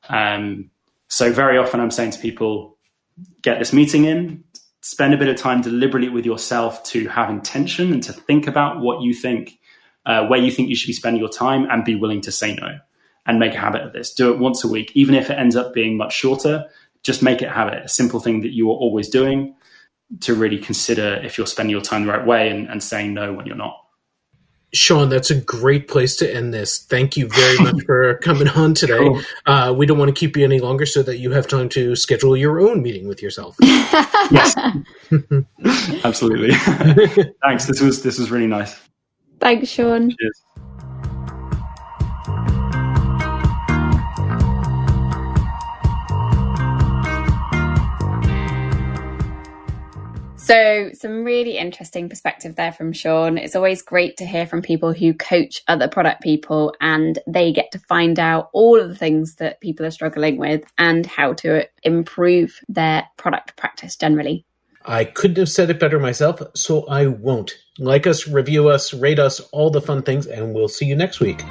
Um, 0.08 0.70
so 1.08 1.32
very 1.32 1.56
often 1.56 1.80
I'm 1.80 1.90
saying 1.90 2.10
to 2.12 2.18
people, 2.18 2.76
get 3.42 3.58
this 3.58 3.72
meeting 3.72 4.04
in, 4.04 4.44
spend 4.82 5.14
a 5.14 5.16
bit 5.16 5.28
of 5.28 5.36
time 5.36 5.62
deliberately 5.62 6.08
with 6.08 6.26
yourself 6.26 6.82
to 6.84 7.08
have 7.08 7.30
intention 7.30 7.92
and 7.92 8.02
to 8.02 8.12
think 8.12 8.46
about 8.46 8.80
what 8.80 9.02
you 9.02 9.14
think, 9.14 9.58
uh, 10.06 10.26
where 10.26 10.40
you 10.40 10.50
think 10.50 10.68
you 10.68 10.76
should 10.76 10.86
be 10.88 10.92
spending 10.92 11.20
your 11.20 11.30
time 11.30 11.66
and 11.70 11.84
be 11.84 11.94
willing 11.94 12.20
to 12.22 12.32
say 12.32 12.54
no 12.54 12.78
and 13.26 13.38
make 13.38 13.54
a 13.54 13.58
habit 13.58 13.82
of 13.82 13.92
this. 13.92 14.12
Do 14.14 14.32
it 14.32 14.38
once 14.38 14.64
a 14.64 14.68
week, 14.68 14.92
even 14.94 15.14
if 15.14 15.30
it 15.30 15.38
ends 15.38 15.56
up 15.56 15.74
being 15.74 15.96
much 15.96 16.14
shorter, 16.14 16.66
just 17.02 17.22
make 17.22 17.42
it 17.42 17.46
a 17.46 17.52
habit, 17.52 17.84
a 17.84 17.88
simple 17.88 18.20
thing 18.20 18.42
that 18.42 18.52
you 18.52 18.70
are 18.70 18.74
always 18.74 19.08
doing 19.08 19.54
to 20.20 20.34
really 20.34 20.58
consider 20.58 21.20
if 21.22 21.38
you're 21.38 21.46
spending 21.46 21.70
your 21.70 21.80
time 21.80 22.04
the 22.04 22.12
right 22.12 22.26
way 22.26 22.48
and, 22.48 22.68
and 22.68 22.82
saying 22.82 23.14
no 23.14 23.32
when 23.32 23.46
you're 23.46 23.56
not. 23.56 23.76
Shaun, 24.72 25.08
that's 25.08 25.30
a 25.30 25.40
great 25.40 25.88
place 25.88 26.14
to 26.16 26.32
end 26.32 26.54
this. 26.54 26.78
Thank 26.78 27.16
you 27.16 27.28
very 27.28 27.58
much 27.60 27.82
for 27.84 28.14
coming 28.18 28.48
on 28.48 28.74
today. 28.74 28.98
Cool. 28.98 29.20
Uh, 29.46 29.74
we 29.76 29.84
don't 29.84 29.98
want 29.98 30.14
to 30.14 30.18
keep 30.18 30.36
you 30.36 30.44
any 30.44 30.60
longer 30.60 30.86
so 30.86 31.02
that 31.02 31.18
you 31.18 31.32
have 31.32 31.48
time 31.48 31.68
to 31.70 31.96
schedule 31.96 32.36
your 32.36 32.60
own 32.60 32.82
meeting 32.82 33.08
with 33.08 33.20
yourself. 33.20 33.56
yes, 33.62 34.54
absolutely. 36.04 36.54
Thanks. 37.42 37.66
This 37.66 37.80
was 37.80 38.02
this 38.02 38.18
was 38.18 38.30
really 38.30 38.46
nice. 38.46 38.78
Thanks, 39.40 39.68
Shaun. 39.68 40.10
Cheers. 40.10 40.42
So, 50.50 50.90
some 50.94 51.22
really 51.22 51.58
interesting 51.58 52.08
perspective 52.08 52.56
there 52.56 52.72
from 52.72 52.92
Shaun. 52.92 53.38
It's 53.38 53.54
always 53.54 53.82
great 53.82 54.16
to 54.16 54.26
hear 54.26 54.48
from 54.48 54.62
people 54.62 54.92
who 54.92 55.14
coach 55.14 55.62
other 55.68 55.86
product 55.86 56.22
people 56.22 56.74
and 56.80 57.20
they 57.24 57.52
get 57.52 57.70
to 57.70 57.78
find 57.78 58.18
out 58.18 58.50
all 58.52 58.80
of 58.80 58.88
the 58.88 58.96
things 58.96 59.36
that 59.36 59.60
people 59.60 59.86
are 59.86 59.92
struggling 59.92 60.38
with 60.38 60.64
and 60.76 61.06
how 61.06 61.34
to 61.34 61.68
improve 61.84 62.58
their 62.68 63.06
product 63.16 63.56
practice 63.56 63.94
generally. 63.94 64.44
I 64.84 65.04
couldn't 65.04 65.36
have 65.36 65.48
said 65.48 65.70
it 65.70 65.78
better 65.78 66.00
myself, 66.00 66.42
so 66.56 66.84
I 66.88 67.06
won't. 67.06 67.54
Like 67.78 68.08
us, 68.08 68.26
review 68.26 68.70
us, 68.70 68.92
rate 68.92 69.20
us, 69.20 69.38
all 69.52 69.70
the 69.70 69.80
fun 69.80 70.02
things, 70.02 70.26
and 70.26 70.52
we'll 70.52 70.66
see 70.66 70.86
you 70.86 70.96
next 70.96 71.20
week. 71.20 71.44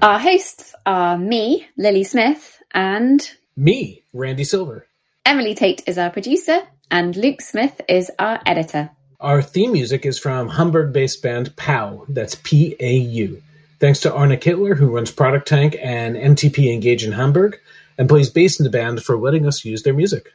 Our 0.00 0.18
hosts 0.18 0.63
are 0.86 1.18
me, 1.18 1.66
Lily 1.76 2.04
Smith, 2.04 2.62
and 2.72 3.30
me, 3.56 4.02
Randy 4.12 4.44
Silver. 4.44 4.86
Emily 5.24 5.54
Tate 5.54 5.82
is 5.86 5.98
our 5.98 6.10
producer, 6.10 6.62
and 6.90 7.16
Luke 7.16 7.40
Smith 7.40 7.80
is 7.88 8.10
our 8.18 8.40
editor. 8.46 8.90
Our 9.20 9.40
theme 9.40 9.72
music 9.72 10.04
is 10.04 10.18
from 10.18 10.48
Hamburg 10.48 10.92
based 10.92 11.22
band 11.22 11.56
PAU, 11.56 12.04
that's 12.08 12.34
P 12.34 12.76
A 12.80 12.94
U. 12.94 13.42
Thanks 13.80 14.00
to 14.00 14.14
Arne 14.14 14.36
Kittler, 14.36 14.76
who 14.76 14.94
runs 14.94 15.10
Product 15.10 15.48
Tank 15.48 15.76
and 15.82 16.16
MTP 16.16 16.72
Engage 16.72 17.04
in 17.04 17.12
Hamburg, 17.12 17.58
and 17.96 18.08
plays 18.08 18.30
bass 18.30 18.60
in 18.60 18.64
the 18.64 18.70
band 18.70 19.02
for 19.02 19.16
letting 19.16 19.46
us 19.46 19.64
use 19.64 19.82
their 19.82 19.94
music. 19.94 20.32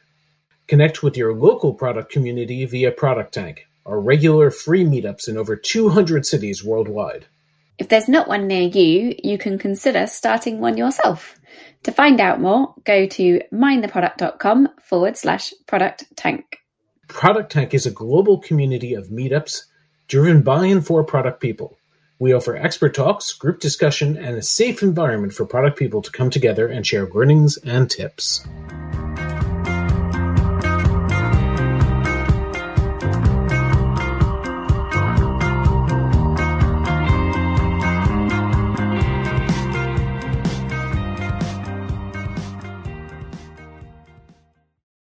Connect 0.66 1.02
with 1.02 1.16
your 1.16 1.34
local 1.34 1.74
product 1.74 2.12
community 2.12 2.64
via 2.64 2.90
Product 2.90 3.32
Tank, 3.32 3.66
our 3.86 4.00
regular 4.00 4.50
free 4.50 4.84
meetups 4.84 5.28
in 5.28 5.36
over 5.36 5.56
200 5.56 6.26
cities 6.26 6.64
worldwide. 6.64 7.26
If 7.80 7.88
there's 7.88 8.08
not 8.08 8.28
one 8.28 8.46
near 8.46 8.68
you, 8.68 9.16
you 9.24 9.38
can 9.38 9.58
consider 9.58 10.06
starting 10.06 10.60
one 10.60 10.76
yourself. 10.76 11.40
To 11.84 11.90
find 11.90 12.20
out 12.20 12.38
more, 12.38 12.74
go 12.84 13.06
to 13.06 13.40
mindtheproduct.com 13.50 14.68
forward 14.82 15.16
slash 15.16 15.54
product 15.66 16.04
tank. 16.14 16.58
Product 17.08 17.50
Tank 17.50 17.72
is 17.72 17.86
a 17.86 17.90
global 17.90 18.38
community 18.38 18.92
of 18.92 19.08
meetups 19.08 19.62
driven 20.08 20.42
by 20.42 20.66
and 20.66 20.86
for 20.86 21.02
product 21.02 21.40
people. 21.40 21.78
We 22.18 22.34
offer 22.34 22.54
expert 22.54 22.92
talks, 22.92 23.32
group 23.32 23.60
discussion, 23.60 24.18
and 24.18 24.36
a 24.36 24.42
safe 24.42 24.82
environment 24.82 25.32
for 25.32 25.46
product 25.46 25.78
people 25.78 26.02
to 26.02 26.12
come 26.12 26.28
together 26.28 26.68
and 26.68 26.86
share 26.86 27.08
learnings 27.08 27.56
and 27.64 27.90
tips. 27.90 28.46